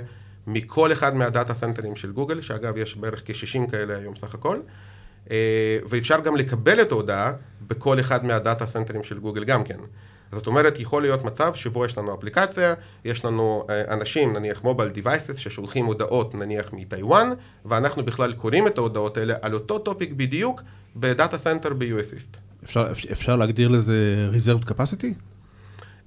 מכל 0.48 0.92
אחד 0.92 1.16
מהדאטה 1.16 1.54
סנטרים 1.54 1.96
של 1.96 2.12
גוגל, 2.12 2.42
שאגב 2.42 2.78
יש 2.78 2.96
בערך 2.96 3.22
כ-60 3.26 3.72
כאלה 3.72 3.98
היום 3.98 4.16
סך 4.16 4.34
הכל, 4.34 4.60
אה, 5.32 5.78
ואפשר 5.90 6.20
גם 6.20 6.36
לקבל 6.36 6.82
את 6.82 6.92
ההודעה 6.92 7.34
בכל 7.68 8.00
אחד 8.00 8.26
מהדאטה 8.26 8.66
סנטרים 8.66 9.04
של 9.04 9.20
גוגל 9.20 9.44
גם 9.44 9.64
כן. 9.64 9.78
זאת 10.32 10.48
אומרת, 10.48 10.80
יכול 10.80 11.02
להיות 11.02 11.24
מצב 11.24 11.54
שבו 11.56 11.86
יש 11.86 11.98
לנו 11.98 12.14
אפליקציה, 12.14 12.74
יש 13.06 13.26
לנו 13.26 13.66
אה, 13.70 13.94
אנשים, 13.94 14.34
נניח 14.34 14.64
mobile 14.64 14.90
devices, 14.90 15.36
ששולחים 15.36 15.86
הודעות 15.86 16.36
נניח 16.36 16.74
מטיוואן, 16.74 17.30
ואנחנו 17.66 18.06
בכלל 18.06 18.34
קוראים 18.34 18.68
את 18.68 18.78
ההודעות 18.78 19.18
האלה 19.18 19.36
על 19.42 19.54
אותו 19.54 19.80
topic 19.80 20.12
בדיוק 20.14 20.62
ב-data 20.96 21.38
center 21.38 21.74
ב-US 21.74 22.02
East. 22.02 22.38
אפשר, 22.64 22.92
אפשר 23.12 23.36
להגדיר 23.36 23.70
לזה 23.70 24.30
reserved 24.34 24.66
capacity? 24.70 25.31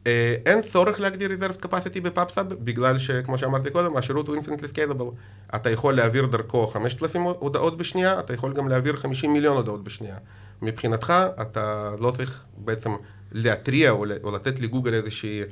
אה, 0.04 0.06
אין 0.46 0.62
צורך 0.62 1.00
להגדיר 1.00 1.30
reserved 1.30 1.66
capacity 1.66 2.00
ב-PubSub, 2.02 2.48
בגלל 2.48 2.98
שכמו 2.98 3.38
שאמרתי 3.38 3.70
קודם, 3.70 3.96
השירות 3.96 4.28
הוא 4.28 4.36
infinitely 4.36 4.76
scalable. 4.76 5.14
אתה 5.56 5.70
יכול 5.70 5.94
להעביר 5.94 6.26
דרכו 6.26 6.66
5,000 6.66 7.22
הודעות 7.22 7.78
בשנייה, 7.78 8.20
אתה 8.20 8.34
יכול 8.34 8.52
גם 8.52 8.68
להעביר 8.68 8.96
50 8.96 9.32
מיליון 9.32 9.56
הודעות 9.56 9.84
בשנייה. 9.84 10.16
מבחינתך, 10.62 11.14
אתה 11.42 11.90
לא 12.00 12.10
צריך 12.10 12.44
בעצם 12.56 12.90
להתריע 13.32 13.90
או, 13.90 14.04
או 14.22 14.30
לתת 14.34 14.60
לגוגל 14.60 14.94
איזושהי 14.94 15.42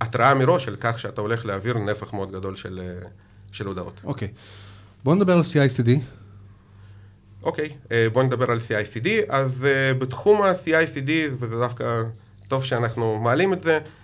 התראה 0.00 0.34
מראש 0.34 0.68
על 0.68 0.76
כך 0.80 0.98
שאתה 0.98 1.20
הולך 1.20 1.46
להעביר 1.46 1.78
נפח 1.78 2.12
מאוד 2.12 2.32
גדול 2.32 2.56
של, 2.56 2.80
אה, 2.84 3.08
של 3.52 3.66
הודעות. 3.66 4.00
אוקיי. 4.04 4.28
Okay. 4.28 4.30
בואו 5.04 5.14
נדבר 5.14 5.32
על 5.32 5.40
CICD. 5.40 5.90
אוקיי, 7.42 7.66
okay, 7.66 7.92
אה, 7.92 8.06
בואו 8.12 8.24
נדבר 8.24 8.50
על 8.50 8.58
CICD. 8.68 9.08
אז 9.28 9.66
uh, 9.66 9.98
בתחום 9.98 10.42
ה-CICD, 10.42 11.10
וזה 11.38 11.58
דווקא 11.58 12.02
טוב 12.48 12.64
שאנחנו 12.64 13.18
מעלים 13.18 13.52
את 13.52 13.60
זה, 13.60 13.78
uh, 13.78 14.01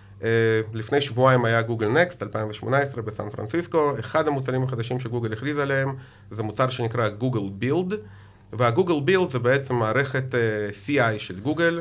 לפני 0.74 1.00
שבועיים 1.00 1.44
היה 1.44 1.62
גוגל 1.62 1.88
נקסט, 1.88 2.22
2018 2.22 3.02
בסן 3.02 3.30
פרנסיסקו, 3.30 3.92
אחד 4.00 4.28
המוצרים 4.28 4.62
החדשים 4.62 5.00
שגוגל 5.00 5.32
הכריז 5.32 5.58
עליהם, 5.58 5.94
זה 6.30 6.42
מוצר 6.42 6.68
שנקרא 6.68 7.08
Google 7.08 7.50
Build, 7.52 7.94
וה-Google 8.52 9.00
Build 9.04 9.30
זה 9.30 9.38
בעצם 9.38 9.74
מערכת 9.74 10.34
אה, 10.34 10.36
CI 10.86 11.18
של 11.18 11.40
גוגל, 11.40 11.80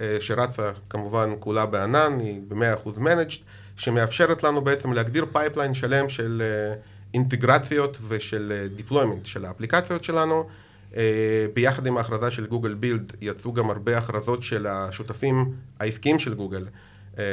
אה, 0.00 0.16
שרצה 0.20 0.70
כמובן 0.90 1.30
כולה 1.40 1.66
בענן, 1.66 2.18
היא 2.20 2.40
ב-100% 2.48 2.98
managed, 2.98 3.40
שמאפשרת 3.76 4.42
לנו 4.42 4.60
בעצם 4.60 4.92
להגדיר 4.92 5.26
pipeline 5.32 5.74
שלם 5.74 6.08
של 6.08 6.42
אה, 6.44 6.74
אינטגרציות 7.14 7.98
ושל 8.08 8.52
אה, 8.92 9.04
של 9.24 9.44
האפליקציות 9.44 10.04
שלנו. 10.04 10.48
ביחד 11.54 11.86
עם 11.86 11.96
ההכרזה 11.96 12.30
של 12.30 12.46
Google 12.46 12.74
Build 12.74 13.12
יצאו 13.20 13.52
גם 13.52 13.70
הרבה 13.70 13.98
הכרזות 13.98 14.42
של 14.42 14.66
השותפים 14.66 15.52
העסקיים 15.80 16.18
של 16.18 16.34
גוגל, 16.34 16.66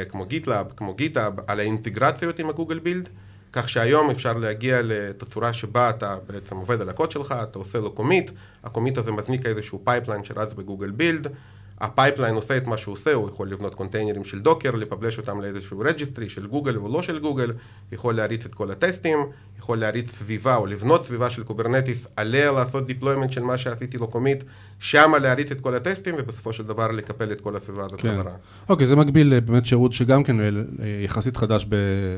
כמו 0.08 0.26
GitLab, 0.26 0.66
כמו 0.76 0.94
GitHub, 0.94 1.32
על 1.46 1.60
האינטגרציות 1.60 2.38
עם 2.38 2.48
ה-Google 2.48 2.78
Build, 2.78 3.08
כך 3.52 3.68
שהיום 3.68 4.10
אפשר 4.10 4.32
להגיע 4.32 4.80
לתצורה 4.82 5.52
שבה 5.52 5.90
אתה 5.90 6.16
בעצם 6.26 6.56
עובד 6.56 6.80
על 6.80 6.88
הקוד 6.88 7.10
שלך, 7.10 7.34
אתה 7.42 7.58
עושה 7.58 7.78
לו 7.78 7.92
commit, 7.92 8.30
ה-commit 8.64 8.98
הזה 8.98 9.12
מזניק 9.12 9.46
איזשהו 9.46 9.80
pipeline 9.84 10.24
שרץ 10.24 10.52
ב-Google 10.52 10.90
Build, 10.90 11.26
ה-pipeline 11.80 12.34
עושה 12.34 12.56
את 12.56 12.66
מה 12.66 12.76
שהוא 12.76 12.92
עושה, 12.92 13.12
הוא 13.12 13.28
יכול 13.28 13.48
לבנות 13.48 13.74
קונטיינרים 13.74 14.24
של 14.24 14.40
Docker, 14.40 14.70
לפבלש 14.70 15.18
אותם 15.18 15.40
לאיזשהו 15.40 15.78
registry 15.78 16.28
של 16.28 16.46
גוגל 16.46 16.76
או 16.76 16.88
לא 16.88 17.02
של 17.02 17.18
גוגל, 17.18 17.52
יכול 17.92 18.14
להריץ 18.14 18.44
את 18.44 18.54
כל 18.54 18.70
הטסטים, 18.70 19.18
יכול 19.58 19.78
להריץ 19.78 20.10
סביבה 20.10 20.56
או 20.56 20.66
לבנות 20.66 21.04
סביבה 21.04 21.30
של 21.30 21.44
Kubernetes, 21.44 22.06
עליה 22.16 22.52
לעשות 22.52 22.86
deployment 22.86 23.32
של 23.32 23.42
מה 23.42 23.58
שעשיתי 23.58 23.98
לו 23.98 24.08
commit, 24.08 24.44
שמה 24.78 25.18
להריץ 25.18 25.50
את 25.50 25.60
כל 25.60 25.74
הטסטים 25.74 26.14
ובסופו 26.18 26.52
של 26.52 26.62
דבר 26.62 26.90
לקפל 26.90 27.32
את 27.32 27.40
כל 27.40 27.56
הסביבה 27.56 27.84
הזאת 27.84 28.00
כן. 28.00 28.08
חזרה. 28.08 28.32
אוקיי, 28.68 28.86
זה 28.86 28.96
מקביל 28.96 29.40
באמת 29.40 29.66
שירות 29.66 29.92
שגם 29.92 30.22
כן 30.22 30.40
אה, 30.40 30.48
יחסית 31.04 31.36
חדש 31.36 31.66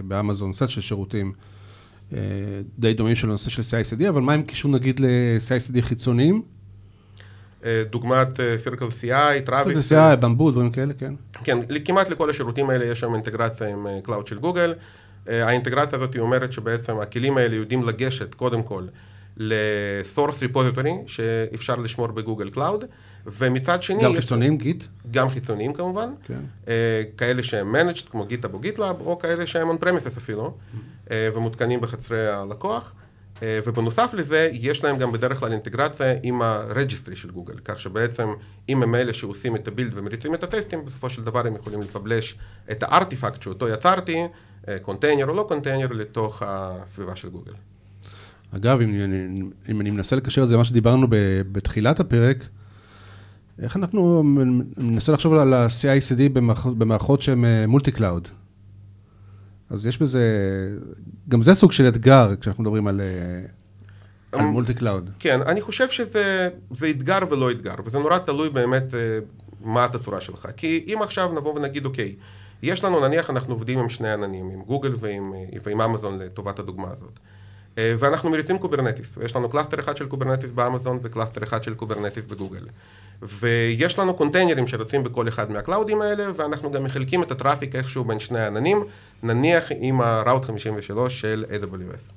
באמזון, 0.04 0.52
סט 0.52 0.68
של 0.68 0.80
שירותים. 0.80 1.32
אה, 2.12 2.18
די 2.78 2.94
דומים 2.94 3.16
של 3.16 3.28
הנושא 3.28 3.50
של 3.50 3.62
CICD, 3.62 4.08
אבל 4.08 4.20
מה 4.20 4.32
עם 4.32 4.42
קישור 4.42 4.70
נגיד 4.70 5.00
ל-CICD 5.00 5.82
חיצוניים? 5.82 6.42
אה, 7.66 7.82
דוגמת 7.90 8.40
Circle 8.62 8.86
CI, 8.86 9.40
Travis. 9.44 9.92
CI, 9.92 10.16
Bamboo, 10.16 10.50
דברים 10.50 10.70
כאלה, 10.70 10.92
כן. 10.94 11.14
כן, 11.44 11.58
כמעט 11.84 12.08
לכל 12.08 12.30
השירותים 12.30 12.70
האלה 12.70 12.84
יש 12.84 13.00
שם 13.00 13.14
אינטגרציה 13.14 13.68
עם 13.68 13.86
Cloud 14.02 14.24
אה, 14.24 14.28
של 14.28 14.38
גוגל. 14.38 14.74
אה, 15.28 15.46
האינטגרציה 15.46 15.98
הזאת 15.98 16.14
היא 16.14 16.20
אומרת 16.20 16.52
שבעצם 16.52 16.98
הכלים 16.98 17.36
האלה 17.36 17.56
יודעים 17.56 17.82
לגשת 17.82 18.34
קודם 18.34 18.62
כל 18.62 18.86
ל-source 19.36 20.42
repository 20.42 20.90
שאפשר 21.06 21.76
לשמור 21.76 22.06
ב-Google 22.06 22.50
Cloud, 22.50 22.84
ומצד 23.26 23.82
שני... 23.82 24.02
גם 24.02 24.14
חיצוניים, 24.16 24.58
Git? 24.58 24.84
גם 25.10 25.30
חיצוניים 25.30 25.72
כמובן. 25.72 26.10
כן. 26.26 26.72
כאלה 27.16 27.42
שהם 27.42 27.74
managed, 27.74 28.10
כמו 28.10 28.26
GitHub 28.26 28.54
או 28.54 28.58
GitLab, 28.58 29.00
או 29.00 29.18
כאלה 29.18 29.46
שהם 29.46 29.70
on 29.70 29.74
premises 29.84 30.18
אפילו. 30.18 30.54
ומותקנים 31.10 31.80
בחצרי 31.80 32.28
הלקוח. 32.28 32.94
אה, 33.42 33.58
ובנוסף 33.66 34.10
לזה, 34.14 34.50
יש 34.52 34.84
להם 34.84 34.98
גם 34.98 35.12
בדרך 35.12 35.38
כלל 35.38 35.52
אינטגרציה 35.52 36.14
עם 36.22 36.42
ה 36.42 36.50
registry 36.50 37.16
של 37.16 37.30
גוגל, 37.30 37.54
כך 37.64 37.80
שבעצם 37.80 38.28
אם 38.68 38.82
הם 38.82 38.94
אלה 38.94 39.12
שעושים 39.12 39.56
את 39.56 39.68
ה 39.68 39.72
build 39.72 39.92
ומריצים 39.94 40.34
את 40.34 40.42
הטסטים, 40.42 40.84
בסופו 40.84 41.10
של 41.10 41.24
דבר 41.24 41.46
הם 41.46 41.56
יכולים 41.56 41.82
לפבלש 41.82 42.36
את 42.70 42.82
ה 42.82 42.89
artifact 42.89 43.42
שאותו 43.42 43.68
יצרתי, 43.68 44.16
קונטיינר 44.82 45.28
או 45.28 45.34
לא 45.34 45.44
קונטיינר, 45.48 45.88
לתוך 45.92 46.42
הסביבה 46.46 47.16
של 47.16 47.28
גוגל. 47.28 47.52
אגב, 48.56 48.80
אם, 48.80 48.94
אם, 48.94 49.50
אם 49.68 49.80
אני 49.80 49.90
מנסה 49.90 50.16
לקשר 50.16 50.42
את 50.42 50.48
זה 50.48 50.54
למה 50.54 50.64
שדיברנו 50.64 51.06
בתחילת 51.52 52.00
הפרק, 52.00 52.36
איך 53.62 53.76
אנחנו 53.76 54.22
מנסה 54.76 55.12
לחשוב 55.12 55.34
על 55.34 55.54
ה-CICD 55.54 56.28
במערכות 56.64 57.22
שהן 57.22 57.44
multi 57.68 57.90
אה, 57.90 57.96
cloud? 57.96 58.28
אז 59.70 59.86
יש 59.86 59.98
בזה, 59.98 60.22
גם 61.28 61.42
זה 61.42 61.54
סוג 61.54 61.72
של 61.72 61.88
אתגר 61.88 62.34
כשאנחנו 62.40 62.62
מדברים 62.62 62.86
על, 62.86 63.00
על 64.32 64.40
multi 64.40 64.74
cloud. 64.74 65.10
כן, 65.18 65.42
אני 65.42 65.60
חושב 65.60 65.88
שזה 65.90 66.48
אתגר 66.90 67.18
ולא 67.30 67.50
אתגר, 67.50 67.74
וזה 67.84 67.98
נורא 67.98 68.18
תלוי 68.18 68.50
באמת 68.50 68.94
אה, 68.94 69.18
מה 69.60 69.84
התצורה 69.84 70.20
שלך. 70.20 70.48
כי 70.56 70.84
אם 70.86 71.02
עכשיו 71.02 71.32
נבוא 71.32 71.54
ונגיד, 71.54 71.86
אוקיי, 71.86 72.14
יש 72.62 72.84
לנו, 72.84 73.08
נניח 73.08 73.30
אנחנו 73.30 73.54
עובדים 73.54 73.78
עם 73.78 73.88
שני 73.88 74.12
עננים, 74.12 74.50
עם 74.50 74.62
גוגל 74.62 74.94
ועם, 74.98 75.34
אה, 75.34 75.58
ועם 75.64 75.80
אמזון 75.80 76.18
לטובת 76.18 76.58
הדוגמה 76.58 76.88
הזאת. 76.92 77.18
אה, 77.78 77.94
ואנחנו 77.98 78.30
מריצים 78.30 78.58
Kubernetes, 78.58 79.08
יש 79.24 79.36
לנו 79.36 79.48
cluster 79.48 79.80
אחד 79.80 79.96
של 79.96 80.06
Kubernetes 80.06 80.50
באמזון 80.50 80.98
ו 81.02 81.07
cluster 81.07 81.44
אחד 81.44 81.62
של 81.62 81.74
Kubernetes 81.74 82.24
בגוגל. 82.26 82.66
ויש 83.22 83.98
לנו 83.98 84.14
קונטיינרים 84.14 84.66
שרצים 84.66 85.04
בכל 85.04 85.28
אחד 85.28 85.50
מה 85.50 85.62
cloudים 85.62 86.02
האלה, 86.02 86.26
ואנחנו 86.36 86.70
גם 86.70 86.84
מחלקים 86.84 87.22
את 87.22 87.30
ה 87.30 87.36
traffic 87.36 87.74
איכשהו 87.74 88.04
בין 88.04 88.20
שני 88.20 88.40
העננים, 88.40 88.84
נניח 89.22 89.64
עם 89.78 90.00
ה-Route 90.00 90.46
53 90.46 91.20
של 91.20 91.44
AWS. 91.48 92.12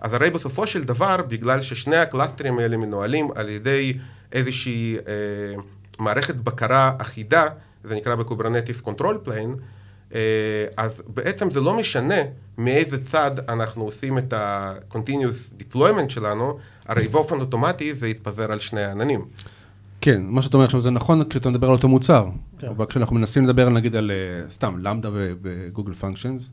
אז 0.00 0.14
הרי 0.14 0.30
בסופו 0.30 0.66
של 0.66 0.84
דבר, 0.84 1.16
בגלל 1.28 1.62
ששני 1.62 1.96
ה 1.96 2.02
clusterים 2.02 2.58
האלה 2.58 2.76
מנוהלים 2.76 3.28
על 3.34 3.48
ידי 3.48 3.92
איזושהי 4.32 4.96
אה, 4.96 5.02
מערכת 5.98 6.34
בקרה 6.34 6.92
אחידה, 6.98 7.46
זה 7.84 7.94
נקרא 7.94 8.14
ב 8.14 8.20
Kubernetes 8.20 8.80
control 8.80 9.18
plane, 9.24 9.56
אז 10.76 11.02
בעצם 11.06 11.50
זה 11.50 11.60
לא 11.60 11.76
משנה 11.76 12.14
מאיזה 12.58 13.04
צד 13.04 13.30
אנחנו 13.48 13.84
עושים 13.84 14.18
את 14.18 14.32
ה-continuous 14.32 15.62
deployment 15.62 16.08
שלנו, 16.08 16.58
הרי 16.86 17.08
באופן 17.08 17.40
אוטומטי 17.40 17.94
זה 17.94 18.08
יתפזר 18.08 18.52
על 18.52 18.60
שני 18.60 18.82
העננים. 18.82 19.24
כן, 20.00 20.22
מה 20.24 20.42
שאתה 20.42 20.56
אומר 20.56 20.64
עכשיו 20.64 20.80
זה 20.80 20.90
נכון 20.90 21.28
כשאתה 21.28 21.50
מדבר 21.50 21.66
על 21.66 21.72
אותו 21.72 21.88
מוצר, 21.88 22.26
כן. 22.58 22.66
אבל 22.66 22.86
כשאנחנו 22.86 23.16
מנסים 23.16 23.44
לדבר 23.44 23.68
נגיד 23.68 23.96
על 23.96 24.10
אה, 24.10 24.50
סתם 24.50 24.78
למדה 24.78 25.08
וגוגל 25.12 25.92
פונקשיינס. 25.92 26.50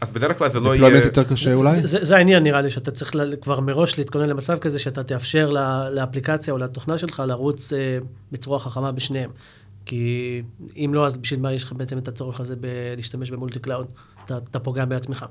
אז 0.00 0.12
בדרך 0.12 0.38
כלל 0.38 0.52
זה 0.52 0.60
לא 0.60 0.76
יהיה... 0.76 1.04
יותר 1.04 1.24
קשה 1.24 1.54
אולי? 1.54 1.74
זה, 1.74 1.86
זה, 1.86 2.04
זה 2.04 2.16
העניין 2.16 2.42
נראה 2.42 2.60
לי, 2.60 2.70
שאתה 2.70 2.90
צריך 2.90 3.16
כבר 3.40 3.60
מראש 3.60 3.98
להתכונן 3.98 4.28
למצב 4.28 4.58
כזה, 4.58 4.78
שאתה 4.78 5.04
תאפשר 5.04 5.50
לה, 5.50 5.90
לאפליקציה 5.90 6.52
או 6.52 6.58
לתוכנה 6.58 6.98
שלך 6.98 7.22
לרוץ 7.26 7.72
אה, 7.72 7.98
בצורה 8.32 8.58
חכמה 8.58 8.92
בשניהם. 8.92 9.30
כי 9.86 10.42
אם 10.76 10.90
לא, 10.94 11.06
אז 11.06 11.16
בשביל 11.16 11.40
מה 11.40 11.52
יש 11.52 11.64
לך 11.64 11.72
בעצם 11.72 11.98
את 11.98 12.08
הצורך 12.08 12.40
הזה 12.40 12.54
בלהשתמש 12.56 13.30
ב 13.30 13.35
multi 13.35 13.58
cloud? 13.58 13.86
אתה, 14.24 14.38
אתה 14.50 14.58
פוגע 14.58 14.84
בעצמך. 14.84 15.24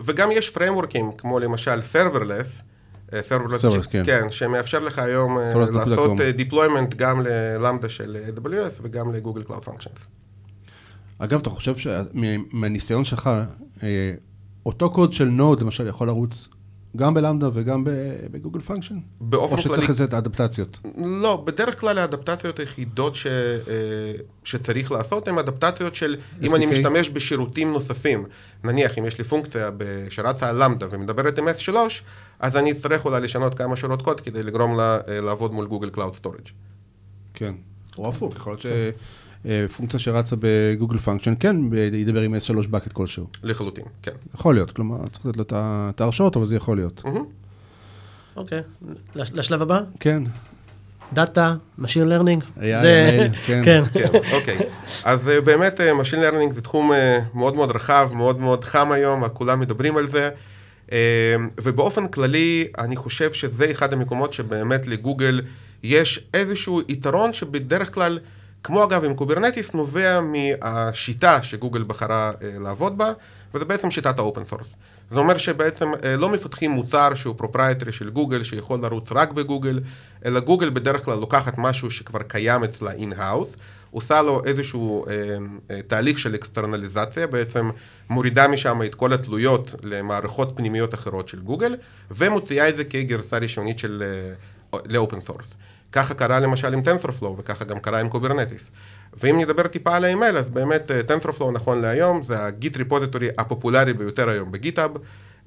וגם 0.00 0.28
יש 0.32 0.50
frameworkים, 0.50 1.12
כמו 1.18 1.38
למשל 1.38 1.78
Serverless, 1.92 2.62
Serverless, 3.10 3.62
Serverless 3.62 3.88
כן. 3.90 4.02
כן, 4.04 4.26
שמאפשר 4.30 4.78
לך 4.78 4.98
היום 4.98 5.38
אה, 5.38 5.44
לעשות 5.44 6.20
אה, 6.20 6.30
deployment 6.38 6.94
גם 6.96 7.20
ל 7.20 7.30
Lambda 7.30 7.88
של 7.88 8.16
AWS 8.36 8.80
וגם 8.82 9.12
ל 9.12 9.16
Google 9.16 9.42
Cloud 9.42 9.68
Functions. 9.68 10.00
אגב, 11.18 11.40
אתה 11.40 11.50
חושב 11.50 11.74
שמהניסיון 11.76 13.04
שלך, 13.04 13.30
אה, 13.82 14.12
אותו 14.66 14.90
קוד 14.90 15.12
של 15.12 15.24
Node 15.24 15.60
למשל 15.60 15.86
יכול 15.86 16.06
לרוץ 16.06 16.48
גם 16.96 17.14
ב 17.14 17.19
Lambda 17.19 17.48
וגם 17.52 17.84
ב 18.30 18.34
Google 18.34 18.60
Function? 18.60 18.98
באופן 19.20 19.56
כללי... 19.56 19.68
או 19.68 19.74
שצריך 19.74 19.90
איזה 19.90 20.04
אדפטציות? 20.04 20.78
לא, 21.22 21.42
בדרך 21.46 21.80
כלל 21.80 21.98
האדפטציות 21.98 22.58
היחידות 22.58 23.14
ש, 23.14 23.26
שצריך 24.44 24.92
לעשות 24.92 25.28
הן 25.28 25.38
אדפטציות 25.38 25.94
של 25.94 26.16
אם 26.42 26.54
אני 26.54 26.66
משתמש 26.66 27.10
בשירותים 27.10 27.72
נוספים. 27.72 28.24
נניח, 28.64 28.98
אם 28.98 29.04
יש 29.04 29.18
לי 29.18 29.24
פונקציה 29.24 29.70
שרצה 30.10 30.48
על 30.48 30.64
Lambda 30.64 30.86
ומדברת 30.90 31.38
עם 31.38 31.48
S3, 31.48 31.74
אז 32.40 32.56
אני 32.56 32.72
אצטרך 32.72 33.04
אולי 33.04 33.20
לשנות 33.20 33.54
כמה 33.54 33.76
שורות 33.76 34.02
קוד 34.02 34.20
כדי 34.20 34.42
לגרום 34.42 34.76
לה 34.76 34.98
אה, 35.08 35.20
לעבוד 35.20 35.52
מול 35.52 35.66
Google 35.66 35.90
Cloud 35.90 36.14
Storage. 36.14 36.48
כן, 37.34 37.54
או 37.98 38.08
הפוך, 38.08 38.36
יכול 38.36 38.52
להיות 38.52 38.66
שפונקציה 39.46 40.00
שרצה 40.00 40.36
ב 40.38 40.47
Google 40.47 40.98
Function, 40.98 41.34
כן, 41.40 41.56
ידבר 41.92 42.20
עם 42.20 42.34
S3 42.34 42.50
bucket 42.72 42.92
כלשהו. 42.92 43.26
לחלוטין, 43.42 43.84
כן. 44.02 44.12
יכול 44.34 44.54
להיות, 44.54 44.70
כלומר, 44.70 45.06
צריך 45.12 45.26
לתת 45.26 45.36
לו 45.36 45.44
את 45.90 46.00
ההרשאות, 46.00 46.36
אבל 46.36 46.44
זה 46.44 46.56
יכול 46.56 46.76
להיות. 46.76 47.02
אוקיי, 48.36 48.60
לשלב 49.14 49.62
הבא? 49.62 49.80
כן. 50.00 50.22
Data, 51.12 51.54
Machine 51.80 52.08
Learning. 52.08 52.60
זה... 52.60 53.28
כן. 53.46 53.62
כן. 53.64 53.82
כן, 53.92 54.08
אוקיי. 54.32 54.58
אז 55.04 55.28
אה, 55.28 55.40
באמת 55.40 55.80
אה, 55.80 55.92
Machine 56.00 56.32
Learning 56.32 56.54
זה 56.54 56.62
תחום 56.62 56.92
מאוד 57.34 57.54
מאוד 57.54 57.70
רחב, 57.70 58.10
מאוד 58.14 58.40
מאוד 58.40 58.64
חם 58.64 58.92
היום, 58.92 59.28
כולם 59.28 59.60
מדברים 59.60 59.96
על 59.96 60.06
זה. 60.06 60.30
ובאופן 61.60 62.08
כללי, 62.08 62.66
אני 62.78 62.96
חושב 62.96 63.32
שזה 63.32 63.70
אחד 63.70 63.92
המקומות 63.92 64.32
שבאמת 64.32 64.86
לגוגל 64.86 65.40
יש 65.82 66.26
איזשהו 66.34 66.80
יתרון 66.88 67.32
שבדרך 67.32 67.94
כלל, 67.94 68.18
כמו 68.62 68.84
אגב 68.84 69.04
עם 69.04 69.14
Kubernetes, 69.14 69.74
נובע 69.74 70.20
מהשיטה 70.20 71.42
שגוגל 71.42 71.82
בחרה 71.82 72.32
אה, 72.42 72.50
לעבוד 72.58 72.98
בה, 72.98 73.12
וזה 73.54 73.64
בעצם 73.64 73.90
שיטת 73.90 74.18
ה 74.18 74.23
open 74.23 74.44
source. 74.44 74.74
זה 75.10 75.18
אומר 75.18 75.38
שבעצם 75.38 75.92
אה, 76.04 76.16
לא 76.16 76.28
מפתחים 76.28 76.70
מוצר 76.70 77.14
שהוא 77.14 77.34
proprietary 77.36 77.92
של 77.92 78.10
גוגל, 78.10 78.42
שיכול 78.42 78.80
לרוץ 78.80 79.12
רק 79.12 79.30
בגוגל, 79.30 79.80
אלא 80.24 80.40
גוגל 80.40 80.70
בדרך 80.70 81.04
כלל 81.04 81.18
לוקחת 81.18 81.54
משהו 81.58 81.90
שכבר 81.90 82.22
קיים 82.22 82.64
אצלה 82.64 82.92
in-house, 82.92 83.56
עושה 83.90 84.22
לו 84.22 84.42
איזשהו 84.44 85.06
אה, 85.06 85.12
אה, 85.70 85.82
תהליך 85.82 86.18
של 86.18 86.34
אקסטרנליזציה, 86.34 87.26
בעצם 87.26 87.70
מורידה 88.10 88.48
משם 88.48 88.82
את 88.82 88.94
כל 88.94 89.12
התלויות 89.12 89.74
למערכות 89.82 90.52
פנימיות 90.56 90.94
אחרות 90.94 91.28
של 91.28 91.40
גוגל, 91.40 91.76
ומוציאה 92.10 92.68
את 92.68 92.76
זה 92.76 92.84
כגרסה 92.84 93.38
ראשונית 93.38 93.78
של 93.78 94.02
אה, 94.02 94.78
ל 94.88 94.94
open 94.94 95.20
source. 95.20 95.54
ככה 95.92 96.14
קרה 96.14 96.40
למשל 96.40 96.74
עם 96.74 96.80
TensorFlow, 96.80 97.38
וככה 97.38 97.64
גם 97.64 97.78
קרה 97.78 98.00
עם 98.00 98.08
Kubernetes. 98.08 98.70
ואם 99.20 99.40
נדבר 99.40 99.66
טיפה 99.66 99.96
על 99.96 100.04
ה-ML, 100.04 100.36
אז 100.38 100.50
באמת 100.50 100.90
אה, 100.90 101.00
TensorFlow 101.00 101.50
נכון 101.52 101.80
להיום, 101.80 102.24
זה 102.24 102.44
ה 102.44 102.52
Git 102.52 102.76
repository 102.76 103.28
הפופולרי 103.38 103.92
ביותר 103.92 104.28
היום 104.28 104.52
ב 104.52 104.57
GitHub. 104.57 104.90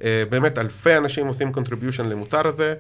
אה, 0.04 0.24
באמת 0.30 0.58
אלפי 0.58 0.98
אנשים 0.98 1.28
עושים 1.28 1.52
contribution 1.56 2.04
למוצר 2.04 2.48
הזה, 2.48 2.74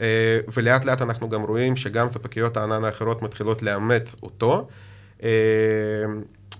אה, 0.00 0.38
ולאט 0.54 0.84
לאט 0.84 1.02
אנחנו 1.02 1.28
גם 1.28 1.42
רואים 1.42 1.76
שגם 1.76 2.08
ספקיות 2.08 2.56
הענן 2.56 2.84
האחרות 2.84 3.22
מתחילות 3.22 3.62
לאמץ 3.62 4.16
אותו. 4.22 4.68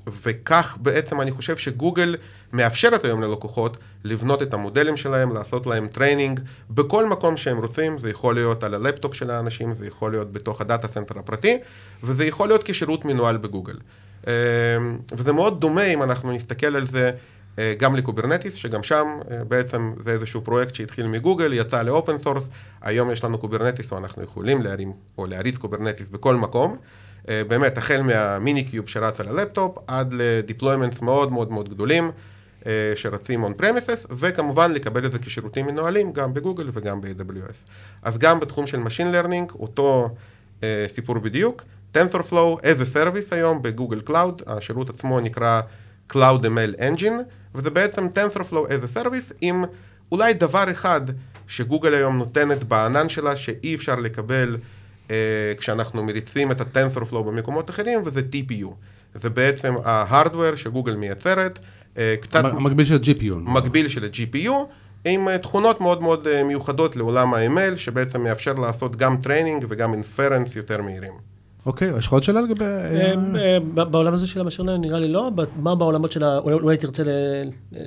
וכך 0.06 0.76
בעצם 0.80 1.20
אני 1.20 1.30
חושב 1.30 1.56
שגוגל 1.56 2.16
מאפשרת 2.52 3.04
היום 3.04 3.22
ללקוחות 3.22 3.76
לבנות 4.04 4.42
את 4.42 4.54
המודלים 4.54 4.96
שלהם, 4.96 5.34
לעשות 5.34 5.66
להם 5.66 5.88
training 5.88 6.40
בכל 6.70 7.08
מקום 7.08 7.36
שהם 7.36 7.58
רוצים, 7.58 7.98
זה 7.98 8.10
יכול 8.10 8.34
להיות 8.34 8.62
על 8.62 8.74
הלפטופ 8.74 9.14
של 9.14 9.30
האנשים, 9.30 9.74
זה 9.74 9.86
יכול 9.86 10.10
להיות 10.10 10.32
בתוך 10.32 10.60
ה 10.60 10.66
data 10.66 10.88
center 10.88 11.18
הפרטי, 11.18 11.58
וזה 12.02 12.24
יכול 12.26 12.48
להיות 12.48 12.62
כשירות 12.64 13.04
מנוהל 13.04 13.36
בגוגל. 13.36 13.76
אמ, 14.26 14.32
וזה 15.12 15.32
מאוד 15.32 15.60
דומה 15.60 15.84
אם 15.84 16.02
אנחנו 16.02 16.32
נסתכל 16.32 16.76
על 16.76 16.86
זה 16.86 17.10
אה, 17.58 17.74
גם 17.78 17.96
ל 17.96 18.01
Kubernetes, 18.01 18.54
שגם 18.54 18.82
שם 18.82 19.06
אה, 19.30 19.44
בעצם 19.44 19.92
זה 19.98 20.12
איזשהו 20.12 20.40
פרויקט 20.40 20.74
שהתחיל 20.74 21.06
מגוגל, 21.06 21.52
יצא 21.52 21.82
ל 21.82 21.90
open 21.90 22.18
source, 22.18 22.48
היום 22.82 23.10
יש 23.10 23.24
לנו 23.24 23.38
Kubernetes, 23.38 23.92
או 23.92 23.98
אנחנו 23.98 24.22
יכולים 24.22 24.62
להרים 24.62 24.92
או 25.18 25.26
להריץ 25.26 25.56
Kubernetes 25.56 26.08
בכל 26.08 26.34
מקום. 26.34 26.76
אה, 27.28 27.42
באמת, 27.48 27.78
החל 27.78 28.02
מה 28.02 28.64
Minikube 28.64 28.88
שרץ 28.88 29.20
על 29.20 29.28
הלפטופ, 29.28 29.78
עד 29.86 30.14
ל 30.18 30.25
deployments 30.25 31.00
מאוד 31.00 31.32
מאוד 31.32 31.52
מאוד 31.52 31.68
גדולים 31.68 32.10
אה, 32.66 32.92
שרצים 32.96 33.44
on 33.44 33.60
premises, 33.60 34.06
וכמובן 34.18 34.72
לקבל 34.72 35.06
את 35.06 35.12
זה 35.12 35.18
כשירותים 35.18 35.66
מנוהלים 35.66 36.12
גם 36.12 36.34
בגוגל 36.34 36.68
וגם 36.72 37.00
ב-AWS. 37.00 37.70
אז 38.02 38.18
גם 38.18 38.40
בתחום 38.40 38.66
של 38.66 38.82
Machine 38.82 39.14
Learning, 39.14 39.54
אותו 39.54 40.08
אה, 40.62 40.86
סיפור 40.94 41.18
בדיוק, 41.18 41.62
TensorFlow 41.94 42.60
as 42.60 42.80
a 42.80 42.94
Service 42.94 43.34
היום 43.34 43.62
בגוגל 43.62 44.00
Cloud, 44.08 44.42
השירות 44.46 44.90
עצמו 44.90 45.20
נקרא 45.20 45.60
Cloud 46.12 46.42
ML 46.42 46.80
Engine, 46.80 47.22
וזה 47.54 47.70
בעצם 47.70 48.08
TensorFlow 48.08 48.68
as 48.68 48.96
a 48.96 48.98
Service 48.98 49.32
עם 49.40 49.64
אולי 50.12 50.34
דבר 50.34 50.70
אחד 50.70 51.00
שגוגל 51.46 51.94
היום 51.94 52.18
נותנת 52.18 52.64
בענן 52.64 53.08
שלה 53.08 53.36
שאי 53.36 53.74
אפשר 53.74 53.94
לקבל 53.94 54.56
כשאנחנו 55.58 56.04
מריצים 56.04 56.50
את 56.50 56.60
ה-TensorFlow 56.60 57.22
במקומות 57.22 57.70
אחרים, 57.70 58.02
וזה 58.04 58.20
TPU. 58.32 58.68
זה 59.14 59.30
בעצם 59.30 59.74
ההארדוור 59.84 60.54
שגוגל 60.54 60.96
מייצרת. 60.96 61.58
אה, 61.98 62.14
קצת... 62.20 62.44
מקביל 62.44 62.86
של 62.86 62.94
ה-GPU. 62.94 63.34
מקביל 63.34 63.88
של 63.88 64.04
ה-GPU, 64.04 64.52
עם 65.04 65.28
אה, 65.28 65.38
תכונות 65.38 65.80
מאוד 65.80 66.02
מאוד 66.02 66.42
מיוחדות 66.42 66.96
לעולם 66.96 67.34
ה-ML, 67.34 67.78
שבעצם 67.78 68.22
מאפשר 68.24 68.52
לעשות 68.52 68.96
גם 68.96 69.16
training 69.16 69.66
וגם 69.68 69.92
inference 69.92 70.56
יותר 70.56 70.82
מהירים. 70.82 71.12
אוקיי, 71.66 71.92
יש 71.98 72.06
לך 72.06 72.12
עוד 72.12 72.22
שאלה 72.22 72.40
לגבי... 72.40 72.64
בעולם 73.74 74.14
הזה 74.14 74.26
של 74.26 74.40
ה 74.40 74.43
machine 74.43 74.60
learning 74.60 74.80
נראה 74.80 74.98
לי 74.98 75.08
לא, 75.08 75.30
מה 75.56 75.74
בעולמות 75.74 76.12
של 76.12 76.24
ה... 76.24 76.38
אולי 76.38 76.76
תרצה 76.76 77.02
ל... 77.02 77.08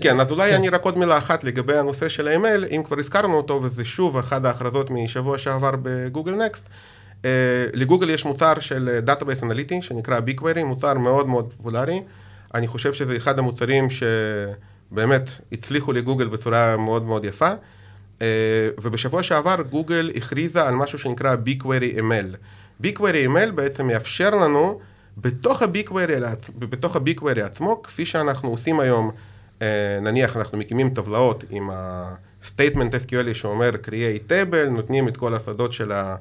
כן, 0.02 0.20
אז 0.20 0.32
אולי 0.32 0.50
כן. 0.50 0.56
אני 0.56 0.70
רק 0.70 0.84
עוד 0.84 0.98
מילה 0.98 1.18
אחת 1.18 1.44
לגבי 1.44 1.78
הנושא 1.78 2.10
של 2.10 2.28
ה-ML, 2.28 2.76
אם 2.76 2.84
כבר 2.84 3.00
הזכרנו 3.00 3.38
אותו, 3.38 3.64
וזה 3.64 3.86
שוב 3.86 4.18
אחת 4.18 4.46
ההכרזות 4.46 4.92
משבוע 4.92 5.38
שעבר 5.38 5.72
ב 5.82 5.90
Google 5.90 6.36
Next. 6.36 6.70
Uh, 7.22 7.26
לגוגל 7.74 8.10
יש 8.10 8.26
מוצר 8.26 8.60
של 8.60 9.00
database 9.02 9.44
אנליטי 9.44 9.82
שנקרא 9.82 10.20
BigQuery, 10.20 10.64
מוצר 10.64 10.94
מאוד 10.94 11.28
מאוד 11.28 11.54
פופולרי. 11.58 12.02
אני 12.54 12.68
חושב 12.68 12.94
שזה 12.94 13.18
אחד 13.18 13.40
המוצרים 13.40 13.88
שבאמת 13.90 15.30
הצליחו 15.52 15.94
לגוגל 15.94 16.28
בצורה 16.28 16.78
מאוד 16.78 17.06
מאוד 17.06 17.26
יפה. 17.26 17.52
Uh, 18.20 18.22
ובשבוע 18.82 19.24
שעבר 19.24 19.56
גוגל 19.70 20.12
הכריזה 20.16 20.66
על 20.66 20.76
משהו 20.76 21.00
שנקרא 21.00 21.36
BigQuery 21.46 22.00
ML. 22.00 22.36
BigQuery 22.84 23.28
ML 23.28 23.52
בעצם 23.56 23.88
מאפשר 23.88 24.30
לנו 24.30 24.80
בתוך 25.18 25.62
ה-BigQuery, 25.62 26.50
בתוך 26.60 26.96
ה-BigQuery 26.96 27.42
עצמו, 27.42 27.82
כפי 27.84 28.06
שאנחנו 28.06 28.50
עושים 28.50 28.80
היום, 28.80 29.12
נניח 30.02 30.38
אנחנו 30.38 30.58
מקימים 30.58 30.90
טבלאות 30.90 31.44
עם 31.50 31.70
ה-Statement 31.70 32.94
SQL 33.06 33.34
שאומר 33.34 33.70
Create 33.86 34.32
Table, 34.32 34.70
נותנים 34.70 35.08
את 35.08 35.18
כל 35.18 35.36
השדות 35.36 35.74
של 35.74 35.92
ה... 35.92 36.16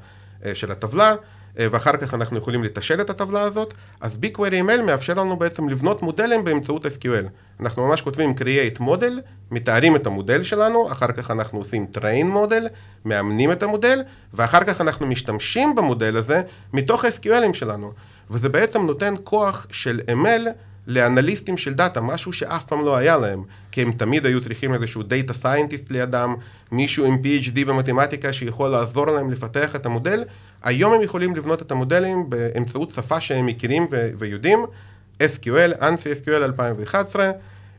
אה, 0.47 0.55
של 0.55 0.73
הטבלה, 0.73 1.15
אה, 1.59 1.67
ואחר 1.71 1.97
כך 1.97 2.15
אנחנו 2.15 2.39
יכולים 2.39 2.65
לתשאל 2.65 3.01
את 3.01 3.11
הטבלה 3.11 3.43
הזאת, 3.43 3.75
אז 4.01 4.19
BigQuery 4.23 4.69
ML 4.69 4.83
מאפשר 4.87 5.15
לנו 5.15 5.37
בעצם 5.37 5.69
לבנות 5.69 6.03
מודלים 6.03 6.45
באמצעות 6.45 6.87
SQL. 6.87 7.29
אנחנו 7.61 7.89
ממש 7.89 8.01
כותבים 8.01 8.31
create 8.31 8.81
model, 8.81 9.13
מתארים 9.51 9.97
את 9.97 10.07
המודל 10.07 10.43
שלנו, 10.43 10.93
אחר 10.93 11.13
כך 11.13 11.31
אנחנו 11.31 11.59
עושים 11.59 11.87
train 11.95 12.27
model, 12.35 12.69
מאמנים 13.05 13.53
את 13.53 13.63
המודל, 13.63 14.03
ואחר 14.35 14.65
כך 14.65 14.81
אנחנו 14.81 15.07
משתמשים 15.07 15.75
במודל 15.75 16.17
הזה 16.17 16.43
מתוך 16.73 17.05
ה-SQLים 17.05 17.55
שלנו. 17.55 17.93
וזה 18.31 18.49
בעצם 18.49 18.87
נותן 18.87 19.15
כוח 19.25 19.67
של 19.73 20.01
ML 20.09 20.49
לאנליסטים 20.87 21.57
של 21.57 21.75
data, 21.75 22.01
משהו 22.01 22.33
שאף 22.33 22.65
פעם 22.65 22.85
לא 22.85 22.97
היה 22.97 23.17
להם, 23.17 23.43
כי 23.79 23.83
הם 23.83 23.93
תמיד 23.93 24.27
היו 24.27 24.41
צריכים 24.41 24.75
איזשהו 24.75 25.03
data 25.03 25.35
scientist 25.35 25.91
לידם, 25.91 26.35
מישהו 26.73 27.05
עם 27.05 27.15
PhD 27.15 27.65
במתמטיקה 27.67 28.33
שיכול 28.33 28.71
לעזור 28.71 29.07
להם 29.07 29.31
לפתח 29.31 29.77
את 29.77 29.87
המודל. 29.87 30.25
היום 30.63 30.93
הם 30.93 31.03
יכולים 31.03 31.37
לבנות 31.37 31.63
את 31.63 31.71
המודלים 31.71 32.31
באמצעות 32.31 32.91
שפה 32.91 33.21
שהם 33.21 33.47
מכירים 33.47 33.87
ו- 33.91 34.11
ויודעים, 34.19 34.59
SQL, 35.23 35.81
ANSI 35.81 36.25
SQL 36.25 36.45
2011, 36.45 37.31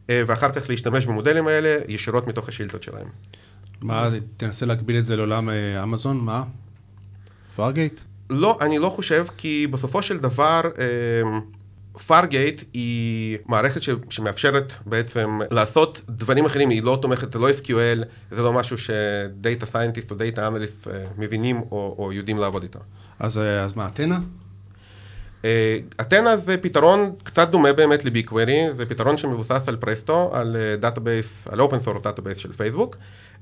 ואחר 0.10 0.52
כך 0.52 0.70
להשתמש 0.70 1.06
במודלים 1.06 1.48
האלה 1.48 1.82
ישירות 1.88 2.28
מתוך 2.28 2.50
השאילתות 2.50 2.84
שלהם. 2.84 3.08
מה, 3.82 4.10
תנסה 4.38 4.66
להקביל 4.66 4.98
את 4.98 5.06
זה 5.06 5.16
לעולם 5.16 5.50
אה, 5.50 5.84
אמזון, 5.84 6.18
מה? 6.18 6.44
פארגייט? 7.56 8.00
לא, 8.30 8.58
אני 8.62 8.78
לא 8.78 8.90
חושב, 8.90 9.26
כי 9.38 9.68
בסופו 9.72 10.04
של 10.04 10.18
דבר, 10.18 10.62
פארגייט 12.08 12.64
היא 12.74 13.38
מערכת 13.46 13.84
ש, 13.84 13.90
שמאפשרת 14.10 14.74
בעצם 14.86 15.40
לעשות 15.52 16.02
דברים 16.10 16.46
אחרים, 16.46 16.70
היא 16.70 16.84
לא 16.84 16.98
תומכת, 17.02 17.34
זה 17.34 17.40
לא 17.40 17.50
SQL, 17.50 18.04
זה 18.32 18.42
לא 18.42 18.54
משהו 18.54 18.78
ש 18.78 19.07
data 19.07 19.66
scientist 19.66 20.12
או 20.12 20.16
data 20.16 20.48
אנליסט 20.48 20.88
מבינים 21.18 21.62
או, 21.72 21.96
או 22.00 22.14
יודעים 22.14 22.38
לעבוד 22.38 22.64
איתו. 22.64 22.80
אז, 23.20 23.38
אה, 23.38 23.64
אז 23.64 23.74
מה, 23.74 23.88
Athena? 23.88 24.20
Athena 26.02 26.38
זה 26.38 26.58
פתרון 26.58 27.12
קצת 27.24 27.50
דומה 27.50 27.74
באמת 27.74 28.06
ל 28.06 28.13
BigQuery, 28.13 28.74
זה 28.78 28.86
פתרון 28.86 29.18
שמבוסס 29.18 29.68
על 29.68 29.76
Presto, 29.76 30.30
על 30.34 30.56
database, 30.80 31.48
על 31.52 31.62
open 31.62 31.80
source 31.80 32.02
database 32.02 32.38
של 32.38 32.54
פייסבוק, 32.54 32.98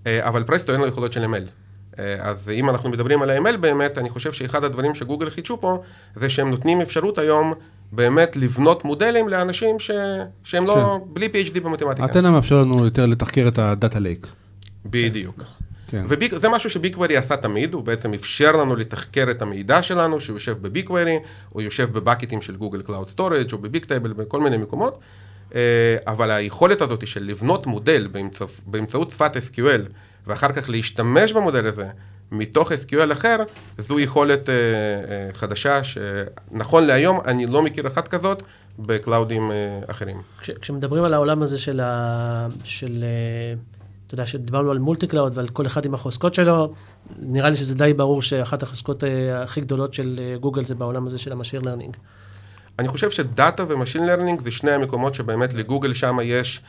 אבל 0.08 0.44
Presto 0.44 0.72
אין 0.72 0.82
לו 0.82 0.88
יכולות 0.88 1.14
של 1.14 1.26
ML. 1.26 1.50
אז 2.20 2.50
אם 2.50 2.70
אנחנו 2.70 2.90
מדברים 2.90 3.22
על 3.22 3.30
ה-ML 3.30 3.58
באמת, 3.58 3.98
אני 3.98 4.10
חושב 4.10 4.32
שאחד 4.32 4.64
הדברים 4.64 4.96
שגוגל 4.96 5.30
חידשו 5.30 5.62
פה, 5.62 5.82
זה 6.16 6.30
שהם 6.30 6.50
נותנים 6.50 6.82
אפשרות 6.82 7.18
היום 7.18 7.54
באמת 7.92 8.36
לבנות 8.36 8.86
מודלים 8.86 9.30
לאנשים 9.30 9.80
ש... 9.80 9.92
שהם 10.44 10.68
לא, 10.68 10.74
כן. 10.74 10.80
לא, 10.80 11.00
בלי 11.08 11.28
PhD 11.28 11.60
במתמטיקה. 11.60 12.06
אתנה 12.06 12.32
מאפשר 12.32 12.56
לנו 12.56 12.86
יותר 12.86 13.06
לתחקר 13.06 13.48
את 13.48 13.60
ה 13.60 13.68
data 13.68 14.00
lake. 14.00 14.28
בדיוק. 14.86 15.44
כן. 15.88 16.06
וזה 16.10 16.50
משהו 16.50 16.70
ש 16.70 16.79
BigQuery 16.79 17.18
עשה 17.18 17.38
תמיד, 17.38 17.74
הוא 17.74 17.84
בעצם 17.84 18.14
אפשר 18.14 18.52
לנו 18.52 18.76
לתחקר 18.76 19.32
את 19.32 19.42
המידע 19.42 19.84
שלנו, 19.84 20.22
שהוא 20.22 20.36
יושב 20.36 20.58
ב 20.62 20.67
BigQuery, 20.67 21.20
או 21.56 21.62
יושב 21.62 21.94
בבקטים 21.94 22.42
של 22.42 22.56
Google 22.56 22.82
Cloud 22.82 23.10
Storage 23.10 23.54
או 23.54 23.58
ב 23.58 23.86
Bigtable, 23.86 24.14
בכל 24.14 24.42
מיני 24.42 24.58
מקומות, 24.58 25.00
אבל 26.08 26.32
היכולת 26.32 26.82
הזאת 26.82 27.08
של 27.08 27.24
לבנות 27.24 27.68
מודל 27.68 28.08
באמצעות, 28.12 28.52
באמצעות 28.66 29.10
שפת 29.10 29.38
SQL, 29.38 29.82
ואחר 30.28 30.52
כך 30.52 30.70
להשתמש 30.70 31.34
במודל 31.34 31.68
הזה 31.68 31.88
מתוך 32.32 32.72
SQL 32.72 33.14
אחר, 33.14 33.38
זו 33.78 34.00
יכולת 34.00 34.46
uh, 34.46 34.50
uh, 34.50 35.38
חדשה 35.38 35.84
שנכון 35.84 36.88
להיום 36.88 37.20
אני 37.26 37.46
לא 37.46 37.62
מכיר 37.62 37.88
אחת 37.88 38.08
כזאת 38.08 38.44
בקלאודים 38.80 39.52
uh, 39.52 39.92
אחרים. 39.92 40.22
כש, 40.42 40.50
כשמדברים 40.50 41.04
על 41.04 41.14
העולם 41.14 41.42
הזה 41.42 41.60
של, 41.60 41.80
ה, 41.80 42.48
של 42.64 43.04
אתה 44.08 44.14
יודע, 44.14 44.26
שדיברנו 44.26 44.72
על 44.72 44.80
multi-cloud 44.80 45.38
ועל 45.38 45.48
כל 45.48 45.66
אחד 45.66 45.86
עם 45.86 45.94
החוזקות 45.94 46.34
שלו, 46.34 46.74
נראה 47.20 47.50
לי 47.50 47.58
שזה 47.58 47.76
די 47.76 47.94
ברור 47.94 48.22
שאחת 48.22 48.64
החוזקות 48.64 49.04
הכי 49.36 49.62
גדולות 49.62 49.94
של 49.94 50.36
גוגל 50.40 50.66
זה 50.66 50.76
בעולם 50.76 51.08
הזה 51.08 51.18
של 51.18 51.32
ה 51.32 51.35
machine 51.35 51.62
learning. 51.62 51.96
אני 52.80 52.88
חושב 52.88 53.12
שדאטה 53.12 53.64
ו 53.68 53.72
machine 53.72 54.06
learning 54.06 54.42
זה 54.42 54.52
שני 54.52 54.72
המקומות 54.72 55.16
שבאמת 55.16 55.54
לגוגל 55.54 55.94
שם 55.94 56.18
יש 56.24 56.62
אמ, 56.62 56.66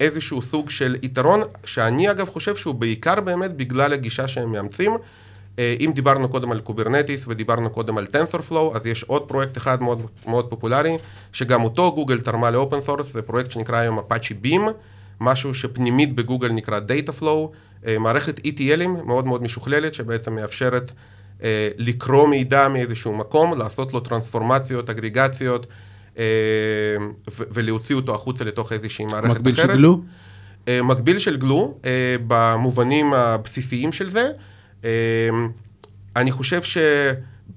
איזשהו 0.00 0.42
סוג 0.42 0.70
של 0.70 0.96
יתרון, 1.02 1.42
שאני 1.64 2.10
אגב 2.10 2.28
חושב 2.28 2.56
שהוא 2.56 2.74
בעיקר 2.74 3.20
באמת 3.20 3.56
בגלל 3.56 3.92
הגישה 3.92 4.28
שהם 4.28 4.52
מאמצים. 4.52 4.96
אה, 5.58 5.74
אם 5.80 5.92
דיברנו 5.94 6.28
קודם 6.28 6.52
על 6.52 6.60
Kubernetes 6.60 7.20
ודיברנו 7.26 7.70
קודם 7.70 7.98
על 7.98 8.06
TensorFlow, 8.06 8.76
אז 8.76 8.86
יש 8.86 9.02
עוד 9.02 9.28
פרויקט 9.28 9.56
אחד 9.56 9.82
מאוד, 9.82 10.06
מאוד 10.26 10.50
פופולרי, 10.50 10.96
שגם 11.32 11.64
אותו 11.64 11.94
גוגל 11.94 12.20
תרמה 12.20 12.50
ל 12.50 12.56
open 12.56 12.80
source, 12.80 13.12
זה 13.12 13.22
פרויקט 13.22 13.50
שנקרא 13.50 13.76
היום 13.76 13.98
Apache 13.98 14.34
Beam, 14.34 14.68
משהו 15.20 15.54
שפנימית 15.54 16.14
בגוגל 16.14 16.52
נקרא 16.52 16.80
Flume, 17.18 17.52
אה, 17.86 17.98
מערכת 17.98 18.38
ETL 18.38 18.68
ים 18.68 18.88
מאוד 19.04 19.26
מאוד 19.26 19.42
משוכללת, 19.42 19.94
שבעצם 19.94 20.34
מאפשרת 20.34 20.92
אה, 21.42 21.68
לקרוא 21.78 22.28
מידע 22.28 22.68
מאיזשהו 22.68 23.12
מקום, 23.14 23.58
לעשות 23.58 23.92
לו 23.92 24.00
טרנספורמציות, 24.00 24.90
אגריגציות, 24.90 25.66
ולהוציא 27.52 27.96
אותו 27.96 28.14
החוצה 28.14 28.44
לתוך 28.44 28.72
איזושהי 28.72 29.04
מערכת 29.04 29.24
אחרת. 29.24 29.36
מקביל 29.38 29.54
של 29.54 29.66
Glue? 29.66 30.02
אה, 30.68 30.82
מקביל 30.82 31.18
של 31.18 31.36
Glue, 31.36 31.78
אה, 31.84 32.16
במובנים 32.26 33.14
הבסיסיים 33.14 33.92
של 33.92 34.10
זה. 34.10 34.30
אני 36.16 36.32
חושב 36.32 36.62
ש... 36.62 36.78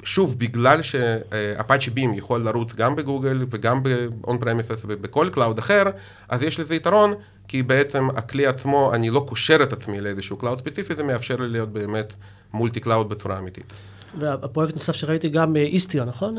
שוב, 0.03 0.39
בגלל 0.39 0.81
ש 0.81 1.08
Apache 1.08 1.89
Beam 1.89 2.13
יכול 2.13 2.41
לרוץ 2.41 2.73
גם 2.73 2.95
בגוגל 2.95 3.45
וגם 3.51 3.83
ב-on 3.83 4.43
premises 4.43 4.85
ובכל 4.87 5.29
cloud 5.31 5.57
אחר, 5.57 5.83
אז 6.29 6.43
יש 6.43 6.59
לזה 6.59 6.75
יתרון, 6.75 7.13
כי 7.47 7.63
בעצם 7.63 8.09
הכלי 8.09 8.47
עצמו, 8.47 8.91
אני 8.93 9.09
לא 9.09 9.25
קושר 9.27 9.63
את 9.63 9.73
עצמי 9.73 10.01
לאיזשהו 10.01 10.37
cloud 10.37 10.59
ספציפי, 10.59 10.95
זה 10.95 11.03
מאפשר 11.03 11.35
לי 11.35 11.47
להיות 11.47 11.73
באמת 11.73 12.13
multi-cloud 12.53 13.09
בצורה 13.09 13.37
אמיתית. 13.37 13.73
והפרויקט 14.19 14.73
נוסף 14.73 14.93
שראיתי 14.93 15.29
גם 15.29 15.55
Istio, 15.55 16.05
נכון? 16.05 16.37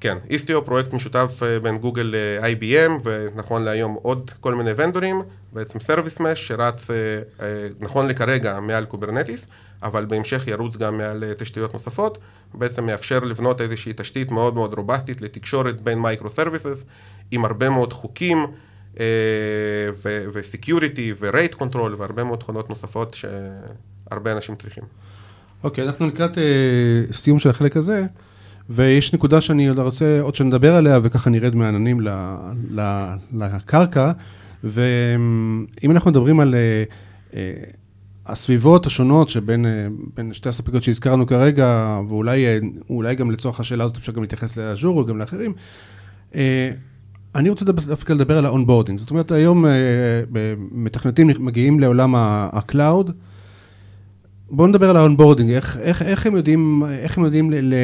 כן, 0.00 0.18
Istio 0.30 0.64
פרויקט 0.64 0.92
משותף 0.92 1.40
אה, 1.42 1.60
בין 1.60 1.78
גוגל 1.78 2.14
ל-IBM, 2.14 2.90
ונכון 3.04 3.62
להיום 3.62 3.96
עוד 4.02 4.30
כל 4.40 4.54
מיני 4.54 4.70
ונדורים, 4.76 5.22
בעצם 5.52 5.80
service 5.80 6.20
mesh 6.20 6.48
שרץ 6.48 6.90
אה, 6.90 6.96
אה, 7.40 7.68
נכון 7.80 8.08
לכרגע 8.08 8.60
מעל 8.60 8.84
Kubernetes, 8.84 9.46
אבל 9.82 10.04
בהמשך 10.04 10.46
ירוץ 10.46 10.76
גם 10.76 10.98
מעל 10.98 11.24
תשתיות 11.38 11.74
נוספות, 11.74 12.18
בעצם 12.54 12.86
מאפשר 12.86 13.18
לבנות 13.18 13.60
איזושהי 13.60 13.92
תשתית 13.96 14.30
מאוד 14.30 14.54
מאוד 14.54 14.74
רובסטית 14.74 15.20
לתקשורת 15.20 15.80
בין 15.80 15.98
microservices, 15.98 16.84
עם 17.30 17.44
הרבה 17.44 17.70
מאוד 17.70 17.92
חוקים, 17.92 18.46
ו 20.32 20.41
security 20.41 21.14
ו 21.20 21.27
rate 21.27 21.54
control 21.54 21.94
והרבה 21.98 22.24
מאוד 22.24 22.38
תכונות 22.38 22.70
נוספות 22.70 23.14
שהרבה 23.14 24.32
אנשים 24.32 24.56
צריכים. 24.56 24.84
אוקיי, 25.64 25.84
אנחנו 25.84 26.06
לקראת 26.06 26.38
uh, 26.38 27.12
סיום 27.12 27.38
של 27.38 27.50
החלק 27.50 27.76
הזה, 27.76 28.06
ויש 28.70 29.12
נקודה 29.12 29.40
שאני 29.40 29.68
עוד 29.68 29.78
רוצה 29.78 30.20
עוד 30.20 30.34
שנדבר 30.34 30.74
עליה, 30.74 30.98
וככה 31.02 31.30
נרד 31.30 31.54
מהעננים 31.54 32.00
ל, 32.00 32.08
ל, 32.70 32.80
לקרקע, 33.32 34.12
ואם 34.64 35.90
אנחנו 35.90 36.10
מדברים 36.10 36.40
על 36.40 36.54
uh, 36.54 37.30
uh, 37.30 37.34
הסביבות 38.26 38.86
השונות 38.86 39.28
שבין 39.28 39.66
uh, 40.16 40.20
שתי 40.32 40.48
הספקיות 40.48 40.82
שהזכרנו 40.82 41.26
כרגע, 41.26 42.00
ואולי 42.08 43.14
uh, 43.14 43.14
גם 43.14 43.30
לצורך 43.30 43.60
השאלה 43.60 43.84
הזאת 43.84 43.96
אפשר 43.96 44.12
גם 44.12 44.22
להתייחס 44.22 44.56
ל 44.56 44.63
Azure 44.63 44.98
או 44.98 45.06
גם 45.06 45.18
לאחרים, 45.18 45.52
uh, 46.32 46.36
אני 47.34 47.50
רוצה 47.50 47.64
דווקא 47.64 48.12
לדבר 48.12 48.38
על 48.38 48.46
ה 48.46 48.50
onboarding. 48.50 48.98
זאת 48.98 49.10
אומרת, 49.10 49.32
היום 49.32 49.64
מתכנתים 50.72 51.30
מגיעים 51.38 51.80
לעולם 51.80 52.14
ה-cloud, 52.14 53.10
בואו 54.50 54.68
נדבר 54.68 54.90
על 54.90 54.96
ה 54.96 55.00
onboarding, 55.00 55.50
איך, 55.50 55.76
איך, 55.76 56.02
איך 56.02 56.26
הם 56.26 56.36
יודעים, 56.36 56.82
איך 56.98 57.18
הם 57.18 57.24
יודעים 57.24 57.50
ל, 57.50 57.54
ל, 57.60 57.74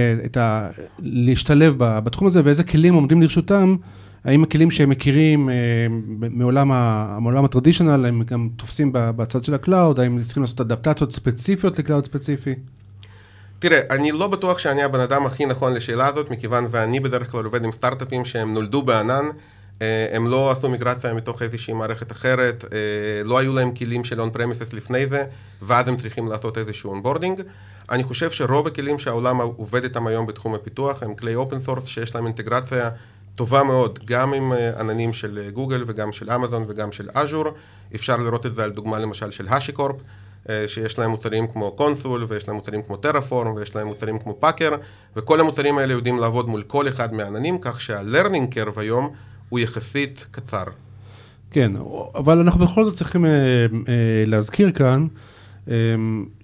ה, 0.40 0.70
להשתלב 0.98 1.74
בתחום 1.78 2.28
הזה 2.28 2.40
ואיזה 2.44 2.64
כלים 2.64 2.94
עומדים 2.94 3.22
לרשותם, 3.22 3.76
האם 4.24 4.42
הכלים 4.42 4.70
שהם 4.70 4.90
מכירים 4.90 5.50
אה, 5.50 5.54
מעולם, 6.30 6.70
מעולם 7.20 7.44
ה 7.44 7.49
traditional, 7.49 8.06
הם 8.06 8.22
גם 8.22 8.48
תופסים 8.56 8.90
בצד 8.92 9.44
של 9.44 9.54
ה 9.54 9.61
cloud, 9.61 10.00
האם 10.00 10.20
צריכים 10.20 10.42
לעשות 10.42 10.60
אדפטציות 10.60 11.12
ספציפיות 11.12 11.78
ל 11.78 11.83
cloud 11.83 12.06
ספציפי? 12.06 12.54
תראה, 13.58 13.80
אני 13.90 14.12
לא 14.12 14.26
בטוח 14.28 14.58
שאני 14.58 14.82
הבן 14.82 15.00
אדם 15.00 15.26
הכי 15.26 15.46
נכון 15.46 15.74
לשאלה 15.74 16.06
הזאת, 16.06 16.30
מכיוון 16.30 16.66
ואני 16.70 17.00
בדרך 17.00 17.30
כלל 17.30 17.44
עובד 17.44 17.64
עם 17.64 17.72
סטארט-אפים 17.72 18.24
שהם 18.24 18.54
נולדו 18.54 18.82
בענן, 18.82 19.24
הם 20.12 20.26
לא 20.26 20.50
עשו 20.50 20.68
מיגרציה 20.68 21.14
מתוך 21.14 21.42
איזושהי 21.42 21.74
מערכת 21.74 22.12
אחרת, 22.12 22.64
אה, 22.72 22.78
לא 23.24 23.38
היו 23.38 23.54
להם 23.54 23.74
כלים 23.74 24.04
של 24.04 24.20
on 24.20 24.30
premises 24.30 24.72
לפני 24.72 25.06
זה, 25.06 25.24
ואז 25.62 25.88
הם 25.88 25.96
צריכים 25.96 26.28
לעשות 26.28 26.58
איזשהו 26.58 26.90
onboarding. 26.90 27.42
אני 27.90 28.02
חושב 28.02 28.30
שרוב 28.30 28.66
הכלים 28.66 28.98
שהעולם 28.98 29.36
עובד 29.40 29.84
איתם 29.84 30.06
היום 30.06 30.26
בתחום 30.26 30.54
הפיתוח 30.54 31.02
הם 31.02 31.14
כלי 31.14 31.34
open 31.34 31.58
source 31.58 31.86
שיש 31.86 32.14
להם 32.14 32.26
אינטגרציה 32.26 32.90
טובה 33.34 33.62
מאוד, 33.62 33.98
גם 34.04 34.34
עם 34.34 34.52
אה, 34.52 34.80
עננים 34.80 35.12
של 35.12 35.50
גוגל 35.52 35.84
וגם 35.86 36.12
של 36.12 36.30
אמזון 36.30 36.64
וגם 36.68 36.92
של 36.92 37.08
אג'ור. 37.12 37.44
אפשר 37.94 38.16
לראות 38.16 38.46
את 38.46 38.54
זה 38.54 38.64
על 38.64 38.70
דוגמה 38.70 38.98
למשל 38.98 39.30
של 39.30 39.48
HashiCorp, 39.48 39.96
שיש 40.66 40.98
להם 40.98 41.10
מוצרים 41.10 41.46
כמו 41.46 41.72
Consul, 41.72 42.26
ויש 42.28 42.48
להם 42.48 42.56
מוצרים 42.56 42.82
כמו 42.82 42.96
Terraform, 42.96 43.54
ויש 43.54 43.76
להם 43.76 43.86
מוצרים 43.86 44.18
כמו 44.18 44.36
Packer, 44.40 44.76
וכל 45.16 45.40
המוצרים 45.40 45.78
האלה 45.78 45.92
יודעים 45.92 46.18
לעבוד 46.18 46.48
מול 46.48 46.62
כל 46.62 46.88
אחד 46.88 47.14
מהעננים, 47.14 47.58
כך 47.58 47.80
שה-learning 47.80 48.54
curve 48.54 48.80
היום 48.80 49.14
הוא 49.48 49.58
יחסית 49.58 50.26
קצר. 50.30 50.64
כן, 51.50 51.72
אבל 52.14 52.38
אנחנו 52.38 52.60
בכל 52.60 52.84
זאת 52.84 52.94
צריכים 52.94 53.24
אה, 53.24 53.30
אה, 53.30 54.24
להזכיר 54.26 54.70
כאן, 54.70 55.06
אה, 55.70 55.74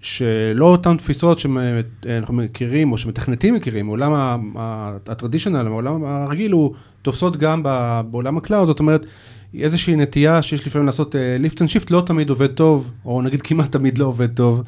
שלא 0.02 0.64
אותן 0.64 0.96
תפיסות 0.96 1.38
שאנחנו 1.38 2.34
מכירים, 2.34 2.92
או 2.92 2.98
שמתכנתים 2.98 3.54
מכירים, 3.54 3.88
העולם 3.88 4.12
ה 5.06 5.11
traditional, 5.11 5.66
העולם 5.66 6.04
הרגיל, 6.04 6.52
הוא 6.52 6.74
תופסות 7.02 7.36
גם 7.36 7.62
בעולם 8.10 8.36
ה 8.36 8.40
cloud, 8.40 8.66
זאת 8.66 8.80
אומרת, 8.80 9.06
איזושהי 9.54 9.96
נטייה 9.96 10.42
שיש 10.42 10.66
לפעמים 10.66 10.86
לעשות 10.86 11.14
lift 11.38 11.62
and 11.62 11.70
shift, 11.70 11.90
לא 11.90 12.02
תמיד 12.06 12.30
עובד 12.30 12.46
טוב, 12.46 12.90
או 13.04 13.22
נגיד 13.22 13.42
כמעט 13.42 13.72
תמיד 13.72 13.98
לא 13.98 14.04
עובד 14.04 14.34
טוב. 14.34 14.62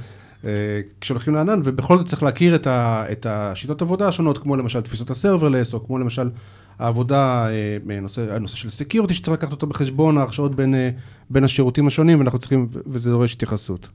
כשהולכים 1.01 1.35
לענן, 1.35 1.61
ובכל 1.65 1.99
זאת 1.99 2.07
צריך 2.07 2.23
להכיר 2.23 2.55
את, 2.55 2.67
ה, 2.67 3.05
את 3.13 3.27
השיטות 3.27 3.83
עבודה 3.83 4.09
השונות, 4.09 4.39
כמו 4.39 4.57
למשל 4.57 4.81
תפיסות 4.81 5.11
ה 5.11 5.16
serverless, 5.16 5.75
או 5.75 5.87
כמו 5.87 5.99
למשל 5.99 6.29
העבודה, 6.79 7.49
אה, 7.49 8.01
נושא, 8.01 8.35
הנושא 8.35 8.57
של 8.57 8.71
security 8.71 9.15
שצריך 9.15 9.33
לקחת 9.33 9.53
אותו 9.53 9.67
בחשבון, 9.67 10.19
ההרשאות 10.19 10.55
בין, 10.55 10.75
אה, 10.75 10.91
בין 11.31 11.45
השירותים 11.45 11.87
השונים, 11.87 12.19
ואנחנו 12.19 12.39
צריכים, 12.39 12.69
וזה 12.87 13.11
דורש 13.11 13.33
התייחסות. 13.33 13.89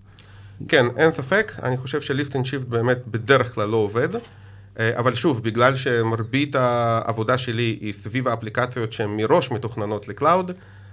כן, 0.68 0.86
אין 0.98 1.12
ספק, 1.12 1.52
אני 1.64 1.78
חושב 1.78 2.02
ש 2.02 2.13
lift 2.13 2.36
and 2.36 2.46
shift 2.46 2.66
באמת 2.68 3.08
בדרך 3.08 3.56
כלל 3.56 3.70
לא 3.70 3.78
עובד, 3.78 4.10
אה, 4.80 4.92
אבל 4.98 5.16
שוב, 5.16 5.44
בגלל 5.44 5.76
שמרבית 5.76 6.56
העבודה 6.56 7.38
שלי 7.38 7.78
היא 7.82 7.94
סביב 7.94 8.28
האפליקציות 8.28 8.94
שהן 8.94 9.10
מראש 9.18 9.52
מתוכננות 9.52 10.08
ל 10.08 10.14
cloud, 10.14 10.52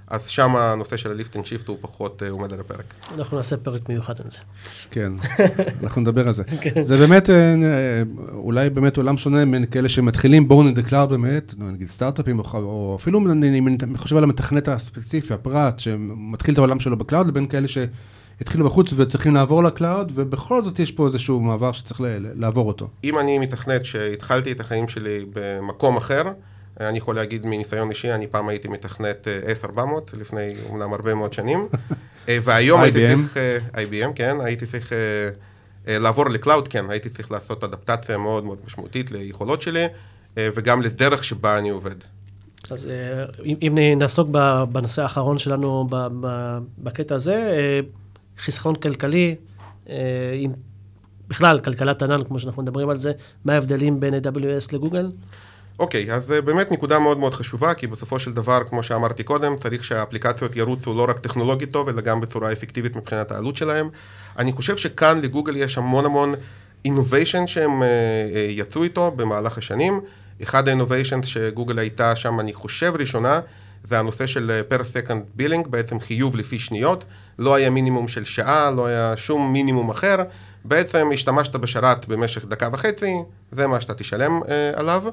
אז 0.09 0.26
שם 0.26 0.57
הנושא 0.57 0.96
של 0.96 1.11
ה 1.11 1.16
lift 1.16 1.36
and 1.36 1.46
shift 1.46 1.68
הוא 1.68 1.76
פחות 1.80 2.22
uh, 2.22 2.30
עומד 2.30 2.52
על 2.52 2.61
הפרק. 2.61 2.94
אנחנו 3.14 3.36
נעשה 3.36 3.57
פרק 3.57 3.88
מיוחד 3.88 4.14
על 4.24 4.30
זה. 4.30 4.38
כן, 4.90 5.12
אנחנו 5.82 6.00
נדבר 6.00 6.28
על 6.28 6.34
זה. 6.34 6.42
כן. 6.61 6.84
זה 6.84 6.96
באמת, 6.96 7.30
אה, 7.30 7.54
אולי 8.32 8.70
באמת 8.70 8.96
עולם 8.96 9.18
שונה 9.18 9.46
בין 9.46 9.66
כאלה 9.66 9.88
שמתחילים 9.88 10.48
born 10.48 10.66
in 10.66 10.82
cloud 10.82 11.09
באמת, 11.09 11.54
נגיד 11.59 11.88
סטארט-אפים, 11.88 12.40
או 12.54 12.96
אפילו 13.00 13.32
אני 13.32 13.98
חושב 13.98 14.16
על 14.16 14.24
המתכנת 14.24 14.68
הספציפי, 14.68 15.34
הפרט, 15.34 15.78
שמתחיל 15.78 16.54
את 16.54 16.59
העולם 16.59 16.80
שלו 16.80 16.96
ב 16.96 17.01
cloud, 17.01 17.26
לבין 17.26 17.46
כאלה 17.46 17.68
שהתחילו 17.68 18.64
בחוץ 18.64 18.92
וצריכים 18.96 19.34
לעבור 19.34 19.62
ל 19.62 19.70
cloud, 19.70 20.12
ובכל 20.14 20.64
זאת 20.64 20.78
יש 20.78 20.92
פה 20.92 21.04
איזשהו 21.04 21.40
מעבר 21.40 21.72
שצריך 21.72 22.00
לעבור 22.34 22.68
אותו. 22.68 22.88
אם 23.04 23.18
אני 23.18 23.38
מתכנת 23.38 23.84
שהתחלתי 23.84 24.52
את 24.52 24.61
החיים 24.61 24.88
שלי 24.88 25.26
במקום 25.34 25.96
אחר, 25.96 26.22
אני 26.80 26.98
יכול 26.98 27.16
להגיד 27.16 27.46
מניסיון 27.46 27.90
אישי, 27.90 28.12
אני 28.12 28.26
פעם 28.26 28.48
הייתי 28.48 28.68
מתכנת 28.68 29.28
S400, 29.62 29.78
אה, 29.78 30.20
לפני 30.20 30.54
אומנם 30.68 30.92
הרבה 30.92 31.14
מאוד 31.14 31.32
שנים, 31.32 31.68
אה, 32.28 32.38
והיום 32.44 32.80
הייתי 32.80 33.06
צריך, 33.08 33.36
אה, 33.36 33.58
IBM, 33.82 34.12
כן, 34.14 34.36
הייתי 34.40 34.66
צריך 34.66 34.92
לעבור 35.86 36.30
לקלאוד, 36.30 36.68
כן, 36.68 36.90
הייתי 36.90 37.08
צריך 37.08 37.30
לעשות 37.30 37.64
אדפטציה 37.64 38.18
מאוד 38.18 38.44
מאוד 38.44 38.58
משמעותית 38.66 39.10
ליכולות 39.10 39.62
שלי, 39.62 39.84
וגם 40.36 40.82
לדרך 40.82 41.24
שבה 41.24 41.58
אני 41.58 41.70
עובד. 41.70 41.94
אז 42.70 42.88
אם 43.46 43.78
נעסוק 43.96 44.28
בנושא 44.72 45.02
האחרון 45.02 45.38
שלנו 45.38 45.88
בקטע 46.78 47.14
הזה, 47.14 47.58
חיסכון 48.38 48.74
כלכלי, 48.74 49.34
עם 50.34 50.52
בכלל, 51.28 51.58
כלכלת 51.58 52.02
ענן, 52.02 52.24
כמו 52.24 52.38
שאנחנו 52.38 52.62
מדברים 52.62 52.90
על 52.90 52.96
זה, 52.96 53.12
מה 53.44 53.52
ההבדלים 53.52 54.00
בין 54.00 54.14
AWS 54.14 54.72
לגוגל? 54.72 55.10
אוקיי, 55.78 56.12
אז 56.12 56.32
אה, 56.32 56.40
באמת 56.40 56.72
נקודה 56.72 56.98
מאוד 56.98 57.18
מאוד 57.18 57.34
חשובה, 57.34 57.74
כי 57.74 57.86
בסופו 57.86 58.18
של 58.18 58.32
דבר, 58.32 58.64
כמו 58.64 58.82
שאמרתי 58.82 59.22
קודם, 59.22 59.56
צריך 59.56 59.84
שהאפליקציות 59.84 60.56
ירוצו 60.56 60.94
לא 60.94 61.06
רק 61.08 61.18
טכנולוגית 61.18 61.70
טוב, 61.70 61.88
אלא 61.88 62.00
גם 62.00 62.20
בצורה 62.20 62.52
אפקטיבית 62.52 62.96
מבחינת 62.96 63.30
העלות 63.30 63.56
שלהם. 63.56 63.88
אני 64.38 64.52
חושב 64.52 64.76
שכאן 64.76 65.20
לגוגל 65.20 65.56
יש 65.56 65.78
המון 65.78 66.04
המון 66.04 66.34
innovation 66.88 67.46
שהם 67.46 67.82
אה, 67.82 67.88
אה, 68.34 68.46
יצאו 68.50 68.82
איתו 68.82 69.10
במהלך 69.10 69.58
השנים. 69.58 70.00
אחד 70.42 70.68
ה-innovation 70.68 71.26
שגוגל 71.26 71.78
הייתה 71.78 72.16
שם, 72.16 72.40
אני 72.40 72.52
חושב, 72.52 72.92
ראשונה, 72.98 73.40
זה 73.84 73.98
הנושא 73.98 74.26
של 74.26 74.60
per 74.70 74.80
second 74.80 75.40
billing, 75.40 75.68
בעצם 75.68 76.00
חיוב 76.00 76.36
לפי 76.36 76.58
שניות. 76.58 77.04
לא 77.38 77.54
היה 77.54 77.70
מינימום 77.70 78.08
של 78.08 78.24
שעה, 78.24 78.70
לא 78.70 78.86
היה 78.86 79.12
שום 79.16 79.52
מינימום 79.52 79.90
אחר. 79.90 80.16
בעצם 80.64 81.10
השתמשת 81.14 81.56
בשרת 81.56 82.08
במשך 82.08 82.44
דקה 82.44 82.68
וחצי, 82.72 83.14
זה 83.52 83.66
מה 83.66 83.80
שאתה 83.80 83.94
תשלם 83.94 84.40
אה, 84.48 84.70
עליו. 84.74 85.04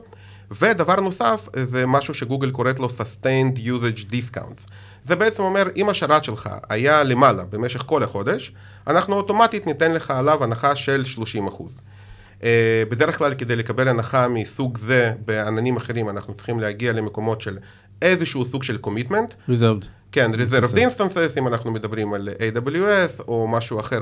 ודבר 0.61 0.95
נוסף, 0.95 1.47
זה 1.53 1.85
משהו 1.85 2.13
שגוגל 2.13 2.51
קוראת 2.51 2.79
לו 2.79 2.87
Sustained 2.87 3.57
Usage 3.57 4.11
Discounts. 4.11 4.71
זה 5.05 5.15
בעצם 5.15 5.43
אומר, 5.43 5.63
אם 5.75 5.89
השרת 5.89 6.23
שלך 6.23 6.49
היה 6.69 7.03
למעלה 7.03 7.43
במשך 7.43 7.83
כל 7.85 8.03
החודש, 8.03 8.51
אנחנו 8.87 9.15
אוטומטית 9.15 9.67
ניתן 9.67 9.93
לך 9.93 10.11
עליו 10.11 10.43
הנחה 10.43 10.75
של 10.75 11.03
30%. 11.17 11.19
Uh, 11.19 12.43
אה, 12.43 12.83
בדרך 12.89 13.17
כלל 13.17 13.33
כדי 13.33 13.55
לקבל 13.55 13.87
הנחה 13.87 14.27
מסוג 14.27 14.77
זה 14.77 15.13
בעננים 15.25 15.77
אחרים, 15.77 16.09
אנחנו 16.09 16.33
צריכים 16.33 16.59
להגיע 16.59 16.93
למקומות 16.93 17.41
של 17.41 17.57
איזשהו 18.01 18.45
סוג 18.45 18.63
של 18.63 18.77
commitment. 18.85 19.49
Reserved. 19.49 19.85
כן, 20.11 20.31
Reserved 20.33 20.75
Instances, 20.75 21.39
אם 21.39 21.47
אנחנו 21.47 21.71
מדברים 21.71 22.13
על 22.13 22.29
AWS 22.39 23.23
או 23.27 23.47
משהו 23.47 23.79
אחר 23.79 23.99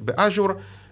ב 0.00 0.07
Azure. 0.07 0.48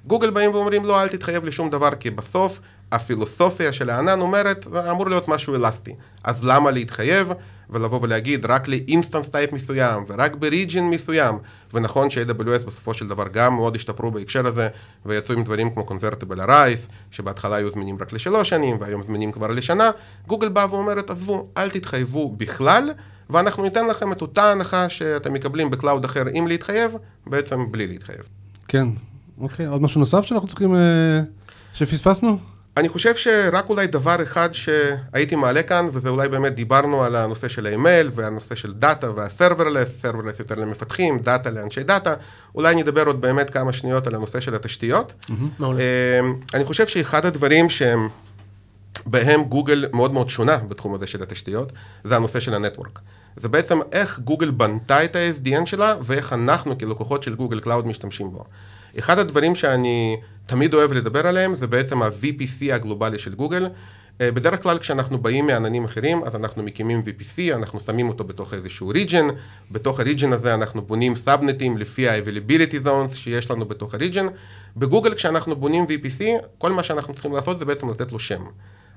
גוגל 0.07 0.31
באים 0.31 0.51
ואומרים, 0.51 0.85
לא, 0.85 1.03
אל 1.03 1.09
תתחייב 1.09 1.45
לשום 1.45 1.71
דבר, 1.71 1.91
כי 2.01 2.11
בסוף 2.11 2.61
הפילוסופיה 2.93 3.73
של 3.73 3.91
הענן 3.91 4.21
אומרת, 4.21 4.67
אמור 4.91 5.09
להיות 5.09 5.29
משהו 5.29 5.55
אלסטי. 5.55 5.95
אז 6.25 6.45
למה 6.45 6.71
להתחייב 6.71 7.33
ולבוא 7.71 8.01
ולהגיד 8.03 8.47
רק 8.47 8.69
ל 8.69 8.75
instance 8.75 9.29
type 9.29 9.53
מסוים 9.53 10.05
ורק 10.07 10.37
ב 10.37 10.44
region 10.44 10.85
מסוים? 10.85 11.39
ונכון 11.75 12.11
ש-AWS 12.11 12.67
בסופו 12.67 12.95
של 12.95 13.09
דבר 13.09 13.25
גם 13.33 13.55
מאוד 13.55 13.77
השתפרו 13.77 14.11
בהקשר 14.11 14.47
הזה 14.47 14.69
ויצאו 15.07 15.35
עם 15.35 15.45
דברים 15.45 15.71
כמו 15.71 15.85
convertible 15.85 16.41
RIs, 16.41 16.87
שבהתחלה 17.11 17.57
היו 17.57 17.71
זמינים 17.73 17.97
רק 18.01 18.13
לשלוש 18.13 18.49
שנים 18.49 18.77
והיום 18.81 19.03
זמינים 19.05 19.33
כבר 19.33 19.47
לשנה. 19.47 19.91
גוגל 20.27 20.49
באה 20.49 20.67
ואומרת, 20.71 21.11
עזבו, 21.11 21.49
אל 21.57 21.71
תתחייבו 21.71 22.35
בכלל. 22.37 22.91
ואנחנו 23.31 23.63
ניתן 23.63 23.87
לכם 23.87 24.13
את 24.13 24.23
אותה 24.23 24.53
הנחה 24.53 24.89
שאתם 24.89 25.33
מקבלים 25.33 25.71
ב 25.71 25.76
cloud 25.76 26.05
אחר 26.05 26.23
עם 26.33 26.47
להתחייב, 26.47 26.97
בעצם 27.27 27.73
בלי 27.73 27.87
להתחייב. 27.87 28.23
כן, 28.69 28.89
אוקיי, 29.41 29.67
עוד 29.67 29.83
משהו 29.83 29.99
נוסף 29.99 30.25
שאנחנו 30.25 30.49
צריכים, 30.49 30.75
אה, 30.75 31.21
שפספסנו? 31.75 32.39
אני 32.77 32.89
חושב 32.89 33.17
שרק 33.17 33.69
אולי 33.69 33.87
דבר 33.87 34.23
אחד 34.23 34.49
שהייתי 34.53 35.37
מעלה 35.37 35.63
כאן, 35.63 35.89
וזה 35.93 36.09
אולי 36.09 36.29
באמת 36.29 36.55
דיברנו 36.55 37.03
על 37.03 37.17
הנושא 37.17 37.49
של 37.49 37.67
ה 37.67 37.81
ML 37.81 38.11
והנושא 38.15 38.55
של 38.55 38.73
דאטה 38.73 39.11
וה 39.11 39.23
serverless, 39.23 39.89
serverless 40.03 40.39
יותר 40.39 40.55
למפתחים, 40.55 41.19
דאטה 41.19 41.51
לאנשי 41.51 41.83
דאטה, 41.83 42.15
אולי 42.55 42.75
נדבר 42.75 43.07
עוד 43.07 43.21
באמת 43.21 43.51
כמה 43.51 43.73
שניות 43.73 44.07
על 44.07 44.15
הנושא 44.15 44.41
של 44.41 44.55
התשתיות. 44.55 45.13
Mm-hmm. 45.23 45.63
אני 46.55 46.65
חושב 46.65 46.87
שאחד 46.87 47.27
הדברים 47.27 47.71
שהם, 47.71 48.09
בהם 49.07 49.45
גוגל 49.45 49.89
מאוד 49.93 50.13
מאוד 50.13 50.31
שונה 50.31 50.57
בתחום 50.57 50.95
הזה 50.95 51.07
של 51.07 51.23
התשתיות, 51.23 51.73
זה 52.05 52.17
הנושא 52.17 52.41
של 52.41 52.55
ה-network. 52.55 52.99
זה 53.37 53.49
בעצם 53.49 53.79
איך 53.93 54.19
גוגל 54.19 54.51
בנתה 54.51 55.05
את 55.05 55.17
ה-SDN 55.17 55.67
שלה, 55.67 55.97
ואיך 56.03 56.33
אנחנו 56.33 56.79
כלקוחות 56.79 57.23
של 57.23 57.35
Google 57.35 57.61
Cloud 57.61 57.87
משתמשים 57.87 58.31
בו. 58.31 58.45
אחד 58.99 59.19
הדברים 59.19 59.55
שאני 59.55 60.17
תמיד 60.47 60.75
אוהב 60.75 60.93
לדבר 60.93 61.27
עליהם 61.27 61.55
זה 61.55 61.67
בעצם 61.67 62.03
ה-VPC 62.03 62.75
הגלובלי 62.75 63.19
של 63.19 63.35
גוגל. 63.35 63.69
אה, 64.21 64.33
בדרך 64.33 64.63
כלל 64.63 64.79
כשאנחנו 64.79 65.19
באים 65.19 65.47
מעננים 65.47 65.85
אחרים, 65.85 66.25
אז 66.25 66.35
אנחנו 66.35 66.63
מקימים 66.63 67.03
VPC, 67.07 67.55
אנחנו 67.55 67.81
שמים 67.87 68.09
אותו 68.09 68.25
בתוך 68.25 68.55
איזשהו 68.55 68.93
region, 68.93 69.33
בתוך 69.71 70.01
ה-region 70.01 70.35
הזה 70.35 70.55
אנחנו 70.55 70.83
בונים 70.83 71.17
subnet 71.17 71.63
ים 71.63 71.79
לפי 71.79 72.09
ה-availability 72.09 72.87
zones 72.87 73.15
שיש 73.15 73.51
לנו 73.51 73.65
בתוך 73.65 73.95
ה-region. 73.95 74.31
בגוגל 74.77 75.15
כשאנחנו 75.15 75.57
בונים 75.57 75.85
VPC, 75.85 76.23
כל 76.59 76.73
מה 76.73 76.83
שאנחנו 76.83 77.15
צריכים 77.15 77.33
לעשות 77.33 77.59
זה 77.59 77.65
בעצם 77.65 77.91
לתת 77.91 78.13
לו 78.13 78.19
שם. 78.19 78.45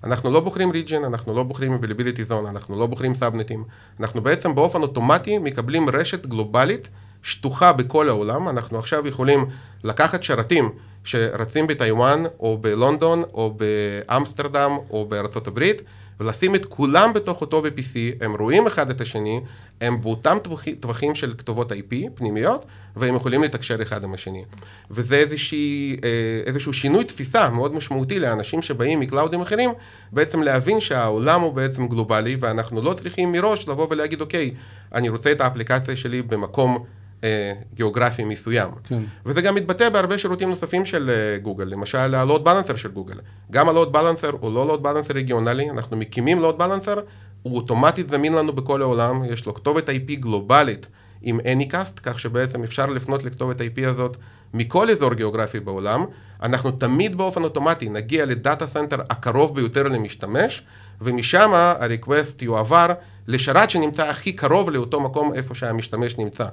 אנחנו 0.04 0.32
לא 0.32 0.40
בוחרים 0.40 0.72
region, 0.72 1.06
אנחנו 1.06 1.34
לא 1.34 1.44
בוחרים 1.44 1.80
availability 1.82 2.32
zone, 2.32 2.50
אנחנו 2.50 2.80
לא 2.80 2.88
בוחרים 2.88 3.16
סאבנטים, 3.16 3.64
אנחנו 4.00 4.22
בעצם 4.22 4.56
באופן 4.56 4.82
אוטומטי 4.82 5.38
מקבלים 5.38 5.90
רשת 5.90 6.26
גלובלית 6.26 6.88
שטוחה 7.24 7.74
בכל 7.74 8.10
העולם, 8.10 8.50
אנחנו 8.50 8.80
עכשיו 8.80 9.08
יכולים 9.08 9.46
לקחת 9.84 10.24
שרתים 10.24 10.70
שרצים 11.10 11.68
בטיוואן, 11.68 12.24
או 12.40 12.58
בלונדון, 12.58 13.24
או 13.34 13.54
באמסטרדם, 13.58 14.72
או 14.90 15.06
בארצות 15.06 15.48
הברית, 15.48 15.82
ולשים 16.20 16.56
את 16.56 16.66
כולם 16.66 17.14
בתוך 17.14 17.42
אותו 17.42 17.64
VPC, 17.66 18.24
הם 18.26 18.36
רואים 18.40 18.68
אחד 18.68 18.90
את 18.90 19.02
השני, 19.02 19.42
הם 19.82 20.02
באותם 20.02 20.38
טווחים 20.80 21.16
של 21.16 21.34
כתובות 21.38 21.72
IP 21.72 21.96
פנימיות, 22.16 22.66
והם 22.96 23.16
יכולים 23.16 23.44
לתקשר 23.44 23.82
אחד 23.82 24.04
עם 24.04 24.14
השני. 24.14 24.44
וזה 24.92 25.16
איזושהי, 25.16 25.98
אה, 26.04 26.10
איזשהו 26.46 26.74
שינוי 26.74 27.04
תפיסה 27.04 27.50
מאוד 27.50 27.76
משמעותי 27.76 28.20
לאנשים 28.20 28.62
שבאים 28.62 29.00
מ-cloud 29.00 29.32
ים 29.32 29.42
אחרים, 29.42 29.70
בעצם 30.12 30.44
להבין 30.44 30.80
שהעולם 30.80 31.42
הוא 31.42 31.54
בעצם 31.54 31.88
גלובלי, 31.88 32.38
ואנחנו 32.40 32.82
לא 32.82 32.94
צריכים 32.94 33.32
מראש 33.32 33.68
לבוא 33.68 33.88
ולהגיד, 33.90 34.22
אוקיי, 34.22 34.52
אני 34.94 35.10
רוצה 35.10 35.32
את 35.32 35.42
האפליקציה 35.42 35.98
שלי 35.98 36.22
במקום... 36.22 36.86
אה, 37.24 37.54
גיאוגרפי 37.74 38.24
מסוים. 38.24 38.70
כן. 38.84 39.04
וזה 39.26 39.42
גם 39.42 39.56
מתבטא 39.56 39.90
בהרבה 39.90 40.18
שירותים 40.18 40.50
נוספים 40.50 40.86
של 40.86 41.10
אה, 41.10 41.40
גוגל, 41.40 41.66
למשל 41.66 42.16
ה-load 42.16 42.44
balancer 42.44 42.76
של 42.76 42.92
גוגל. 42.92 43.16
גם 43.52 43.70
ה-load 43.70 43.92
balancer 43.92 44.32
הוא 44.40 44.54
לא 44.54 44.68
load 44.68 44.84
balancer 44.84 45.14
רגיונלי, 45.14 45.70
אנחנו 45.70 45.98
מקימים 45.98 46.40
load 46.40 46.58
balancer, 46.58 47.00
הוא 47.44 47.56
אוטומטית 47.56 48.10
זמין 48.10 48.34
לנו 48.34 48.54
בכל 48.54 48.82
העולם, 48.82 49.24
יש 49.26 49.46
לו 49.46 49.54
כתובת 49.54 49.90
IP 49.90 50.14
גלובלית 50.14 50.88
עם 51.22 51.40
Anycast, 51.40 52.00
כך 52.04 52.20
שבעצם 52.20 52.64
אפשר 52.64 52.86
לפנות 52.86 53.24
לכתובת 53.24 53.62
IP 53.62 53.88
הזאת 53.88 54.18
מכל 54.54 54.90
אזור 54.90 55.14
גיאוגרפי 55.14 55.60
בעולם. 55.60 56.06
אנחנו 56.44 56.72
תמיד 56.72 57.18
באופן 57.18 57.44
אוטומטי 57.44 57.90
נגיע 57.90 58.26
ל-data 58.26 58.68
center 58.68 59.02
הקרוב 59.10 59.56
ביותר 59.56 59.84
למשתמש, 59.84 60.64
ומשם 61.02 61.52
ה-request 61.54 62.42
יועבר 62.42 62.88
לשרת 63.28 63.70
שנמצא 63.70 64.10
הכי 64.10 64.32
קרוב 64.32 64.70
לאותו 64.70 65.00
מקום 65.00 65.34
איפה 65.34 65.56
שהמשתמש 65.56 66.18
נמצא. 66.18 66.46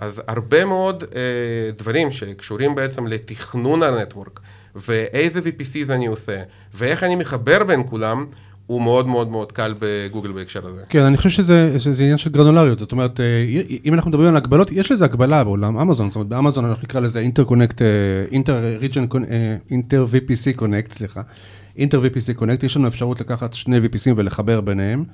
אז 0.00 0.22
הרבה 0.28 0.64
מאוד 0.64 1.04
אה, 1.14 1.70
דברים 1.78 2.10
שקשורים 2.10 2.74
בעצם 2.74 3.06
לתכנון 3.06 3.82
ה-network, 3.82 4.40
ואיזה 4.74 5.38
VPCs 5.38 5.92
אני 5.92 6.06
עושה, 6.06 6.42
ואיך 6.74 7.04
אני 7.04 7.16
מחבר 7.16 7.64
בין 7.64 7.82
כולם, 7.86 8.26
הוא 8.66 8.82
מאוד 8.82 9.08
מאוד 9.08 9.30
מאוד 9.30 9.52
קל 9.52 9.74
בגוגל 9.78 10.32
בהקשר 10.32 10.66
הזה. 10.66 10.80
כן, 10.88 11.02
אני 11.02 11.16
חושב 11.16 11.28
שזה, 11.30 11.80
שזה 11.80 12.02
עניין 12.02 12.18
של 12.18 12.30
גרנולריות, 12.30 12.78
זאת 12.78 12.92
אומרת, 12.92 13.20
אה, 13.20 13.44
אם 13.84 13.94
אנחנו 13.94 14.10
מדברים 14.10 14.28
על 14.28 14.36
הגבלות, 14.36 14.72
יש 14.72 14.92
לזה 14.92 15.04
הגבלה 15.04 15.44
בעולם 15.44 15.78
אמזון, 15.78 16.08
זאת 16.08 16.14
אומרת, 16.14 16.28
באמזון 16.28 16.64
אנחנו 16.64 16.82
נקרא 16.82 17.00
לזה 17.00 17.18
inter 17.18 17.44
connect, 17.44 17.82
inter 18.32 18.76
region, 18.78 19.04
inter 19.70 20.06
VPC 20.12 20.56
connect, 20.56 20.92
סליחה, 20.92 21.22
inter 21.76 22.00
VPC 22.00 22.34
connect, 22.34 22.62
יש 22.62 22.76
לנו 22.76 22.88
אפשרות 22.88 23.20
לקחת 23.20 23.54
שני 23.54 23.78
VPCים 23.78 24.12
ולחבר 24.16 24.60
ביניהם. 24.60 25.04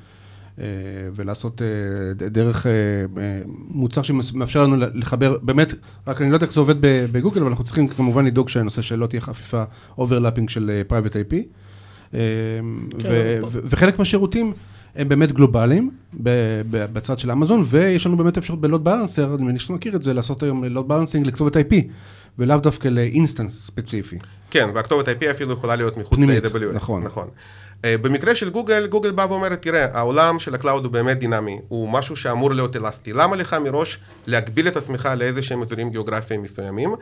אה, 0.61 0.65
ולעשות 1.15 1.63
אה, 1.63 2.29
דרך 2.29 2.67
מוצר 3.69 4.03
שמאפשר 4.03 4.63
לנו 4.63 4.87
לחבר, 4.95 5.39
באמת, 5.43 5.75
רק 6.07 6.23
אני 6.23 6.31
לא 6.31 6.37
יודע 6.37 6.47
איך 6.47 6.55
זה 6.55 6.61
עובד 6.61 6.75
בגוגל, 6.81 7.41
אבל 7.41 7.51
אנחנו 7.51 7.65
צריכים 7.65 7.89
כמובן 7.89 8.25
לדאוג 8.25 8.49
שהנושא 8.49 8.83
שלא 8.83 9.07
תהיה 9.07 9.21
חפיפה 9.21 9.65
overlapping 9.99 10.49
של 10.49 10.83
private 10.89 11.13
IP. 11.13 11.35
כן, 12.99 13.43
וחלק 13.53 13.99
מהשירותים 13.99 14.53
הם 14.97 15.09
באמת 15.09 15.33
גלובליים 15.33 15.91
בצד 16.71 17.19
של 17.19 17.31
אמזון, 17.31 17.65
ויש 17.67 18.07
לנו 18.07 18.17
באמת 18.17 18.39
אפשרות 18.39 18.61
ב-load 18.61 18.85
balancer, 18.85 19.35
אני 19.35 19.43
מניח 19.43 19.63
שאתה 19.63 19.73
מכיר 19.73 19.97
את 19.97 20.03
זה, 20.03 20.15
לעשות 20.15 20.43
היום 20.43 20.65
load 20.65 20.89
balancing 20.89 21.27
לכתובת 21.27 21.57
IP, 21.57 21.75
ולאו 22.39 22.59
דווקא 22.59 22.89
ל-instance 22.89 23.67
ספציפי. 23.67 24.19
כן, 24.51 24.69
והכתובת 24.75 25.09
IP 25.09 25.31
אפילו 25.31 25.53
יכולה 25.53 25.77
להיות 25.77 25.97
מחוץ 25.97 26.19
ל-AWS. 26.19 26.75
נכון. 26.75 27.03
נכון. 27.05 27.29
Uh, 27.83 27.87
במקרה 28.03 28.35
של 28.35 28.51
גוגל, 28.51 28.87
גוגל 28.87 29.11
בא 29.11 29.27
ואומרת, 29.29 29.63
תראה, 29.63 29.99
העולם 29.99 30.39
של 30.39 30.55
ה-cloud 30.55 30.85
הוא 30.85 30.93
באמת 30.93 31.19
דינמי, 31.19 31.61
הוא 31.69 31.89
משהו 31.89 32.17
שאמור 32.17 32.55
להיות 32.55 32.77
אלסטי. 32.77 33.13
למה 33.13 33.37
לך 33.37 33.55
מראש 33.55 33.99
להגביל 34.27 34.69
את 34.69 34.77
עצמך 34.77 35.09
לאיזה 35.17 35.43
שהם 35.43 35.63
אזורים 35.63 35.91
גיאוגרפיים 35.91 36.43
מסוימים? 36.43 36.95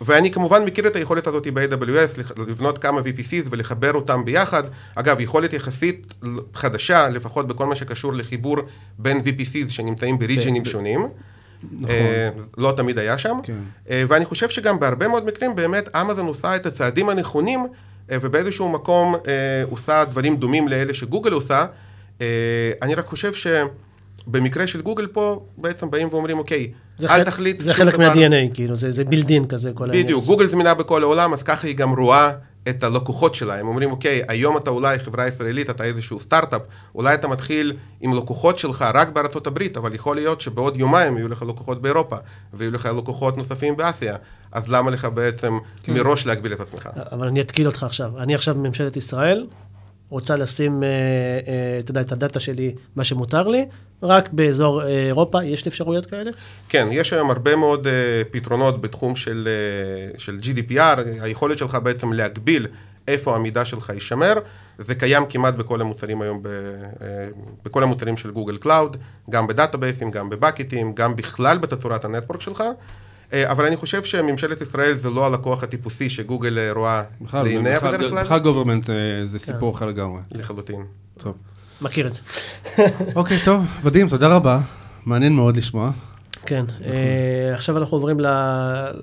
ואני 0.00 0.30
כמובן 0.30 0.64
מכיר 0.64 0.86
את 0.86 0.96
היכולת 0.96 1.26
הזאת 1.26 1.46
ב-AWS, 1.46 2.40
לבנות 2.48 2.78
כמה 2.78 3.00
VPCs 3.00 3.46
ולחבר 3.50 3.92
אותם 3.92 4.24
ביחד. 4.24 4.62
אגב, 4.94 5.20
יכולת 5.20 5.52
יחסית 5.52 6.14
חדשה, 6.54 7.08
לפחות 7.08 7.48
בכל 7.48 7.66
מה 7.66 7.76
שקשור 7.76 8.12
לחיבור 8.12 8.56
בין 8.98 9.18
VPCs 9.18 9.68
שנמצאים 9.68 10.18
בריג'ינים 10.18 10.64
שונים. 10.64 11.08
נכון. 11.72 11.96
לא 12.58 12.72
תמיד 12.76 12.98
היה 12.98 13.18
שם. 13.18 13.38
כן. 13.42 13.58
ואני 14.08 14.24
חושב 14.24 14.48
שגם 14.48 14.80
בהרבה 14.80 15.08
מאוד 15.08 15.26
מקרים 15.26 15.56
באמת 15.56 15.96
אמזון 15.96 16.26
עושה 16.26 16.56
את 16.56 16.66
הצעדים 16.66 17.08
הנכונים 17.08 17.66
ובאיזשהו 18.12 18.68
מקום 18.68 19.14
עושה 19.70 20.04
דברים 20.04 20.36
דומים 20.36 20.68
לאלה 20.68 20.94
שגוגל 20.94 21.32
עושה. 21.32 21.66
אני 22.82 22.94
רק 22.94 23.06
חושב 23.06 23.32
שבמקרה 23.34 24.66
של 24.66 24.82
גוגל 24.82 25.06
פה 25.06 25.46
בעצם 25.58 25.90
באים 25.90 26.08
ואומרים 26.10 26.38
אוקיי, 26.38 26.70
אל 27.02 27.08
חלק, 27.08 27.26
תחליט 27.26 27.60
זה 27.60 27.74
חלק 27.74 27.98
מה-DNA, 27.98 28.54
כאילו, 28.54 28.76
זה, 28.76 28.90
זה 28.90 29.04
בילדין 29.04 29.46
כזה, 29.46 29.72
כל 29.74 29.84
העניין. 29.84 30.04
בדיוק, 30.04 30.24
גוגל 30.24 30.46
זמינה 30.46 30.74
בכל 30.74 31.02
העולם, 31.02 31.32
אז 31.32 31.42
ככה 31.42 31.66
היא 31.66 31.76
גם 31.76 31.94
רואה 31.94 32.32
את 32.68 32.84
הלקוחות 32.84 33.34
שלה. 33.34 33.58
הם 33.58 33.68
אומרים, 33.68 33.90
אוקיי, 33.90 34.22
היום 34.28 34.56
אתה 34.56 34.70
אולי 34.70 34.98
חברה 34.98 35.26
ישראלית, 35.26 35.70
אתה 35.70 35.84
איזשהו 35.84 36.20
סטארט-אפ, 36.20 36.62
אולי 36.94 37.14
אתה 37.14 37.28
מתחיל 37.28 37.76
עם 38.00 38.14
לקוחות 38.14 38.58
שלך 38.58 38.84
רק 38.94 39.08
בארצות 39.08 39.46
הברית, 39.46 39.76
אבל 39.76 39.94
יכול 39.94 40.16
להיות 40.16 40.40
שבעוד 40.40 40.76
יומיים 40.76 41.16
יהיו 41.16 41.28
לך 41.28 41.42
לקוחות 41.42 41.82
באירופה, 41.82 42.16
ויהיו 42.54 42.72
לך 42.72 42.88
לקוחות 42.96 43.36
נוספים 43.36 43.76
באסיה, 43.76 44.16
אז 44.52 44.68
למה 44.68 44.90
לך 44.90 45.04
בעצם 45.04 45.58
כן. 45.82 45.94
מראש 45.94 46.26
להגביל 46.26 46.52
את 46.52 46.60
עצמך? 46.60 46.88
אבל 47.12 47.26
אני 47.26 47.40
אתקיל 47.40 47.66
אותך 47.66 47.82
עכשיו. 47.82 48.18
אני 48.18 48.34
עכשיו 48.34 48.54
בממשלת 48.54 48.96
ישראל, 48.96 49.46
רוצה 50.10 50.36
לשים, 50.36 50.82
אה, 50.82 50.88
אה, 50.88 51.78
אתה 51.78 51.90
יודע, 51.90 52.00
את 52.00 52.12
הדאטה 52.12 52.40
שלי, 52.40 52.74
מה 52.96 53.04
שמותר 53.04 53.48
לי, 53.48 53.66
רק 54.02 54.28
באזור 54.32 54.82
אה, 54.82 55.06
אירופה, 55.06 55.44
יש 55.44 55.66
אפשרויות 55.66 56.06
כאלה? 56.06 56.30
כן, 56.68 56.88
יש 56.90 57.12
היום 57.12 57.30
הרבה 57.30 57.56
מאוד 57.56 57.86
פתרונות 58.30 58.80
בתחום 58.80 59.16
של, 59.16 59.48
של 60.18 60.38
GDPR, 60.42 61.00
היכולת 61.20 61.58
שלך 61.58 61.74
בעצם 61.74 62.12
להגביל 62.12 62.66
איפה 63.08 63.36
המידע 63.36 63.64
שלך 63.64 63.90
יישמר, 63.94 64.34
זה 64.78 64.94
קיים 64.94 65.26
כמעט 65.28 65.54
בכל 65.54 65.80
המוצרים 65.80 66.22
היום, 66.22 66.42
ב, 66.42 66.48
בכל 67.64 67.82
המוצרים 67.82 68.16
של 68.16 68.30
Google 68.30 68.56
Cloud, 68.56 68.96
גם 69.30 69.46
ב-database 69.46 69.95
ים, 69.95 70.10
גם 70.10 70.30
ב-bucket 70.30 70.75
ים, 70.75 70.92
גם 70.94 71.16
בכלל 71.16 71.58
בתצורת 71.58 72.04
ה-network 72.04 72.40
שלך. 72.40 72.64
אה, 73.32 73.50
אבל 73.50 73.66
אני 73.66 73.76
חושב 73.76 74.04
שממשלת 74.04 74.62
ישראל 74.62 74.94
זה 74.94 75.10
לא 75.10 75.26
הלקוח 75.26 75.62
הטיפוסי 75.62 76.10
שגוגל 76.10 76.58
אה, 76.58 76.72
רואה 76.72 77.02
לעיניה 77.34 77.80
בדרך 77.80 78.10
כלל. 78.10 78.22
בכלל 78.22 78.38
government 78.38 78.84
זה 79.24 79.38
כן. 79.38 79.38
סיפור 79.38 79.74
אחר 79.74 79.86
לגמרי. 79.86 80.20
לחלוטין. 80.32 80.84
טוב. 81.18 81.34
מכיר 81.80 82.06
את 82.06 82.14
זה. 82.14 82.20
אוקיי, 83.16 83.38
טוב, 83.44 83.64
ודים, 83.82 84.08
תודה 84.08 84.28
רבה. 84.36 84.60
מעניין 85.06 85.32
מאוד 85.32 85.56
לשמוע. 85.56 85.90
כן, 86.46 86.64
עכשיו 87.54 87.78
אנחנו 87.78 87.96
עוברים 87.96 88.20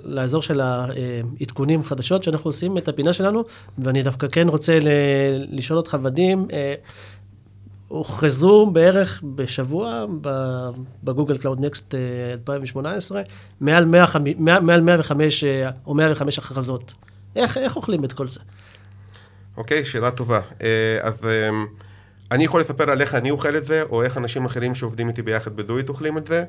לאזור 0.04 0.42
של 0.42 0.62
העדכונים 0.62 1.84
חדשות 1.84 2.24
שאנחנו 2.24 2.50
עושים 2.50 2.78
את 2.78 2.88
הפינה 2.88 3.14
שלנו, 3.14 3.44
ואני 3.78 4.04
דווקא 4.04 4.28
כן 4.28 4.48
רוצה 4.48 4.80
לשאול 5.52 5.78
אותך, 5.78 5.98
ודים, 6.04 6.48
הוכרזו 7.88 8.70
בערך 8.74 9.24
בשבוע 9.36 10.06
ב-Google 11.04 11.38
Cloud 11.38 11.66
Next 11.66 11.96
2018, 12.34 13.22
מעל, 13.62 13.86
100, 13.86 14.06
מעל 14.60 14.82
105 14.82 15.44
אה, 15.44 15.70
או 15.86 15.94
105 15.94 16.40
הכרזות. 16.40 16.94
איך, 17.36 17.58
איך 17.58 17.76
אוכלים 17.76 18.06
את 18.06 18.14
כל 18.14 18.28
זה? 18.28 18.40
אוקיי, 19.58 19.82
okay, 19.82 19.86
שאלה 19.86 20.12
טובה. 20.12 20.40
אה, 20.62 20.98
אז 21.02 21.28
אה, 21.28 21.50
אני 22.32 22.44
יכול 22.44 22.62
לספר 22.62 22.92
על 22.92 23.02
איך 23.02 23.16
אני 23.16 23.32
אוכל 23.32 23.58
את 23.58 23.66
זה, 23.66 23.84
או 23.90 24.04
איך 24.04 24.18
אנשים 24.18 24.46
אחרים 24.46 24.76
שעובדים 24.76 25.08
איתי 25.08 25.22
ביחד 25.22 25.56
בדואיט 25.56 25.90
אוכלים 25.90 26.18
את 26.18 26.28
זה. 26.28 26.44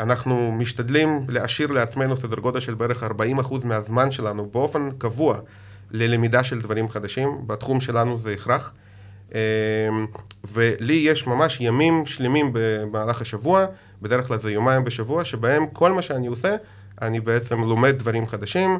אנחנו 0.00 0.52
משתדלים 0.52 1.26
להשאיר 1.28 1.72
לעצמנו 1.72 2.16
סדר 2.16 2.36
גודל 2.36 2.60
של 2.60 2.74
בערך 2.74 3.02
40% 3.02 3.06
מהזמן 3.64 4.12
שלנו 4.12 4.50
באופן 4.52 4.88
קבוע 4.98 5.38
ללמידה 5.90 6.44
של 6.44 6.60
דברים 6.60 6.88
חדשים. 6.88 7.28
בתחום 7.46 7.80
שלנו 7.80 8.18
זה 8.18 8.32
הכרח. 8.32 8.72
אמ, 9.34 10.06
ולי 10.52 10.94
יש 10.94 11.26
ממש 11.26 11.60
ימים 11.60 12.06
שלמים 12.06 12.50
במהלך 12.52 13.22
השבוע, 13.22 13.66
בדרך 14.02 14.26
כלל 14.26 14.38
זה 14.38 14.52
יומיים 14.52 14.84
בשבוע, 14.84 15.24
שבהם 15.24 15.66
כל 15.66 15.92
מה 15.92 16.02
שאני 16.02 16.26
עושה, 16.26 16.56
אני 17.02 17.20
בעצם 17.20 17.60
לומד 17.60 17.98
דברים 17.98 18.26
חדשים. 18.26 18.78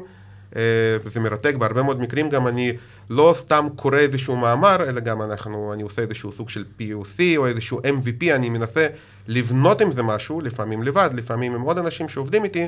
אה, 0.55 0.61
זה 1.05 1.19
מרתק, 1.19 1.55
בהרבה 1.55 1.83
מאוד 1.83 2.01
מקרים 2.01 2.29
גם 2.29 2.47
אני 2.47 2.73
לא 3.09 3.35
סתם 3.37 3.67
קורא 3.75 3.97
איזשהו 3.97 4.35
מאמר, 4.35 4.75
אלא 4.89 4.99
גם 4.99 5.21
אנחנו, 5.21 5.73
אני 5.73 5.83
עושה 5.83 6.01
איזשהו 6.01 6.31
סוג 6.31 6.49
של 6.49 6.63
POC 6.79 7.19
או 7.37 7.47
איזשהו 7.47 7.79
MVP, 7.79 8.35
אני 8.35 8.49
מנסה 8.49 8.87
לבנות 9.27 9.81
עם 9.81 9.91
זה 9.91 10.03
משהו, 10.03 10.41
לפעמים 10.41 10.83
לבד, 10.83 11.09
לפעמים 11.13 11.55
עם 11.55 11.61
עוד 11.61 11.77
אנשים 11.77 12.09
שעובדים 12.09 12.43
איתי, 12.43 12.67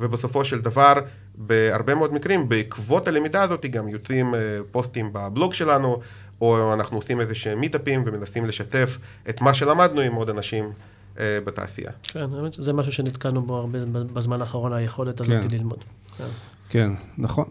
ובסופו 0.00 0.44
של 0.44 0.60
דבר, 0.60 0.94
בהרבה 1.34 1.94
מאוד 1.94 2.14
מקרים, 2.14 2.48
בעקבות 2.48 3.08
הלמידה 3.08 3.42
הזאת 3.42 3.66
גם 3.66 3.88
יוצאים 3.88 4.34
אה, 4.34 4.40
פוסטים 4.72 5.12
בבלוג 5.12 5.54
שלנו, 5.54 6.00
או 6.42 6.74
אנחנו 6.74 6.96
עושים 6.96 7.20
איזה 7.20 7.34
שהם 7.34 7.60
מיטאפים 7.60 8.04
ומנסים 8.06 8.46
לשתף 8.46 8.98
את 9.28 9.40
מה 9.40 9.54
שלמדנו 9.54 10.00
עם 10.00 10.14
עוד 10.14 10.28
אנשים 10.28 10.72
אה, 11.20 11.38
בתעשייה. 11.44 11.90
כן, 12.02 12.26
האמת 12.34 12.52
שזה 12.52 12.72
משהו 12.72 12.92
שנתקענו 12.92 13.42
בו 13.42 13.56
הרבה 13.56 13.78
בזמן 14.12 14.40
האחרון, 14.40 14.72
היכולת 14.72 15.20
הזאת 15.20 15.42
כן. 15.42 15.48
ללמוד. 15.50 15.84
כן. 16.18 16.24
כן, 16.68 16.90
נכון. 17.18 17.44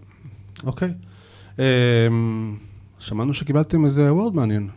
אוקיי. 0.64 0.94
אה, 1.60 2.08
שמענו 3.00 3.34
שקיבלתם 3.34 3.86
איזה 3.86 4.14
וורד 4.14 4.36
מעניין. 4.36 4.70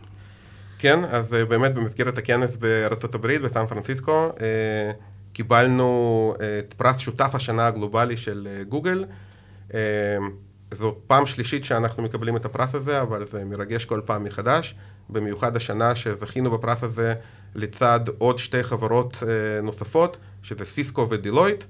כן, 0.79 0.99
אז 1.03 1.33
אה, 1.33 1.45
באמת 1.45 1.73
במסגרת 1.73 2.17
הכנס 2.17 2.55
בארצות 2.55 3.15
הברית, 3.15 3.41
בסן 3.41 3.65
פרנסיסקו, 3.67 4.29
אה, 4.41 4.91
קיבלנו 5.33 6.33
אה, 6.41 6.59
את 6.59 6.73
פרס 6.73 6.97
שותף 6.97 7.31
השנה 7.35 7.67
הגלובלי 7.67 8.17
של 8.17 8.47
אה, 8.51 8.63
גוגל. 8.63 9.05
זו 10.75 10.95
פעם 11.07 11.25
שלישית 11.25 11.65
שאנחנו 11.65 12.03
מקבלים 12.03 12.35
את 12.35 12.45
הפרס 12.45 12.75
הזה, 12.75 13.01
אבל 13.01 13.25
זה 13.31 13.45
מרגש 13.45 13.85
כל 13.85 14.01
פעם 14.05 14.23
מחדש. 14.23 14.75
במיוחד 15.09 15.55
השנה 15.55 15.95
שזכינו 15.95 16.51
בפרס 16.51 16.83
הזה 16.83 17.13
לצד 17.55 17.99
עוד 18.17 18.39
שתי 18.39 18.63
חברות 18.63 19.23
אה, 19.27 19.61
נוספות, 19.61 20.17
שזה 20.43 20.65
סיסקו 20.65 21.09
ודלויט. 21.09 21.63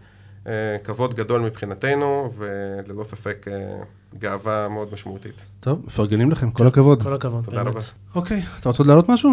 אה, 0.47 0.77
כבוד 0.83 1.13
גדול 1.13 1.41
מבחינתנו, 1.41 2.31
וללא 2.37 3.03
ספק 3.03 3.45
אה, 3.51 3.77
גאווה 4.19 4.67
מאוד 4.69 4.93
משמעותית. 4.93 5.35
טוב, 5.59 5.81
מפרגנים 5.87 6.31
לכם, 6.31 6.51
כל 6.51 6.67
הכבוד. 6.67 7.03
כל 7.03 7.13
הכבוד, 7.13 7.45
תודה 7.45 7.61
רבה. 7.61 7.79
אוקיי, 8.15 8.43
אתה 8.59 8.69
רוצה 8.69 8.83
להעלות 8.83 9.09
משהו? 9.09 9.31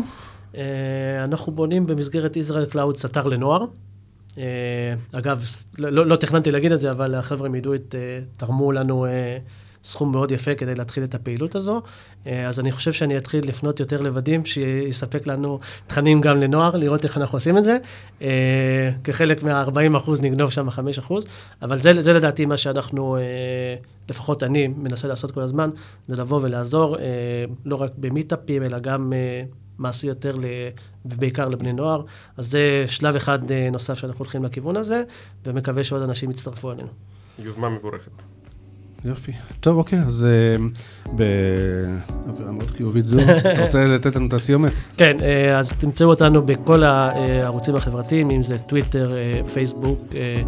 אנחנו 1.25 1.53
בונים 1.53 1.87
במסגרת 1.87 2.37
ישראל 2.37 2.67
קלאוד 2.67 2.97
סטאר 2.97 3.27
לנוער. 3.27 3.65
אגב, 5.13 5.45
לא, 5.79 5.91
לא, 5.91 6.07
לא 6.07 6.17
תכננתי 6.17 6.51
להגיד 6.51 6.73
את 6.73 6.81
זה, 6.81 6.91
אבל 6.91 7.15
החבר'ה 7.15 7.49
מדלויט 7.49 7.95
תרמו 8.37 8.73
לנו 8.73 9.07
סכום 9.85 10.13
מאוד 10.13 10.31
יפה 10.31 10.55
כדי 10.55 10.75
להתחיל 10.75 11.05
את 11.05 11.15
הפעילות 11.15 11.55
הזו. 11.55 11.83
אה, 12.27 12.49
אז 12.49 12.61
אני 12.61 12.73
חושב 12.73 12.93
שאני 12.93 13.19
אתחיל 13.19 13.49
לפנות 13.49 13.81
יותר 13.81 14.01
לודים, 14.01 14.45
שיספק 14.45 15.27
לנו 15.27 15.59
תכנים 15.87 16.21
גם 16.21 16.41
לנוער, 16.41 16.77
לראות 16.77 17.05
איך 17.05 17.17
אנחנו 17.17 17.37
עושים 17.37 17.59
את 17.59 17.65
זה. 17.65 17.79
אה, 18.23 18.91
כחלק 19.05 19.43
מה-40 19.43 19.97
אחוז 19.97 20.23
נגנוב 20.23 20.51
שם 20.51 20.71
5 20.71 20.99
אחוז, 20.99 21.27
אבל 21.63 21.77
זה, 21.77 22.01
זה 22.01 22.13
לדעתי 22.13 22.45
מה 22.45 22.57
שאנחנו, 22.57 23.17
אה, 23.17 23.23
לפחות 24.09 24.43
אני 24.43 24.69
מנסה 24.69 25.09
לעשות 25.09 25.31
כל 25.31 25.41
הזמן, 25.41 25.71
זה 26.07 26.17
לבוא 26.17 26.41
ולעזור, 26.43 26.97
לא 27.65 27.77
רק 27.77 27.91
במיטאפים, 27.99 28.63
אלא 28.63 28.79
גם 28.79 29.13
מעשי 29.79 30.07
יותר, 30.07 30.37
ובעיקר 31.05 31.49
לבני 31.49 31.73
נוער. 31.73 32.03
אז 32.37 32.51
זה 32.51 32.85
שלב 32.87 33.17
אחד 33.17 33.39
נוסף 33.73 33.95
שאנחנו 33.95 34.19
הולכים 34.19 34.45
לכיוון 34.45 34.77
הזה, 34.77 35.03
ומקווה 35.47 35.85
שעוד 35.85 36.03
אנשים 36.03 36.31
יצטרפו 36.31 36.73
אלינו. 36.73 36.89
יוזמה 37.39 37.69
מבורכת. 37.69 38.32
יופי. 39.05 39.33
טוב, 39.61 39.79
אוקיי, 39.79 39.99
אז 39.99 40.27
אה, 40.29 40.65
באווירה 41.13 42.53
מאוד 42.53 42.71
חיובית 42.71 43.07
זו, 43.07 43.21
אתה 43.39 43.63
רוצה 43.63 43.87
לתת 43.87 44.17
לנו 44.17 44.27
את 44.27 44.33
הסיומת? 44.33 44.73
כן, 44.97 45.17
אה, 45.23 45.59
אז 45.59 45.73
תמצאו 45.73 46.09
אותנו 46.09 46.43
בכל 46.43 46.85
הערוצים 46.85 47.77
החברתיים, 47.77 48.31
אם 48.31 48.43
זה 48.43 48.59
טוויטר, 48.59 49.17
אה, 49.17 49.41
פייסבוק, 49.53 49.99
אה, 50.15 50.19
אה, 50.21 50.43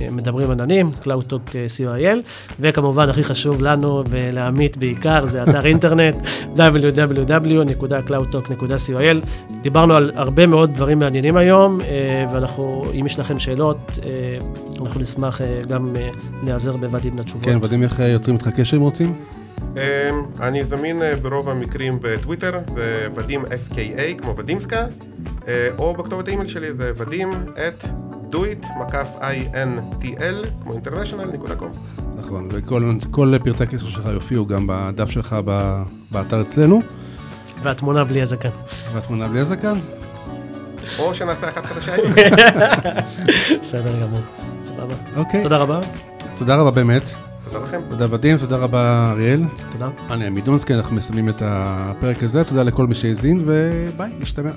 מדברים 0.00 0.50
עננים, 0.50 0.90
CloudTalk 1.02 1.54
אה, 1.54 1.66
co.il, 1.76 2.18
וכמובן, 2.60 3.08
הכי 3.08 3.24
חשוב 3.24 3.62
לנו 3.62 4.04
ולעמית 4.08 4.76
בעיקר, 4.76 5.26
זה 5.26 5.42
אתר 5.42 5.66
אינטרנט 5.66 6.14
www.cloudtalk.co.il. 6.56 9.26
דיברנו 9.62 9.94
על 9.94 10.12
הרבה 10.14 10.46
מאוד 10.46 10.74
דברים 10.74 10.98
מעניינים 10.98 11.36
היום, 11.36 11.80
אה, 11.80 12.26
ואנחנו, 12.32 12.84
אם 13.00 13.06
יש 13.06 13.18
לכם 13.18 13.38
שאלות, 13.38 13.98
אה, 14.04 14.38
אנחנו 14.80 15.00
נשמח 15.00 15.40
גם 15.68 15.96
להיעזר 16.42 16.76
בוואדים 16.76 17.18
לתשובות. 17.18 17.44
כן, 17.44 17.58
ודים 17.62 17.82
איך 17.82 17.98
יוצרים 17.98 18.36
איתך 18.36 18.48
קשר 18.48 18.76
אם 18.76 18.82
רוצים? 18.82 19.14
אמ, 19.76 19.80
אני 20.40 20.64
זמין 20.64 21.02
ברוב 21.22 21.48
המקרים 21.48 21.98
בטוויטר, 22.02 22.58
זה 22.74 23.08
ודים 23.14 23.42
SKA, 23.42 24.14
כמו 24.18 24.36
ודימסקה, 24.36 24.86
או 25.78 25.94
בכתובת 25.94 26.28
האימייל 26.28 26.48
שלי 26.48 26.72
זה 26.72 26.92
ודים 26.96 27.30
את 27.52 27.84
doit, 28.34 28.66
מקף 28.80 29.08
intl, 29.20 30.46
כמו 30.62 30.74
international.com. 30.74 32.00
נכון, 32.18 32.48
וכל 32.50 33.32
פרטי 33.44 33.62
הקשר 33.62 33.88
שלך 33.88 34.02
יופיעו 34.12 34.46
גם 34.46 34.66
בדף 34.68 35.10
שלך 35.10 35.36
ב- 35.44 35.82
באתר 36.10 36.40
אצלנו, 36.40 36.80
והתמונה 37.62 38.04
בלי 38.04 38.22
הזקן. 38.22 38.48
והתמונה 38.94 39.28
בלי 39.28 39.40
הזקן. 39.40 39.74
או 40.98 41.14
שנעשה 41.14 41.48
אחת 41.48 41.66
חדשה. 41.66 41.94
בסדר 43.62 44.02
גמור, 44.02 44.20
סבבה. 44.62 44.94
אוקיי, 45.16 45.42
תודה 45.42 45.56
רבה. 45.56 45.80
תודה 46.38 46.56
רבה 46.56 46.70
באמת. 46.70 47.02
תודה 47.44 47.64
לכם. 47.64 47.80
תודה 47.90 48.06
ודים, 48.14 48.38
תודה 48.38 48.56
רבה 48.56 49.10
אריאל. 49.10 49.42
תודה. 49.72 49.88
אני 50.10 50.26
עמידונסקי, 50.26 50.74
אנחנו 50.74 50.96
מסיימים 50.96 51.28
את 51.28 51.42
הפרק 51.44 52.22
הזה, 52.22 52.44
תודה 52.44 52.62
לכל 52.62 52.86
מי 52.86 52.94
שהאזין, 52.94 53.42
וביי, 53.46 54.10
נשתמע. 54.18 54.50